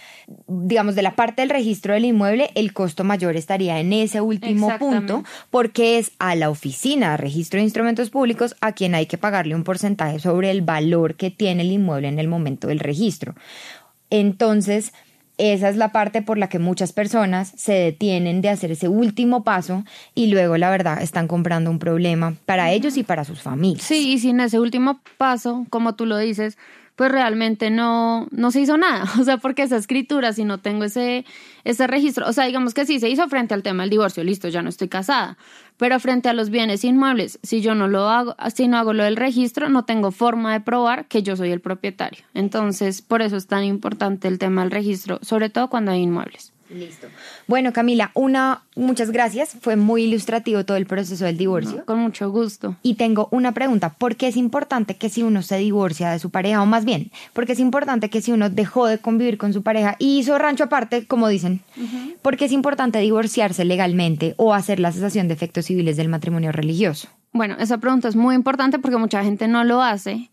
digamos, 0.48 0.96
de 0.96 1.02
la 1.02 1.16
parte 1.16 1.42
del 1.42 1.50
registro 1.50 1.94
del 1.94 2.06
inmueble, 2.06 2.52
el 2.56 2.74
costo 2.74 3.04
mayor 3.04 3.36
estaría 3.36 3.80
en 3.80 3.94
ese 3.94 4.22
último 4.22 4.78
punto, 4.78 5.24
porque 5.50 5.98
es 5.98 6.12
a 6.20 6.36
la 6.36 6.50
oficina 6.50 7.12
de 7.12 7.18
registro 7.18 7.58
de 7.58 7.64
instrumentos 7.64 8.10
públicos 8.10 8.56
a 8.62 8.74
quien 8.74 8.96
hay 8.96 9.06
que 9.06 9.18
pagarle 9.18 9.56
un 9.56 9.64
porcentaje 9.64 10.20
sobre 10.20 10.52
el 10.52 10.62
valor 10.62 11.16
que 11.16 11.32
tiene 11.32 11.64
el 11.64 11.72
inmueble 11.72 12.08
en 12.08 12.20
el 12.20 12.28
momento 12.28 12.68
del 12.68 12.80
registro. 12.80 13.36
Entonces, 14.10 14.94
esa 15.38 15.68
es 15.68 15.76
la 15.76 15.92
parte 15.92 16.22
por 16.22 16.38
la 16.38 16.48
que 16.48 16.60
muchas 16.60 16.94
personas 16.94 17.52
se 17.58 17.74
detienen 17.74 18.42
de 18.42 18.50
hacer 18.50 18.72
ese 18.72 18.88
último 18.88 19.44
paso 19.44 19.84
y 20.14 20.28
luego, 20.28 20.58
la 20.58 20.70
verdad, 20.70 21.02
están 21.02 21.28
comprando 21.28 21.70
un 21.70 21.80
problema 21.80 22.36
para 22.46 22.72
ellos 22.72 22.96
y 22.96 23.04
para 23.04 23.26
sus 23.26 23.42
familias. 23.42 23.86
Sí, 23.86 24.14
y 24.14 24.20
sin 24.20 24.40
ese 24.40 24.60
último 24.60 25.02
paso, 25.18 25.66
como 25.70 25.96
tú 25.96 26.06
lo 26.06 26.18
dices, 26.18 26.58
pues 26.96 27.12
realmente 27.12 27.70
no, 27.70 28.28
no 28.32 28.52
se 28.52 28.62
hizo 28.62 28.78
nada. 28.78 29.06
O 29.20 29.24
sea, 29.24 29.38
porque 29.38 29.64
esa 29.64 29.78
escritura, 29.78 30.34
si 30.34 30.44
no 30.44 30.60
tengo 30.60 30.84
ese, 30.84 31.26
ese 31.64 31.88
registro, 31.88 32.28
o 32.28 32.34
sea, 32.34 32.46
digamos 32.46 32.74
que 32.74 32.86
sí 32.86 33.00
se 33.00 33.10
hizo 33.10 33.28
frente 33.28 33.54
al 33.54 33.64
tema 33.64 33.84
del 33.84 33.90
divorcio, 33.90 34.24
listo, 34.24 34.48
ya 34.50 34.62
no 34.62 34.70
estoy 34.70 34.88
casada. 34.88 35.38
Pero 35.78 36.00
frente 36.00 36.30
a 36.30 36.34
los 36.34 36.50
bienes 36.50 36.84
inmuebles, 36.84 37.40
si 37.44 37.62
yo 37.62 37.76
no 37.76 37.88
lo 37.88 38.08
hago, 38.08 38.36
si 38.54 38.68
no 38.68 38.78
hago 38.78 38.94
lo 38.94 39.04
del 39.04 39.18
registro, 39.18 39.68
no 39.70 39.84
tengo 39.84 40.12
forma 40.12 40.54
de 40.54 40.62
probar 40.62 41.08
que 41.08 41.22
yo 41.22 41.36
soy 41.36 41.52
el 41.52 41.60
propietario. 41.60 42.24
Entonces, 42.34 43.02
por 43.02 43.22
eso 43.22 43.36
es 43.36 43.48
tan 43.48 43.64
importante 43.64 44.28
el 44.28 44.40
tema 44.40 44.62
del 44.62 44.72
registro, 44.72 45.20
sobre 45.22 45.50
todo 45.50 45.70
cuando 45.70 45.92
hay 45.92 46.02
inmuebles. 46.02 46.55
Listo. 46.70 47.08
Bueno, 47.48 47.74
Camila, 47.74 48.10
una, 48.16 48.64
muchas 48.76 49.12
gracias. 49.12 49.56
Fue 49.62 49.76
muy 49.76 50.04
ilustrativo 50.04 50.66
todo 50.66 50.78
el 50.78 50.88
proceso 50.88 51.26
del 51.26 51.38
divorcio. 51.38 51.86
con 51.86 52.00
mucho 52.00 52.32
gusto. 52.32 52.76
Y 52.82 52.96
tengo 52.96 53.28
una 53.32 53.52
pregunta. 53.54 53.94
¿Por 53.94 54.16
qué 54.16 54.28
es 54.28 54.36
importante 54.38 54.96
que 54.96 55.10
si 55.10 55.22
uno 55.22 55.44
se 55.44 55.58
divorcia 55.58 56.10
de 56.10 56.20
su 56.20 56.32
pareja, 56.32 56.64
o 56.64 56.66
más 56.66 56.84
bien, 56.84 57.12
porque 57.34 57.54
es 57.54 57.60
importante 57.60 58.10
que 58.10 58.22
si 58.22 58.32
uno 58.32 58.50
dejó 58.50 58.88
de 58.88 58.98
convivir 58.98 59.38
con 59.38 59.54
su 59.54 59.62
pareja 59.62 59.96
y 60.00 60.18
hizo 60.18 60.38
rancho 60.40 60.64
aparte, 60.64 61.06
como 61.06 61.28
dicen, 61.28 61.62
¿por 62.24 62.36
qué 62.36 62.46
es 62.46 62.52
importante 62.52 63.00
divorciarse 63.00 63.64
legalmente 63.64 64.34
o 64.38 64.54
hacer 64.54 64.80
la 64.80 64.92
cesación 64.92 65.28
de 65.28 65.36
efectos 65.36 65.66
civiles 65.66 65.98
del 65.98 66.10
matrimonio 66.10 66.52
religioso? 66.52 67.10
Bueno, 67.32 67.58
esa 67.60 67.78
pregunta 67.78 68.08
es 68.08 68.16
muy 68.16 68.34
importante 68.34 68.80
porque 68.80 68.98
mucha 68.98 69.24
gente 69.24 69.48
no 69.48 69.64
lo 69.64 69.84
hace 69.84 70.32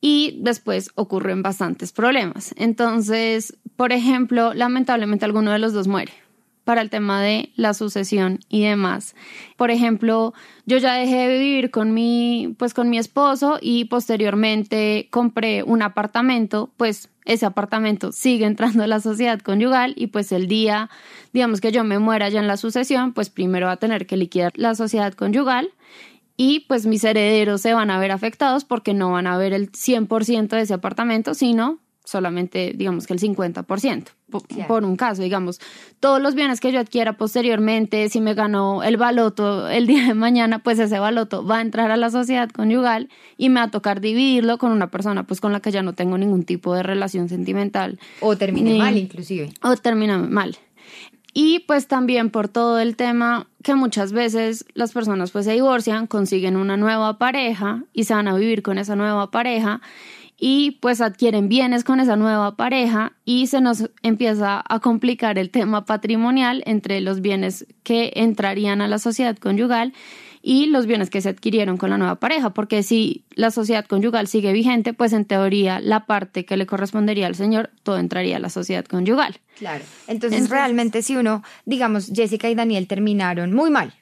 y 0.00 0.38
después 0.42 0.90
ocurren 0.96 1.42
bastantes 1.42 1.92
problemas. 1.92 2.54
Entonces, 2.58 3.56
por 3.76 3.92
ejemplo, 3.92 4.54
lamentablemente 4.54 5.24
alguno 5.24 5.52
de 5.52 5.58
los 5.58 5.72
dos 5.72 5.88
muere 5.88 6.12
para 6.64 6.80
el 6.80 6.90
tema 6.90 7.22
de 7.22 7.52
la 7.56 7.74
sucesión 7.74 8.40
y 8.48 8.64
demás. 8.64 9.14
Por 9.56 9.70
ejemplo, 9.70 10.32
yo 10.66 10.78
ya 10.78 10.94
dejé 10.94 11.28
de 11.28 11.38
vivir 11.38 11.70
con 11.70 11.92
mi, 11.92 12.54
pues 12.58 12.74
con 12.74 12.90
mi 12.90 12.98
esposo 12.98 13.58
y 13.60 13.84
posteriormente 13.84 15.08
compré 15.10 15.62
un 15.62 15.82
apartamento, 15.82 16.72
pues 16.76 17.10
ese 17.26 17.46
apartamento 17.46 18.12
sigue 18.12 18.46
entrando 18.46 18.82
a 18.82 18.86
la 18.86 19.00
sociedad 19.00 19.40
conyugal 19.40 19.94
y 19.96 20.08
pues 20.08 20.32
el 20.32 20.48
día, 20.48 20.90
digamos 21.32 21.60
que 21.60 21.72
yo 21.72 21.84
me 21.84 21.98
muera 21.98 22.28
ya 22.28 22.40
en 22.40 22.46
la 22.46 22.56
sucesión, 22.56 23.12
pues 23.12 23.30
primero 23.30 23.66
va 23.66 23.72
a 23.72 23.76
tener 23.76 24.06
que 24.06 24.16
liquidar 24.16 24.52
la 24.56 24.74
sociedad 24.74 25.12
conyugal 25.12 25.70
y 26.36 26.60
pues 26.60 26.86
mis 26.86 27.04
herederos 27.04 27.60
se 27.60 27.74
van 27.74 27.90
a 27.90 27.98
ver 27.98 28.10
afectados 28.10 28.64
porque 28.64 28.92
no 28.92 29.12
van 29.12 29.26
a 29.26 29.38
ver 29.38 29.52
el 29.52 29.70
100% 29.70 30.48
de 30.48 30.62
ese 30.62 30.74
apartamento, 30.74 31.34
sino 31.34 31.78
solamente 32.04 32.72
digamos 32.76 33.06
que 33.06 33.14
el 33.14 33.20
50% 33.20 34.08
por, 34.66 34.84
un 34.84 34.96
caso, 34.96 35.22
digamos, 35.22 35.60
todos 36.00 36.20
los 36.20 36.34
bienes 36.34 36.60
que 36.60 36.72
yo 36.72 36.80
adquiera 36.80 37.16
posteriormente, 37.16 38.08
si 38.08 38.20
me 38.20 38.34
ganó 38.34 38.82
el 38.82 38.96
baloto 38.96 39.68
el 39.68 39.86
día 39.86 40.08
de 40.08 40.14
mañana, 40.14 40.62
pues 40.62 40.78
ese 40.78 40.98
baloto 40.98 41.46
va 41.46 41.58
a 41.58 41.60
entrar 41.60 41.90
a 41.90 41.96
la 41.96 42.10
sociedad 42.10 42.48
conyugal 42.50 43.08
y 43.36 43.48
me 43.48 43.60
va 43.60 43.66
a 43.66 43.70
tocar 43.70 44.00
dividirlo 44.00 44.58
con 44.58 44.72
una 44.72 44.90
persona 44.90 45.24
pues 45.24 45.40
con 45.40 45.52
la 45.52 45.60
que 45.60 45.70
ya 45.70 45.82
no 45.82 45.92
tengo 45.92 46.18
ningún 46.18 46.44
tipo 46.44 46.74
de 46.74 46.82
relación 46.82 47.28
sentimental. 47.28 47.98
O 48.20 48.36
termine 48.36 48.78
mal 48.78 48.96
inclusive. 48.96 49.52
O 49.62 49.76
termina 49.76 50.18
mal. 50.18 50.56
Y 51.32 51.60
pues 51.60 51.88
también 51.88 52.30
por 52.30 52.48
todo 52.48 52.78
el 52.78 52.94
tema 52.94 53.48
que 53.62 53.74
muchas 53.74 54.12
veces 54.12 54.64
las 54.74 54.92
personas 54.92 55.32
pues 55.32 55.44
se 55.44 55.52
divorcian, 55.52 56.06
consiguen 56.06 56.56
una 56.56 56.76
nueva 56.76 57.18
pareja 57.18 57.82
y 57.92 58.04
se 58.04 58.14
van 58.14 58.28
a 58.28 58.36
vivir 58.36 58.62
con 58.62 58.78
esa 58.78 58.94
nueva 58.94 59.30
pareja 59.30 59.80
y 60.38 60.72
pues 60.80 61.00
adquieren 61.00 61.48
bienes 61.48 61.84
con 61.84 62.00
esa 62.00 62.16
nueva 62.16 62.56
pareja 62.56 63.12
y 63.24 63.46
se 63.46 63.60
nos 63.60 63.90
empieza 64.02 64.62
a 64.68 64.80
complicar 64.80 65.38
el 65.38 65.50
tema 65.50 65.84
patrimonial 65.84 66.62
entre 66.66 67.00
los 67.00 67.20
bienes 67.20 67.66
que 67.82 68.12
entrarían 68.16 68.80
a 68.80 68.88
la 68.88 68.98
sociedad 68.98 69.36
conyugal 69.36 69.92
y 70.46 70.66
los 70.66 70.84
bienes 70.84 71.08
que 71.08 71.22
se 71.22 71.30
adquirieron 71.30 71.78
con 71.78 71.88
la 71.88 71.96
nueva 71.96 72.16
pareja, 72.16 72.50
porque 72.50 72.82
si 72.82 73.24
la 73.30 73.50
sociedad 73.50 73.86
conyugal 73.86 74.28
sigue 74.28 74.52
vigente, 74.52 74.92
pues 74.92 75.14
en 75.14 75.24
teoría 75.24 75.80
la 75.80 76.04
parte 76.04 76.44
que 76.44 76.58
le 76.58 76.66
correspondería 76.66 77.26
al 77.26 77.34
señor, 77.34 77.70
todo 77.82 77.96
entraría 77.96 78.36
a 78.36 78.40
la 78.40 78.50
sociedad 78.50 78.84
conyugal. 78.84 79.40
Claro. 79.56 79.84
Entonces, 80.06 80.50
realmente 80.50 81.00
si 81.00 81.16
uno, 81.16 81.42
digamos, 81.64 82.12
Jessica 82.14 82.50
y 82.50 82.54
Daniel 82.54 82.86
terminaron 82.86 83.54
muy 83.54 83.70
mal 83.70 83.94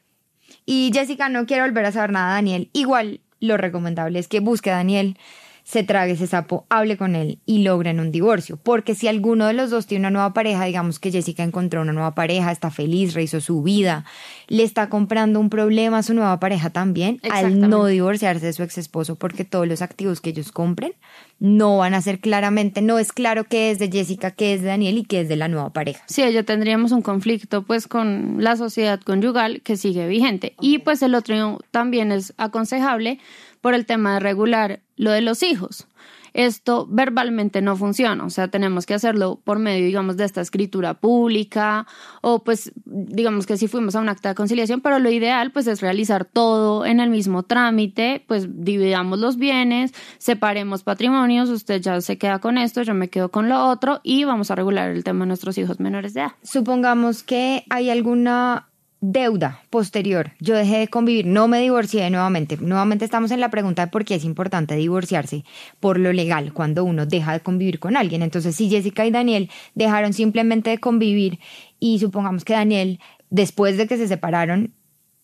y 0.67 0.91
Jessica 0.93 1.29
no 1.29 1.47
quiere 1.47 1.63
volver 1.63 1.85
a 1.85 1.93
saber 1.93 2.11
nada 2.11 2.31
de 2.31 2.35
Daniel, 2.35 2.71
igual 2.73 3.21
lo 3.39 3.57
recomendable 3.57 4.19
es 4.19 4.27
que 4.27 4.41
busque 4.41 4.73
a 4.73 4.77
Daniel 4.77 5.17
se 5.65 5.83
trague 5.85 6.13
ese 6.13 6.27
sapo, 6.27 6.67
hable 6.69 6.97
con 6.97 7.15
él 7.15 7.39
y 7.47 7.63
logren 7.63 8.01
un 8.01 8.11
divorcio. 8.11 8.57
Porque 8.57 8.95
si 8.95 9.09
alguno 9.09 9.47
de 9.47 9.53
los 9.53 9.71
dos 9.71 9.87
tiene 9.87 10.03
una 10.03 10.11
nueva 10.11 10.35
pareja, 10.35 10.65
digamos 10.65 10.99
que 10.99 11.11
Jessica 11.11 11.43
encontró 11.43 11.83
una 11.83 11.93
nueva 11.93 12.15
pareja, 12.15 12.51
está 12.51 12.71
feliz, 12.71 13.15
rehizo 13.15 13.41
su 13.41 13.63
vida, 13.63 14.05
le 14.49 14.65
está 14.65 14.89
comprando 14.89 15.39
un 15.41 15.51
problema 15.51 15.99
a 15.99 16.03
su 16.03 16.15
nueva 16.15 16.39
pareja 16.41 16.71
también, 16.71 17.21
al 17.31 17.61
no 17.61 17.87
divorciarse 17.87 18.47
de 18.47 18.53
su 18.53 18.63
ex 18.63 18.79
esposo, 18.79 19.17
porque 19.17 19.45
todos 19.45 19.67
los 19.69 19.83
activos 19.83 20.21
que 20.21 20.31
ellos 20.31 20.53
compren 20.53 20.95
no 21.39 21.79
van 21.79 21.95
a 21.95 22.01
ser 22.01 22.21
claramente, 22.21 22.83
no 22.83 23.01
es 23.01 23.13
claro 23.13 23.45
qué 23.45 23.73
es 23.73 23.81
de 23.81 23.91
Jessica, 23.91 24.31
qué 24.31 24.55
es 24.55 24.63
de 24.63 24.69
Daniel 24.69 24.99
y 24.99 25.05
qué 25.05 25.23
es 25.23 25.29
de 25.29 25.35
la 25.35 25.49
nueva 25.49 25.71
pareja. 25.71 26.05
Sí, 26.07 26.23
ya 26.33 26.45
tendríamos 26.45 26.93
un 26.93 27.03
conflicto 27.03 27.65
pues 27.65 27.89
con 27.89 28.37
la 28.39 28.57
sociedad 28.57 29.01
conyugal 29.01 29.61
que 29.63 29.77
sigue 29.77 30.07
vigente. 30.07 30.55
Y 30.61 30.79
pues 30.79 31.03
el 31.03 31.17
otro 31.17 31.61
también 31.73 32.13
es 32.13 32.33
aconsejable 32.37 33.19
por 33.63 33.73
el 33.73 33.87
tema 33.87 34.15
de 34.15 34.21
regular 34.21 34.81
lo 34.97 35.11
de 35.11 35.23
los 35.23 35.43
hijos. 35.43 35.89
Esto 36.35 36.87
verbalmente 36.89 37.61
no 37.61 37.77
funciona, 37.77 38.25
o 38.25 38.31
sea, 38.31 38.49
tenemos 38.49 38.87
que 38.87 38.95
hacerlo 38.95 39.41
por 39.45 39.59
medio, 39.59 39.85
digamos, 39.85 40.17
de 40.17 40.25
esta 40.25 40.41
escritura 40.41 40.95
pública 40.95 41.87
o 42.23 42.43
pues, 42.43 42.73
digamos 42.87 43.45
que 43.45 43.59
si 43.59 43.69
fuimos 43.69 43.97
a 43.97 44.01
un 44.01 44.09
acta 44.09 44.31
de 44.31 44.35
conciliación, 44.35 44.81
pero 44.81 44.99
lo 44.99 45.11
ideal 45.11 45.53
pues 45.53 45.67
es 45.67 45.83
realizar 45.83 46.25
todo 46.25 46.87
en 46.87 47.01
el 47.01 47.11
mismo 47.11 47.43
trámite, 47.43 48.25
pues 48.27 48.49
dividamos 48.51 49.19
los 49.19 49.37
bienes, 49.37 49.93
separemos 50.17 50.83
patrimonios, 50.83 51.51
usted 51.51 51.83
ya 51.83 52.01
se 52.01 52.17
queda 52.17 52.39
con 52.39 52.57
esto, 52.57 52.81
yo 52.81 52.95
me 52.95 53.09
quedo 53.09 53.31
con 53.31 53.51
lo 53.51 53.69
otro 53.69 54.01
y 54.03 54.25
vamos 54.25 54.51
a 54.51 54.55
regular 54.55 54.91
el 54.91 55.05
tema 55.05 55.25
de 55.25 55.29
nuestros 55.29 55.59
hijos 55.59 55.81
menores 55.81 56.15
de 56.15 56.21
edad. 56.21 56.33
Supongamos 56.43 57.23
que 57.23 57.65
hay 57.69 57.91
alguna 57.91 58.69
deuda 59.03 59.61
posterior, 59.69 60.31
yo 60.39 60.55
dejé 60.55 60.79
de 60.79 60.89
convivir, 60.89 61.27
no 61.27 61.49
me 61.49 61.61
divorcié 61.61 62.09
nuevamente. 62.09 62.57
Nuevamente 62.57 63.05
estamos 63.05 63.33
en 63.33 63.41
la 63.41 63.51
pregunta 63.51 63.85
de 63.85 63.91
por 63.91 64.05
qué 64.05 64.15
es 64.15 64.25
importante 64.25 64.77
divorciarse 64.77 65.45
por 65.81 65.99
lo 65.99 66.13
legal 66.13 66.53
cuando 66.53 66.85
uno 66.85 67.05
deja 67.05 67.33
de 67.33 67.41
convivir 67.41 67.81
con 67.81 67.97
alguien. 67.97 68.23
Entonces, 68.23 68.55
si 68.55 68.71
Jessica 68.71 69.05
y 69.05 69.11
Daniel 69.11 69.51
dejaron 69.75 70.13
simplemente 70.13 70.71
de 70.71 70.79
convivir 70.79 71.41
y 71.81 71.99
supongamos 71.99 72.45
que 72.45 72.53
Daniel, 72.53 73.01
después 73.29 73.77
de 73.77 73.89
que 73.89 73.97
se 73.97 74.07
separaron 74.07 74.73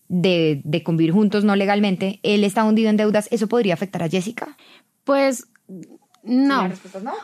de, 0.08 0.60
de 0.64 0.82
convivir 0.82 1.12
juntos 1.12 1.44
no 1.44 1.54
legalmente, 1.54 2.18
él 2.24 2.42
está 2.42 2.64
hundido 2.64 2.90
en 2.90 2.96
deudas, 2.96 3.28
¿eso 3.30 3.46
podría 3.46 3.74
afectar 3.74 4.02
a 4.02 4.08
Jessica? 4.08 4.56
Pues 5.04 5.46
no. 6.24 6.68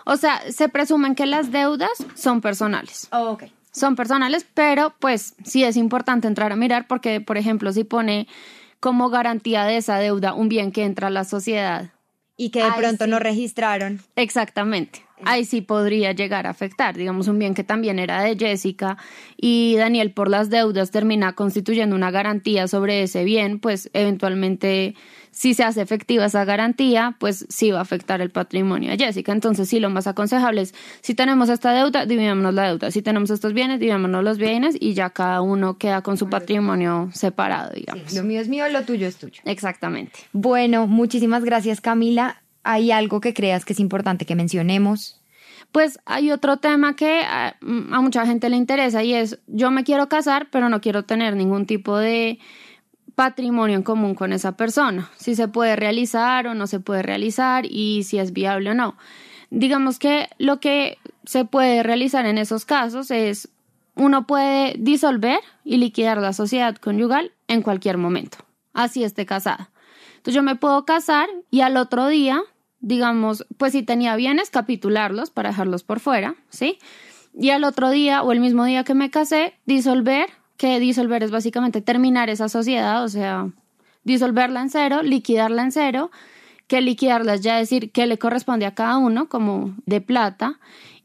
O 0.06 0.16
sea, 0.16 0.40
se 0.52 0.68
presumen 0.68 1.16
que 1.16 1.26
las 1.26 1.50
deudas 1.50 1.90
son 2.14 2.40
personales. 2.40 3.08
Oh, 3.10 3.30
ok 3.30 3.44
son 3.74 3.96
personales, 3.96 4.46
pero 4.54 4.94
pues 5.00 5.34
sí 5.44 5.64
es 5.64 5.76
importante 5.76 6.28
entrar 6.28 6.52
a 6.52 6.56
mirar 6.56 6.86
porque, 6.86 7.20
por 7.20 7.36
ejemplo, 7.36 7.72
si 7.72 7.84
pone 7.84 8.26
como 8.80 9.10
garantía 9.10 9.64
de 9.64 9.76
esa 9.76 9.98
deuda 9.98 10.32
un 10.32 10.48
bien 10.48 10.72
que 10.72 10.84
entra 10.84 11.08
a 11.08 11.10
la 11.10 11.24
sociedad. 11.24 11.90
Y 12.36 12.50
que 12.50 12.64
de 12.64 12.72
pronto 12.72 13.06
no 13.06 13.18
registraron. 13.18 14.00
Exactamente 14.16 15.04
ahí 15.24 15.44
sí 15.44 15.60
podría 15.60 16.12
llegar 16.12 16.46
a 16.46 16.50
afectar. 16.50 16.96
Digamos, 16.96 17.28
un 17.28 17.38
bien 17.38 17.54
que 17.54 17.64
también 17.64 17.98
era 17.98 18.22
de 18.22 18.36
Jessica 18.36 18.96
y 19.36 19.76
Daniel 19.76 20.12
por 20.12 20.28
las 20.28 20.50
deudas 20.50 20.90
termina 20.90 21.34
constituyendo 21.34 21.96
una 21.96 22.10
garantía 22.10 22.68
sobre 22.68 23.02
ese 23.02 23.24
bien, 23.24 23.58
pues 23.58 23.90
eventualmente 23.92 24.94
si 25.34 25.52
se 25.52 25.64
hace 25.64 25.82
efectiva 25.82 26.26
esa 26.26 26.44
garantía, 26.44 27.16
pues 27.18 27.44
sí 27.48 27.72
va 27.72 27.80
a 27.80 27.82
afectar 27.82 28.20
el 28.20 28.30
patrimonio 28.30 28.90
de 28.90 28.96
Jessica. 28.96 29.32
Entonces 29.32 29.68
sí, 29.68 29.80
lo 29.80 29.90
más 29.90 30.06
aconsejable 30.06 30.60
es, 30.60 30.74
si 31.00 31.14
tenemos 31.14 31.48
esta 31.48 31.72
deuda, 31.72 32.06
dividámonos 32.06 32.54
la 32.54 32.68
deuda. 32.68 32.92
Si 32.92 33.02
tenemos 33.02 33.30
estos 33.30 33.52
bienes, 33.52 33.80
dividámonos 33.80 34.22
los 34.22 34.38
bienes 34.38 34.76
y 34.78 34.94
ya 34.94 35.10
cada 35.10 35.42
uno 35.42 35.76
queda 35.76 36.02
con 36.02 36.16
su 36.16 36.30
patrimonio 36.30 37.10
separado, 37.12 37.72
digamos. 37.74 38.14
lo 38.14 38.22
mío 38.22 38.40
es 38.40 38.48
mío, 38.48 38.68
lo 38.68 38.84
tuyo 38.84 39.08
es 39.08 39.16
tuyo. 39.16 39.42
Exactamente. 39.44 40.20
Bueno, 40.32 40.86
muchísimas 40.86 41.44
gracias 41.44 41.80
Camila. 41.80 42.40
¿Hay 42.62 42.92
algo 42.92 43.20
que 43.20 43.34
creas 43.34 43.64
que 43.64 43.72
es 43.72 43.80
importante 43.80 44.26
que 44.26 44.36
mencionemos? 44.36 45.20
Pues 45.72 45.98
hay 46.06 46.30
otro 46.30 46.58
tema 46.58 46.94
que 46.94 47.22
a, 47.24 47.56
mucha 47.60 48.24
gente 48.24 48.48
le 48.48 48.56
interesa 48.56 49.02
y 49.02 49.14
es, 49.14 49.40
yo 49.48 49.72
me 49.72 49.82
quiero 49.82 50.08
casar, 50.08 50.46
pero 50.52 50.68
no 50.68 50.80
quiero 50.80 51.04
tener 51.04 51.34
ningún 51.34 51.66
tipo 51.66 51.98
de 51.98 52.38
patrimonio 53.14 53.76
en 53.76 53.82
común 53.82 54.14
con 54.14 54.32
esa 54.32 54.56
persona, 54.56 55.10
si 55.16 55.34
se 55.34 55.48
puede 55.48 55.76
realizar 55.76 56.46
o 56.46 56.54
no 56.54 56.66
se 56.66 56.80
puede 56.80 57.02
realizar 57.02 57.66
y 57.66 58.02
si 58.04 58.18
es 58.18 58.32
viable 58.32 58.70
o 58.70 58.74
no. 58.74 58.96
Digamos 59.50 59.98
que 59.98 60.28
lo 60.38 60.60
que 60.60 60.98
se 61.24 61.44
puede 61.44 61.82
realizar 61.82 62.26
en 62.26 62.38
esos 62.38 62.64
casos 62.64 63.10
es 63.10 63.48
uno 63.94 64.26
puede 64.26 64.74
disolver 64.78 65.38
y 65.64 65.76
liquidar 65.76 66.18
la 66.18 66.32
sociedad 66.32 66.76
conyugal 66.76 67.32
en 67.46 67.62
cualquier 67.62 67.98
momento, 67.98 68.38
así 68.72 69.04
esté 69.04 69.26
casada. 69.26 69.70
Entonces 70.16 70.34
yo 70.34 70.42
me 70.42 70.56
puedo 70.56 70.84
casar 70.84 71.28
y 71.50 71.60
al 71.60 71.76
otro 71.76 72.08
día 72.08 72.42
digamos, 72.84 73.46
pues 73.56 73.72
si 73.72 73.82
tenía 73.82 74.14
bienes, 74.14 74.50
capitularlos 74.50 75.30
para 75.30 75.48
dejarlos 75.48 75.82
por 75.82 76.00
fuera, 76.00 76.36
¿sí? 76.50 76.78
Y 77.32 77.50
al 77.50 77.64
otro 77.64 77.90
día 77.90 78.22
o 78.22 78.30
el 78.30 78.40
mismo 78.40 78.64
día 78.64 78.84
que 78.84 78.94
me 78.94 79.10
casé, 79.10 79.54
disolver, 79.64 80.26
que 80.56 80.78
disolver 80.80 81.22
es 81.22 81.30
básicamente 81.30 81.80
terminar 81.80 82.30
esa 82.30 82.48
sociedad, 82.48 83.04
o 83.04 83.08
sea, 83.08 83.50
disolverla 84.04 84.60
en 84.60 84.70
cero, 84.70 85.02
liquidarla 85.02 85.62
en 85.62 85.72
cero, 85.72 86.10
que 86.66 86.80
liquidarla 86.80 87.34
es 87.34 87.40
ya 87.42 87.56
decir 87.56 87.90
que 87.92 88.06
le 88.06 88.18
corresponde 88.18 88.66
a 88.66 88.74
cada 88.74 88.96
uno 88.96 89.28
como 89.28 89.74
de 89.86 90.00
plata 90.00 90.58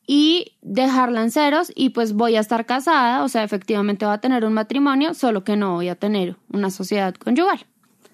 y 0.06 0.54
dejarla 0.62 1.22
en 1.22 1.32
ceros 1.32 1.72
y 1.76 1.90
pues 1.90 2.14
voy 2.14 2.36
a 2.36 2.40
estar 2.40 2.66
casada, 2.66 3.24
o 3.24 3.30
sea, 3.30 3.44
efectivamente 3.44 4.06
voy 4.06 4.16
a 4.16 4.20
tener 4.20 4.46
un 4.46 4.54
matrimonio, 4.54 5.14
solo 5.14 5.44
que 5.44 5.56
no 5.56 5.76
voy 5.76 5.90
a 5.90 5.96
tener 5.96 6.36
una 6.52 6.72
sociedad 6.72 7.14
conyugal. 7.16 7.66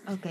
Ok. 0.07 0.27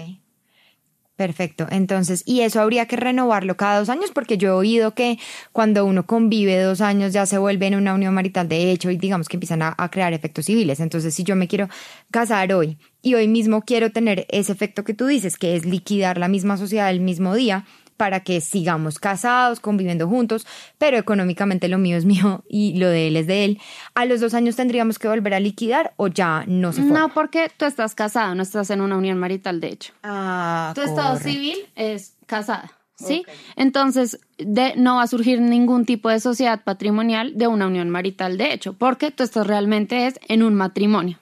Perfecto. 1.16 1.68
Entonces, 1.70 2.24
y 2.26 2.40
eso 2.40 2.60
habría 2.60 2.86
que 2.86 2.96
renovarlo 2.96 3.56
cada 3.56 3.78
dos 3.78 3.88
años, 3.88 4.10
porque 4.12 4.36
yo 4.36 4.48
he 4.48 4.52
oído 4.52 4.94
que 4.94 5.18
cuando 5.52 5.84
uno 5.84 6.06
convive 6.06 6.60
dos 6.60 6.80
años 6.80 7.12
ya 7.12 7.24
se 7.24 7.38
vuelve 7.38 7.68
en 7.68 7.76
una 7.76 7.94
unión 7.94 8.12
marital 8.14 8.48
de 8.48 8.72
hecho 8.72 8.90
y 8.90 8.96
digamos 8.96 9.28
que 9.28 9.36
empiezan 9.36 9.62
a, 9.62 9.74
a, 9.78 9.90
crear 9.92 10.12
efectos 10.12 10.46
civiles. 10.46 10.80
Entonces, 10.80 11.14
si 11.14 11.22
yo 11.22 11.36
me 11.36 11.46
quiero 11.46 11.68
casar 12.10 12.52
hoy 12.52 12.78
y 13.00 13.14
hoy 13.14 13.28
mismo 13.28 13.62
quiero 13.62 13.92
tener 13.92 14.26
ese 14.28 14.50
efecto 14.50 14.82
que 14.82 14.92
tú 14.92 15.06
dices, 15.06 15.36
que 15.36 15.54
es 15.54 15.64
liquidar 15.64 16.18
la 16.18 16.26
misma 16.26 16.56
sociedad 16.56 16.90
el 16.90 17.00
mismo 17.00 17.32
día, 17.34 17.64
para 17.96 18.20
que 18.20 18.40
sigamos 18.40 18.98
casados, 18.98 19.60
conviviendo 19.60 20.08
juntos, 20.08 20.46
pero 20.78 20.98
económicamente 20.98 21.68
lo 21.68 21.78
mío 21.78 21.96
es 21.96 22.04
mío 22.04 22.44
y 22.48 22.78
lo 22.78 22.88
de 22.88 23.08
él 23.08 23.16
es 23.16 23.26
de 23.26 23.44
él. 23.44 23.60
¿A 23.94 24.04
los 24.04 24.20
dos 24.20 24.34
años 24.34 24.56
tendríamos 24.56 24.98
que 24.98 25.08
volver 25.08 25.34
a 25.34 25.40
liquidar 25.40 25.94
o 25.96 26.08
ya 26.08 26.44
no 26.46 26.72
se 26.72 26.82
No, 26.82 27.08
porque 27.10 27.50
tú 27.56 27.64
estás 27.64 27.94
casado, 27.94 28.34
no 28.34 28.42
estás 28.42 28.70
en 28.70 28.80
una 28.80 28.96
unión 28.96 29.18
marital, 29.18 29.60
de 29.60 29.68
hecho. 29.68 29.92
Ah, 30.02 30.72
tu 30.74 30.82
estado 30.82 31.18
civil 31.18 31.56
es 31.76 32.14
casada. 32.26 32.72
¿Sí? 32.96 33.24
Entonces, 33.56 34.20
de, 34.38 34.74
no 34.76 34.96
va 34.96 35.02
a 35.02 35.06
surgir 35.08 35.40
ningún 35.40 35.84
tipo 35.84 36.08
de 36.08 36.20
sociedad 36.20 36.62
patrimonial 36.62 37.36
de 37.36 37.48
una 37.48 37.66
unión 37.66 37.90
marital, 37.90 38.38
de 38.38 38.52
hecho, 38.52 38.72
porque 38.74 39.10
tú 39.10 39.24
estás 39.24 39.48
realmente 39.48 40.06
es 40.06 40.20
en 40.28 40.44
un 40.44 40.54
matrimonio. 40.54 41.18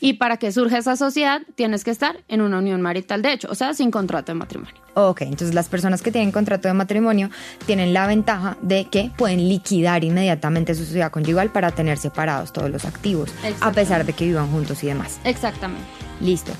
Y 0.00 0.14
para 0.14 0.36
que 0.36 0.52
surja 0.52 0.78
esa 0.78 0.96
sociedad, 0.96 1.42
tienes 1.54 1.84
que 1.84 1.90
estar 1.90 2.20
en 2.28 2.40
una 2.40 2.58
unión 2.58 2.80
marital, 2.80 3.22
de 3.22 3.32
hecho, 3.32 3.48
o 3.50 3.54
sea, 3.54 3.74
sin 3.74 3.90
contrato 3.90 4.32
de 4.32 4.38
matrimonio. 4.38 4.74
Ok, 4.94 5.22
entonces 5.22 5.54
las 5.54 5.68
personas 5.68 6.02
que 6.02 6.12
tienen 6.12 6.30
contrato 6.32 6.68
de 6.68 6.74
matrimonio 6.74 7.30
tienen 7.66 7.92
la 7.92 8.06
ventaja 8.06 8.56
de 8.62 8.86
que 8.86 9.10
pueden 9.16 9.48
liquidar 9.48 10.04
inmediatamente 10.04 10.74
su 10.74 10.84
sociedad 10.84 11.10
conyugal 11.10 11.50
para 11.50 11.70
tener 11.72 11.98
separados 11.98 12.52
todos 12.52 12.70
los 12.70 12.84
activos, 12.84 13.30
a 13.60 13.72
pesar 13.72 14.04
de 14.04 14.12
que 14.12 14.26
vivan 14.26 14.50
juntos 14.50 14.82
y 14.84 14.88
demás. 14.88 15.20
Exactamente. 15.24 15.84
Listo. 16.20 16.52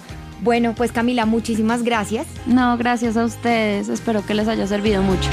Bueno, 0.42 0.74
pues 0.74 0.90
Camila, 0.90 1.26
muchísimas 1.26 1.82
gracias. 1.82 2.26
No, 2.46 2.76
gracias 2.78 3.16
a 3.16 3.24
ustedes. 3.24 3.88
Espero 3.88 4.24
que 4.24 4.34
les 4.34 4.48
haya 4.48 4.66
servido 4.66 5.02
mucho. 5.02 5.28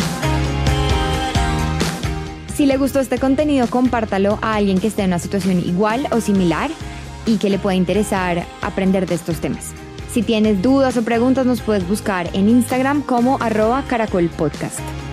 Si 2.56 2.66
le 2.66 2.78
gustó 2.78 3.00
este 3.00 3.20
contenido, 3.20 3.68
compártalo 3.68 4.40
a 4.42 4.56
alguien 4.56 4.80
que 4.80 4.88
esté 4.88 5.04
en 5.04 5.10
una 5.10 5.20
situación 5.20 5.60
igual 5.60 6.08
o 6.12 6.20
similar 6.20 6.72
y 7.28 7.38
que 7.38 7.52
le 7.52 7.60
pueda 7.60 7.76
interesar 7.76 8.46
aprender 8.62 9.06
de 9.06 9.16
estos 9.16 9.40
temas. 9.40 9.74
Si 10.12 10.24
tienes 10.24 10.64
dudas 10.64 10.98
o 10.98 11.04
preguntas 11.04 11.46
nos 11.46 11.62
puedes 11.62 11.88
buscar 11.88 12.30
en 12.34 12.50
Instagram 12.50 13.04
como 13.04 13.38
arroba 13.40 13.84
caracolpodcast. 13.88 15.07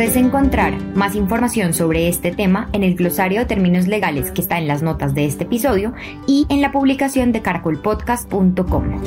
Puedes 0.00 0.16
encontrar 0.16 0.72
más 0.94 1.14
información 1.14 1.74
sobre 1.74 2.08
este 2.08 2.32
tema 2.32 2.70
en 2.72 2.84
el 2.84 2.94
glosario 2.94 3.40
de 3.40 3.44
términos 3.44 3.86
legales 3.86 4.30
que 4.30 4.40
está 4.40 4.56
en 4.56 4.66
las 4.66 4.80
notas 4.80 5.12
de 5.12 5.26
este 5.26 5.44
episodio 5.44 5.92
y 6.26 6.46
en 6.48 6.62
la 6.62 6.72
publicación 6.72 7.32
de 7.32 7.42
caracolpodcast.com. 7.42 9.02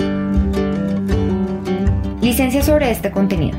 Licencia 2.22 2.62
sobre 2.62 2.92
este 2.92 3.10
contenido. 3.10 3.58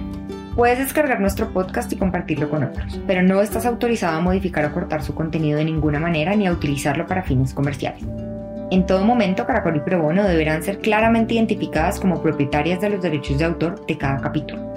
Puedes 0.54 0.78
descargar 0.78 1.20
nuestro 1.20 1.48
podcast 1.48 1.92
y 1.92 1.96
compartirlo 1.96 2.48
con 2.48 2.62
otros, 2.62 3.00
pero 3.04 3.20
no 3.20 3.42
estás 3.42 3.66
autorizado 3.66 4.16
a 4.16 4.20
modificar 4.20 4.66
o 4.66 4.72
cortar 4.72 5.02
su 5.02 5.16
contenido 5.16 5.58
de 5.58 5.64
ninguna 5.64 5.98
manera 5.98 6.36
ni 6.36 6.46
a 6.46 6.52
utilizarlo 6.52 7.08
para 7.08 7.24
fines 7.24 7.52
comerciales. 7.52 8.04
En 8.70 8.86
todo 8.86 9.04
momento, 9.04 9.44
Caracol 9.44 9.74
y 9.74 9.80
Probono 9.80 10.22
deberán 10.22 10.62
ser 10.62 10.78
claramente 10.78 11.34
identificadas 11.34 11.98
como 11.98 12.22
propietarias 12.22 12.80
de 12.80 12.90
los 12.90 13.02
derechos 13.02 13.38
de 13.38 13.44
autor 13.44 13.84
de 13.86 13.98
cada 13.98 14.20
capítulo. 14.20 14.73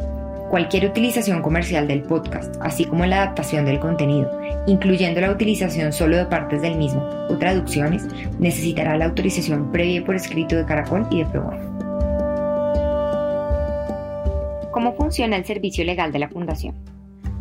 Cualquier 0.50 0.86
utilización 0.86 1.42
comercial 1.42 1.90
del 1.90 2.04
podcast, 2.04 2.56
así 2.62 2.86
como 2.86 3.06
la 3.06 3.18
adaptación 3.24 3.66
del 3.66 3.80
contenido, 3.80 4.32
incluyendo 4.66 5.20
la 5.20 5.32
utilización 5.32 5.92
solo 5.92 6.16
de 6.16 6.26
partes 6.26 6.62
del 6.62 6.78
mismo 6.78 7.02
o 7.30 7.38
traducciones, 7.38 8.08
necesitará 8.40 8.96
la 8.98 9.06
autorización 9.06 9.74
previa 9.74 10.06
por 10.06 10.16
escrito 10.16 10.56
de 10.56 10.64
Caracol 10.64 11.06
y 11.12 11.20
de 11.20 11.26
Probono. 11.26 11.78
¿Cómo 14.72 14.94
funciona 14.94 15.36
el 15.36 15.44
servicio 15.44 15.84
legal 15.84 16.14
de 16.14 16.20
la 16.20 16.30
Fundación? 16.30 16.97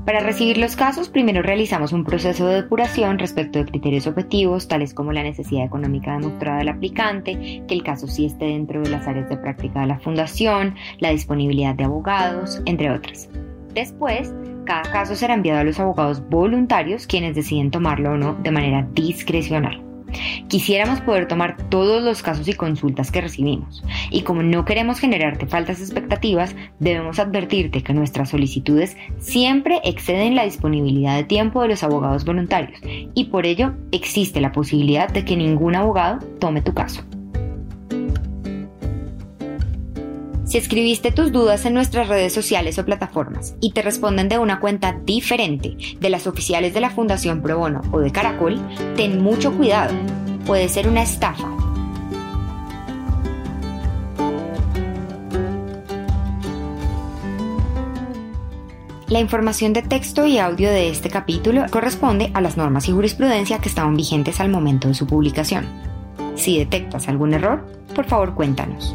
Para 0.06 0.20
recibir 0.20 0.56
los 0.56 0.76
casos, 0.76 1.08
primero 1.08 1.42
realizamos 1.42 1.92
un 1.92 2.04
proceso 2.04 2.46
de 2.46 2.62
depuración 2.62 3.18
respecto 3.18 3.58
de 3.58 3.64
criterios 3.64 4.06
objetivos, 4.06 4.68
tales 4.68 4.94
como 4.94 5.12
la 5.12 5.24
necesidad 5.24 5.64
económica 5.64 6.12
demostrada 6.12 6.58
del 6.58 6.68
aplicante, 6.68 7.64
que 7.66 7.74
el 7.74 7.82
caso 7.82 8.06
sí 8.06 8.24
esté 8.24 8.44
dentro 8.44 8.80
de 8.80 8.88
las 8.88 9.08
áreas 9.08 9.28
de 9.28 9.36
práctica 9.36 9.80
de 9.80 9.88
la 9.88 9.98
fundación, 9.98 10.76
la 11.00 11.10
disponibilidad 11.10 11.74
de 11.74 11.84
abogados, 11.84 12.62
entre 12.66 12.92
otras. 12.92 13.28
Después, 13.74 14.32
cada 14.64 14.82
caso 14.82 15.16
será 15.16 15.34
enviado 15.34 15.58
a 15.58 15.64
los 15.64 15.80
abogados 15.80 16.22
voluntarios, 16.30 17.08
quienes 17.08 17.34
deciden 17.34 17.72
tomarlo 17.72 18.12
o 18.12 18.16
no 18.16 18.34
de 18.34 18.52
manera 18.52 18.86
discrecional. 18.92 19.85
Quisiéramos 20.48 21.00
poder 21.00 21.28
tomar 21.28 21.56
todos 21.68 22.02
los 22.02 22.22
casos 22.22 22.48
y 22.48 22.52
consultas 22.54 23.10
que 23.10 23.20
recibimos, 23.20 23.82
y 24.10 24.22
como 24.22 24.42
no 24.42 24.64
queremos 24.64 24.98
generarte 24.98 25.46
faltas 25.46 25.80
expectativas, 25.80 26.54
debemos 26.78 27.18
advertirte 27.18 27.82
que 27.82 27.94
nuestras 27.94 28.30
solicitudes 28.30 28.96
siempre 29.18 29.80
exceden 29.84 30.34
la 30.34 30.44
disponibilidad 30.44 31.16
de 31.16 31.24
tiempo 31.24 31.62
de 31.62 31.68
los 31.68 31.82
abogados 31.82 32.24
voluntarios, 32.24 32.80
y 33.14 33.24
por 33.24 33.46
ello 33.46 33.74
existe 33.92 34.40
la 34.40 34.52
posibilidad 34.52 35.08
de 35.08 35.24
que 35.24 35.36
ningún 35.36 35.76
abogado 35.76 36.18
tome 36.38 36.62
tu 36.62 36.74
caso. 36.74 37.02
Si 40.46 40.58
escribiste 40.58 41.10
tus 41.10 41.32
dudas 41.32 41.64
en 41.66 41.74
nuestras 41.74 42.06
redes 42.06 42.32
sociales 42.32 42.78
o 42.78 42.84
plataformas 42.84 43.56
y 43.60 43.72
te 43.72 43.82
responden 43.82 44.28
de 44.28 44.38
una 44.38 44.60
cuenta 44.60 44.96
diferente 45.04 45.76
de 45.98 46.08
las 46.08 46.28
oficiales 46.28 46.72
de 46.72 46.80
la 46.80 46.90
Fundación 46.90 47.42
Pro 47.42 47.58
Bono 47.58 47.82
o 47.90 47.98
de 47.98 48.12
Caracol, 48.12 48.60
ten 48.94 49.20
mucho 49.20 49.52
cuidado. 49.52 49.92
Puede 50.46 50.68
ser 50.68 50.88
una 50.88 51.02
estafa. 51.02 51.48
La 59.08 59.18
información 59.18 59.72
de 59.72 59.82
texto 59.82 60.26
y 60.26 60.38
audio 60.38 60.70
de 60.70 60.90
este 60.90 61.10
capítulo 61.10 61.64
corresponde 61.70 62.30
a 62.34 62.40
las 62.40 62.56
normas 62.56 62.88
y 62.88 62.92
jurisprudencia 62.92 63.58
que 63.58 63.68
estaban 63.68 63.96
vigentes 63.96 64.38
al 64.38 64.48
momento 64.48 64.86
de 64.86 64.94
su 64.94 65.08
publicación. 65.08 65.66
Si 66.36 66.56
detectas 66.56 67.08
algún 67.08 67.34
error, 67.34 67.66
por 67.94 68.06
favor 68.06 68.34
cuéntanos. 68.34 68.94